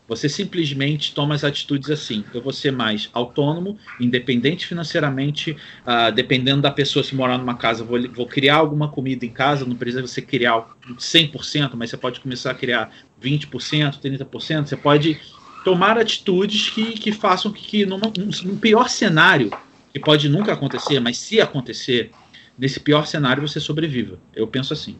você 0.07 0.29
simplesmente 0.29 1.13
toma 1.13 1.33
as 1.33 1.43
atitudes 1.43 1.89
assim. 1.89 2.23
Eu 2.33 2.41
vou 2.41 2.53
ser 2.53 2.71
mais 2.71 3.09
autônomo, 3.13 3.77
independente 3.99 4.67
financeiramente, 4.67 5.51
uh, 5.51 6.11
dependendo 6.13 6.61
da 6.61 6.71
pessoa, 6.71 7.03
se 7.03 7.15
morar 7.15 7.37
numa 7.37 7.55
casa, 7.55 7.83
vou, 7.83 7.99
vou, 8.11 8.27
criar 8.27 8.57
alguma 8.57 8.87
comida 8.89 9.25
em 9.25 9.29
casa, 9.29 9.65
não 9.65 9.75
precisa 9.75 10.01
você 10.01 10.21
criar 10.21 10.67
100%, 10.97 11.71
mas 11.75 11.89
você 11.89 11.97
pode 11.97 12.19
começar 12.19 12.51
a 12.51 12.55
criar 12.55 12.91
20%, 13.21 13.99
30%. 13.99 14.65
Você 14.67 14.77
pode 14.77 15.19
tomar 15.63 15.97
atitudes 15.97 16.69
que, 16.69 16.93
que 16.93 17.11
façam 17.11 17.51
que, 17.51 17.65
que 17.65 17.85
numa, 17.85 18.11
num 18.43 18.57
pior 18.57 18.87
cenário, 18.87 19.51
que 19.91 19.99
pode 19.99 20.29
nunca 20.29 20.53
acontecer, 20.53 20.99
mas 20.99 21.17
se 21.17 21.41
acontecer, 21.41 22.11
nesse 22.57 22.79
pior 22.79 23.07
cenário 23.07 23.45
você 23.45 23.59
sobreviva. 23.59 24.19
Eu 24.35 24.45
penso 24.45 24.73
assim. 24.73 24.97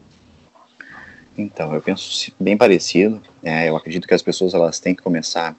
Então, 1.36 1.74
eu 1.74 1.82
penso 1.82 2.32
bem 2.40 2.56
parecido. 2.56 3.22
É, 3.42 3.68
eu 3.68 3.76
acredito 3.76 4.08
que 4.08 4.14
as 4.14 4.22
pessoas 4.22 4.54
elas 4.54 4.80
têm 4.80 4.94
que 4.94 5.02
começar 5.02 5.54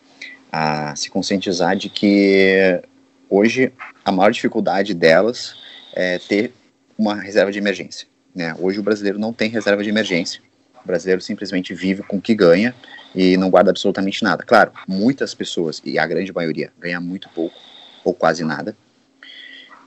a 0.52 0.96
se 0.96 1.10
conscientizar 1.10 1.76
de 1.76 1.90
que 1.90 2.82
hoje 3.30 3.72
a 4.04 4.12
maior 4.12 4.32
dificuldade 4.32 4.94
delas 4.94 5.56
é 5.94 6.18
ter 6.18 6.52
uma 6.98 7.16
reserva 7.16 7.52
de 7.52 7.60
emergência. 7.60 8.08
Né? 8.34 8.56
Hoje 8.60 8.80
o 8.80 8.84
brasileiro 8.84 9.20
não 9.20 9.32
tem 9.32 9.50
reserva 9.50 9.84
de 9.84 9.90
emergência. 9.90 10.42
O 10.84 10.88
brasileiro 10.88 11.22
simplesmente 11.22 11.74
vive 11.74 12.02
com 12.02 12.18
o 12.18 12.22
que 12.22 12.34
ganha 12.34 12.74
e 13.14 13.38
não 13.38 13.50
guarda 13.50 13.70
absolutamente 13.70 14.24
nada. 14.24 14.44
Claro, 14.44 14.72
muitas 14.88 15.34
pessoas, 15.34 15.82
e 15.84 16.00
a 16.00 16.08
grande 16.08 16.34
maioria, 16.34 16.72
ganha 16.80 17.00
muito 17.00 17.30
pouco 17.30 17.56
ou 18.04 18.14
quase 18.14 18.44
nada. 18.44 18.76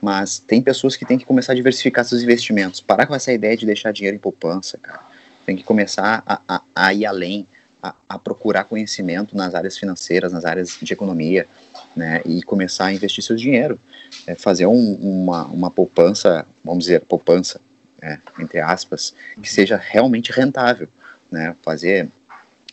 Mas 0.01 0.39
tem 0.39 0.61
pessoas 0.61 0.95
que 0.95 1.05
têm 1.05 1.17
que 1.17 1.25
começar 1.25 1.53
a 1.53 1.55
diversificar 1.55 2.05
seus 2.05 2.23
investimentos. 2.23 2.79
Parar 2.79 3.07
com 3.07 3.15
essa 3.15 3.31
ideia 3.31 3.57
de 3.57 3.65
deixar 3.65 3.91
dinheiro 3.91 4.15
em 4.15 4.19
poupança, 4.19 4.77
cara 4.77 5.10
tem 5.45 5.55
que 5.55 5.63
começar 5.63 6.23
a, 6.25 6.41
a, 6.47 6.61
a 6.75 6.93
ir 6.93 7.05
além, 7.05 7.47
a, 7.81 7.95
a, 8.07 8.19
procurar 8.19 8.65
conhecimento 8.65 9.35
nas 9.35 9.55
áreas 9.55 9.77
financeiras, 9.77 10.31
nas 10.31 10.45
áreas 10.45 10.77
de 10.81 10.93
economia, 10.93 11.47
né, 11.95 12.21
e 12.25 12.41
começar 12.43 12.85
a 12.85 12.93
investir 12.93 13.23
seu 13.23 13.35
dinheiro, 13.35 13.79
é, 14.27 14.35
fazer 14.35 14.65
um, 14.65 14.93
uma, 14.95 15.45
uma 15.45 15.71
poupança, 15.71 16.45
vamos 16.63 16.85
dizer, 16.85 17.01
poupança, 17.01 17.59
é, 18.01 18.17
entre 18.39 18.59
aspas, 18.59 19.13
que 19.41 19.51
seja 19.51 19.77
realmente 19.77 20.31
rentável, 20.31 20.87
né, 21.29 21.55
fazer 21.63 22.09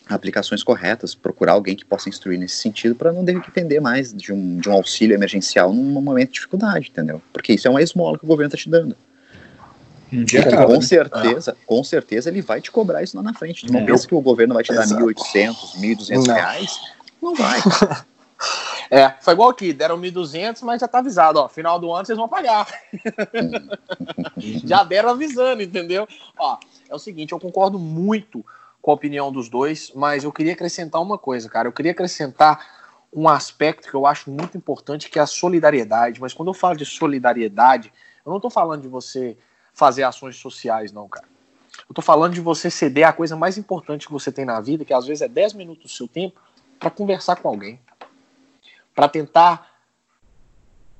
aplicações 0.07 0.63
corretas, 0.63 1.13
procurar 1.13 1.53
alguém 1.53 1.75
que 1.75 1.85
possa 1.85 2.09
instruir 2.09 2.39
nesse 2.39 2.55
sentido 2.55 2.95
para 2.95 3.11
não 3.11 3.23
depender 3.23 3.79
mais 3.79 4.11
de 4.11 4.33
um, 4.33 4.57
de 4.57 4.67
um 4.67 4.73
auxílio 4.73 5.13
emergencial 5.13 5.71
num 5.71 6.01
momento 6.01 6.29
de 6.29 6.35
dificuldade, 6.35 6.89
entendeu? 6.89 7.21
Porque 7.31 7.53
isso 7.53 7.67
é 7.67 7.71
uma 7.71 7.81
esmola 7.81 8.17
que 8.17 8.25
o 8.25 8.27
governo 8.27 8.47
está 8.47 8.57
te 8.57 8.69
dando. 8.69 8.95
Um 10.11 10.23
dia 10.23 10.41
acaba, 10.41 10.65
com 10.65 10.73
né? 10.73 10.81
certeza, 10.81 11.51
ah. 11.51 11.65
com 11.65 11.83
certeza 11.83 12.29
ele 12.29 12.41
vai 12.41 12.61
te 12.61 12.71
cobrar 12.71 13.03
isso 13.03 13.15
lá 13.15 13.23
na 13.23 13.33
frente. 13.33 13.65
De 13.65 13.71
uma 13.71 13.85
vez 13.85 14.05
que 14.05 14.15
o 14.15 14.21
governo 14.21 14.53
vai 14.53 14.63
te 14.63 14.73
dar 14.73 14.83
Exato. 14.83 15.03
1.800, 15.03 15.75
1.200 15.77 16.27
reais, 16.27 16.79
não 17.21 17.35
vai. 17.35 17.59
É, 18.91 19.13
foi 19.21 19.33
igual 19.33 19.49
aqui, 19.49 19.71
deram 19.71 19.99
1.200, 19.99 20.61
mas 20.63 20.81
já 20.81 20.87
tá 20.87 20.99
avisado, 20.99 21.39
ó, 21.39 21.47
final 21.47 21.77
do 21.77 21.93
ano 21.93 22.05
vocês 22.05 22.17
vão 22.17 22.27
pagar. 22.27 22.65
já 24.65 24.83
deram 24.83 25.09
avisando, 25.09 25.61
entendeu? 25.61 26.07
Ó, 26.37 26.57
é 26.89 26.95
o 26.95 26.97
seguinte, 26.97 27.31
eu 27.31 27.39
concordo 27.39 27.77
muito 27.77 28.43
com 28.81 28.89
a 28.89 28.93
opinião 28.93 29.31
dos 29.31 29.47
dois, 29.47 29.91
mas 29.93 30.23
eu 30.23 30.31
queria 30.31 30.53
acrescentar 30.53 31.01
uma 31.01 31.17
coisa, 31.17 31.47
cara. 31.49 31.67
Eu 31.67 31.71
queria 31.71 31.91
acrescentar 31.91 32.65
um 33.13 33.27
aspecto 33.27 33.89
que 33.89 33.95
eu 33.95 34.05
acho 34.05 34.31
muito 34.31 34.57
importante, 34.57 35.09
que 35.09 35.19
é 35.19 35.21
a 35.21 35.27
solidariedade. 35.27 36.21
Mas 36.21 36.33
quando 36.33 36.47
eu 36.47 36.53
falo 36.53 36.77
de 36.77 36.85
solidariedade, 36.85 37.91
eu 38.25 38.31
não 38.31 38.39
tô 38.39 38.49
falando 38.49 38.81
de 38.81 38.87
você 38.87 39.37
fazer 39.79 40.03
ações 40.03 40.35
sociais, 40.35 40.91
não, 40.91 41.07
cara. 41.07 41.25
Eu 41.87 41.95
tô 41.95 42.01
falando 42.01 42.33
de 42.33 42.41
você 42.41 42.69
ceder 42.69 43.07
a 43.07 43.13
coisa 43.13 43.35
mais 43.35 43.57
importante 43.57 44.05
que 44.05 44.11
você 44.11 44.29
tem 44.31 44.43
na 44.43 44.59
vida, 44.59 44.83
que 44.83 44.93
às 44.93 45.07
vezes 45.07 45.21
é 45.21 45.27
10 45.27 45.53
minutos 45.53 45.83
do 45.83 45.89
seu 45.89 46.07
tempo, 46.07 46.39
para 46.77 46.89
conversar 46.89 47.37
com 47.37 47.47
alguém. 47.47 47.79
Para 48.93 49.07
tentar 49.07 49.79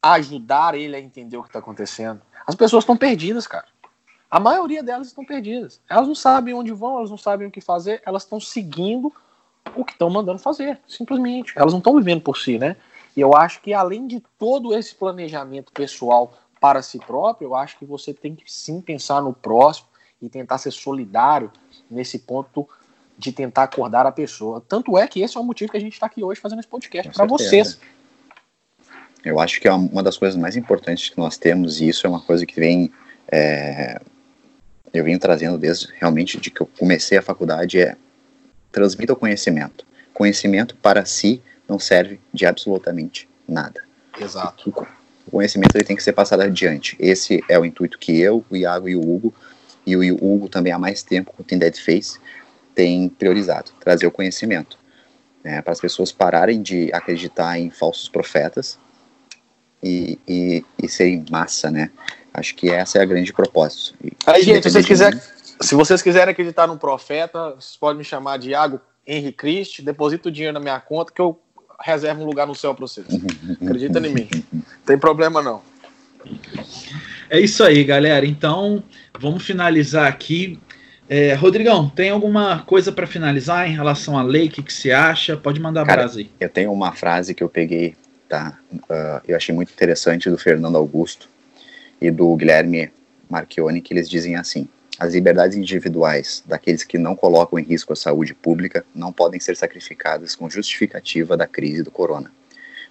ajudar 0.01 0.75
ele 0.75 0.95
a 0.95 0.99
entender 0.99 1.35
o 1.35 1.43
que 1.43 1.49
está 1.49 1.59
acontecendo. 1.59 2.21
As 2.47 2.55
pessoas 2.55 2.83
estão 2.83 2.95
perdidas, 2.95 3.45
cara. 3.45 3.67
A 4.31 4.39
maioria 4.39 4.81
delas 4.81 5.07
estão 5.07 5.25
perdidas. 5.25 5.81
Elas 5.89 6.07
não 6.07 6.15
sabem 6.15 6.53
onde 6.53 6.71
vão, 6.71 6.97
elas 6.97 7.09
não 7.09 7.17
sabem 7.17 7.47
o 7.47 7.51
que 7.51 7.59
fazer, 7.59 8.01
elas 8.05 8.23
estão 8.23 8.39
seguindo 8.39 9.13
o 9.75 9.83
que 9.83 9.91
estão 9.91 10.09
mandando 10.09 10.39
fazer, 10.39 10.79
simplesmente. 10.87 11.51
Elas 11.55 11.73
não 11.73 11.79
estão 11.79 11.95
vivendo 11.95 12.21
por 12.21 12.37
si, 12.37 12.57
né? 12.57 12.77
E 13.15 13.19
eu 13.19 13.35
acho 13.35 13.61
que 13.61 13.73
além 13.73 14.07
de 14.07 14.23
todo 14.37 14.73
esse 14.73 14.95
planejamento 14.95 15.73
pessoal 15.73 16.33
para 16.59 16.81
si 16.81 16.99
próprio, 16.99 17.47
eu 17.47 17.55
acho 17.55 17.77
que 17.77 17.85
você 17.85 18.13
tem 18.13 18.35
que 18.35 18.43
sim 18.51 18.81
pensar 18.81 19.21
no 19.21 19.33
próximo 19.33 19.87
e 20.21 20.29
tentar 20.29 20.57
ser 20.57 20.71
solidário 20.71 21.51
nesse 21.89 22.19
ponto 22.19 22.67
de 23.17 23.31
tentar 23.31 23.63
acordar 23.63 24.05
a 24.05 24.11
pessoa. 24.11 24.63
Tanto 24.67 24.97
é 24.97 25.07
que 25.07 25.21
esse 25.21 25.37
é 25.37 25.39
o 25.39 25.43
motivo 25.43 25.71
que 25.71 25.77
a 25.77 25.81
gente 25.81 25.93
está 25.93 26.05
aqui 26.05 26.23
hoje 26.23 26.39
fazendo 26.39 26.59
esse 26.59 26.67
podcast 26.67 27.11
para 27.11 27.25
vocês. 27.25 27.79
Eu 29.23 29.39
acho 29.39 29.59
que 29.59 29.67
é 29.67 29.73
uma 29.73 30.01
das 30.01 30.17
coisas 30.17 30.39
mais 30.39 30.55
importantes 30.55 31.09
que 31.09 31.17
nós 31.17 31.37
temos, 31.37 31.81
e 31.81 31.89
isso 31.89 32.07
é 32.07 32.09
uma 32.09 32.21
coisa 32.21 32.45
que 32.45 32.55
vem. 32.55 32.91
É, 33.29 33.99
eu 34.93 35.03
venho 35.03 35.19
trazendo 35.19 35.57
desde 35.57 35.93
realmente 35.99 36.39
de 36.39 36.49
que 36.49 36.61
eu 36.61 36.69
comecei 36.79 37.17
a 37.17 37.21
faculdade 37.21 37.79
é 37.79 37.97
transmita 38.71 39.13
o 39.13 39.15
conhecimento. 39.15 39.85
Conhecimento 40.13 40.75
para 40.75 41.05
si 41.05 41.41
não 41.67 41.77
serve 41.77 42.19
de 42.33 42.45
absolutamente 42.45 43.27
nada. 43.47 43.83
Exato 44.19 44.71
o 45.29 45.31
conhecimento 45.31 45.75
ele 45.75 45.83
tem 45.83 45.95
que 45.95 46.01
ser 46.01 46.13
passado 46.13 46.41
adiante. 46.41 46.97
Esse 46.99 47.43
é 47.47 47.57
o 47.57 47.63
intuito 47.63 47.99
que 47.99 48.19
eu, 48.19 48.43
o 48.49 48.55
Iago 48.55 48.89
e 48.89 48.95
o 48.95 48.99
Hugo, 48.99 49.31
e 49.85 49.95
o 49.95 50.15
Hugo 50.15 50.49
também 50.49 50.73
há 50.73 50.79
mais 50.79 51.03
tempo 51.03 51.31
com 51.31 51.43
o 51.43 51.45
Team 51.45 51.59
Dead 51.59 51.77
Face, 51.77 52.19
tem 52.73 53.07
priorizado, 53.07 53.71
trazer 53.79 54.07
o 54.07 54.11
conhecimento. 54.11 54.77
Né, 55.41 55.61
para 55.61 55.71
as 55.71 55.79
pessoas 55.79 56.11
pararem 56.11 56.61
de 56.61 56.89
acreditar 56.91 57.57
em 57.57 57.69
falsos 57.69 58.09
profetas 58.09 58.77
e, 59.81 60.19
e, 60.27 60.65
e 60.77 60.89
serem 60.89 61.23
massa, 61.31 61.71
né? 61.71 61.91
Acho 62.33 62.53
que 62.55 62.69
essa 62.69 62.97
é 62.97 63.01
a 63.01 63.05
grande 63.05 63.31
propósito. 63.31 63.95
E, 64.03 64.11
Aí, 64.25 64.43
gente, 64.43 64.63
se 64.63 64.69
vocês, 64.69 64.85
quiser, 64.85 65.17
se 65.61 65.75
vocês 65.75 66.01
quiserem 66.01 66.33
acreditar 66.33 66.67
num 66.67 66.77
profeta, 66.77 67.51
vocês 67.51 67.77
podem 67.77 67.99
me 67.99 68.03
chamar 68.03 68.37
de 68.37 68.49
Iago 68.49 68.81
Henrique 69.07 69.37
Cristi, 69.37 69.81
deposita 69.81 70.27
o 70.27 70.31
dinheiro 70.31 70.53
na 70.53 70.59
minha 70.59 70.79
conta 70.81 71.13
que 71.13 71.21
eu 71.21 71.39
reserva 71.81 72.21
um 72.21 72.25
lugar 72.25 72.45
no 72.45 72.55
céu 72.55 72.75
para 72.75 72.85
vocês. 72.85 73.07
Acredita 73.61 73.99
em 73.99 74.13
mim. 74.13 74.29
Não 74.89 74.95
tem 74.95 74.97
problema 74.97 75.39
não. 75.43 75.61
É 77.29 77.39
isso 77.39 77.63
aí, 77.63 77.83
galera. 77.83 78.25
Então, 78.25 78.83
vamos 79.19 79.45
finalizar 79.45 80.07
aqui. 80.07 80.59
É, 81.07 81.35
Rodrigão, 81.35 81.87
tem 81.89 82.09
alguma 82.09 82.63
coisa 82.63 82.91
para 82.91 83.05
finalizar 83.05 83.69
em 83.69 83.75
relação 83.75 84.17
à 84.17 84.23
lei? 84.23 84.47
O 84.47 84.49
que, 84.49 84.63
que 84.63 84.73
você 84.73 84.91
acha? 84.91 85.37
Pode 85.37 85.59
mandar 85.59 85.83
a 85.83 85.85
frase 85.85 86.21
aí. 86.21 86.31
Eu 86.39 86.49
tenho 86.49 86.71
uma 86.71 86.91
frase 86.91 87.35
que 87.35 87.43
eu 87.43 87.49
peguei, 87.49 87.95
tá? 88.27 88.57
Uh, 88.73 89.21
eu 89.27 89.37
achei 89.37 89.53
muito 89.53 89.71
interessante 89.71 90.27
do 90.27 90.39
Fernando 90.39 90.75
Augusto 90.75 91.29
e 92.01 92.09
do 92.09 92.35
Guilherme 92.35 92.91
Marchione, 93.29 93.81
que 93.81 93.93
eles 93.93 94.09
dizem 94.09 94.37
assim: 94.37 94.67
as 94.97 95.13
liberdades 95.13 95.55
individuais 95.55 96.41
daqueles 96.47 96.83
que 96.83 96.97
não 96.97 97.15
colocam 97.15 97.59
em 97.59 97.63
risco 97.63 97.93
a 97.93 97.95
saúde 97.95 98.33
pública 98.33 98.83
não 98.93 99.13
podem 99.13 99.39
ser 99.39 99.55
sacrificadas 99.55 100.35
com 100.35 100.49
justificativa 100.49 101.37
da 101.37 101.45
crise 101.45 101.83
do 101.83 101.91
corona, 101.91 102.31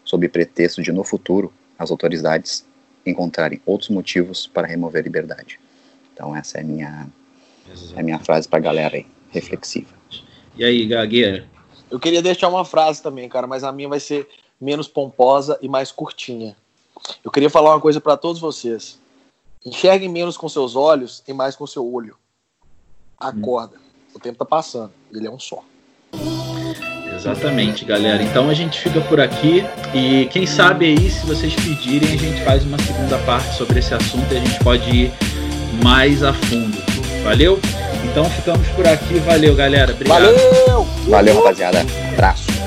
sob 0.05 0.29
pretexto 0.29 0.81
de 0.81 0.93
no 0.93 1.03
futuro 1.03 1.53
as 1.79 1.91
autoridades 1.91 2.67
encontrarem 3.07 3.61
outros 3.65 3.89
motivos 3.89 4.47
para 4.47 4.67
remover 4.67 5.01
a 5.01 5.05
liberdade. 5.05 5.61
Então 6.13 6.35
essa 6.35 6.59
é 6.59 6.61
a 6.63 6.65
minha, 6.65 7.07
é 7.95 8.01
a 8.01 8.03
minha 8.03 8.19
frase 8.19 8.49
para 8.49 8.59
a 8.59 8.63
galera 8.63 8.97
aí, 8.97 9.07
reflexiva. 9.31 9.95
E 10.57 10.65
aí, 10.65 10.87
Gagueira? 10.87 11.47
Eu 11.91 11.99
queria 11.99 12.21
deixar 12.21 12.49
uma 12.49 12.65
frase 12.65 13.03
também, 13.03 13.29
cara, 13.29 13.47
mas 13.47 13.65
a 13.65 13.73
minha 13.73 13.89
vai 13.89 14.01
ser 14.01 14.29
menos 14.61 14.89
pomposa 14.89 15.59
e 15.63 15.69
mais 15.69 15.93
curtinha. 15.93 16.57
Eu 17.25 17.31
queria 17.31 17.49
falar 17.49 17.71
uma 17.71 17.81
coisa 17.81 18.01
para 18.01 18.17
todos 18.17 18.41
vocês. 18.41 19.01
Enxerguem 19.65 20.09
menos 20.09 20.37
com 20.37 20.49
seus 20.49 20.77
olhos 20.77 21.23
e 21.27 21.33
mais 21.33 21.55
com 21.57 21.67
seu 21.67 21.87
olho. 21.87 22.17
Acorda. 23.19 23.77
Hum. 23.77 24.15
O 24.15 24.19
tempo 24.19 24.39
tá 24.39 24.45
passando. 24.45 24.93
Ele 25.13 25.27
é 25.27 25.31
um 25.31 25.39
só. 25.39 25.65
Exatamente, 27.19 27.85
galera. 27.85 28.23
Então 28.23 28.49
a 28.49 28.55
gente 28.55 28.79
fica 28.79 29.01
por 29.01 29.21
aqui 29.21 29.65
e 29.93 30.27
quem 30.27 30.47
sabe 30.47 30.87
aí, 30.87 31.11
se 31.11 31.27
vocês 31.27 31.53
pedirem, 31.55 32.15
a 32.15 32.17
gente 32.17 32.41
faz 32.45 32.65
uma 32.65 32.79
segunda 32.79 33.19
parte 33.19 33.57
sobre 33.57 33.81
esse 33.81 33.93
assunto 33.93 34.33
e 34.33 34.37
a 34.37 34.41
gente 34.41 34.59
pode 34.61 34.89
ir 34.89 35.13
mais 35.83 36.23
a 36.23 36.33
fundo. 36.33 36.79
Valeu? 37.25 37.61
Então 38.05 38.25
ficamos 38.31 38.67
por 38.69 38.87
aqui. 38.87 39.19
Valeu, 39.19 39.55
galera. 39.57 39.93
Obrigado. 39.93 40.23
Valeu! 40.23 40.87
Valeu, 41.09 41.37
rapaziada. 41.37 41.85
Abraço. 42.13 42.58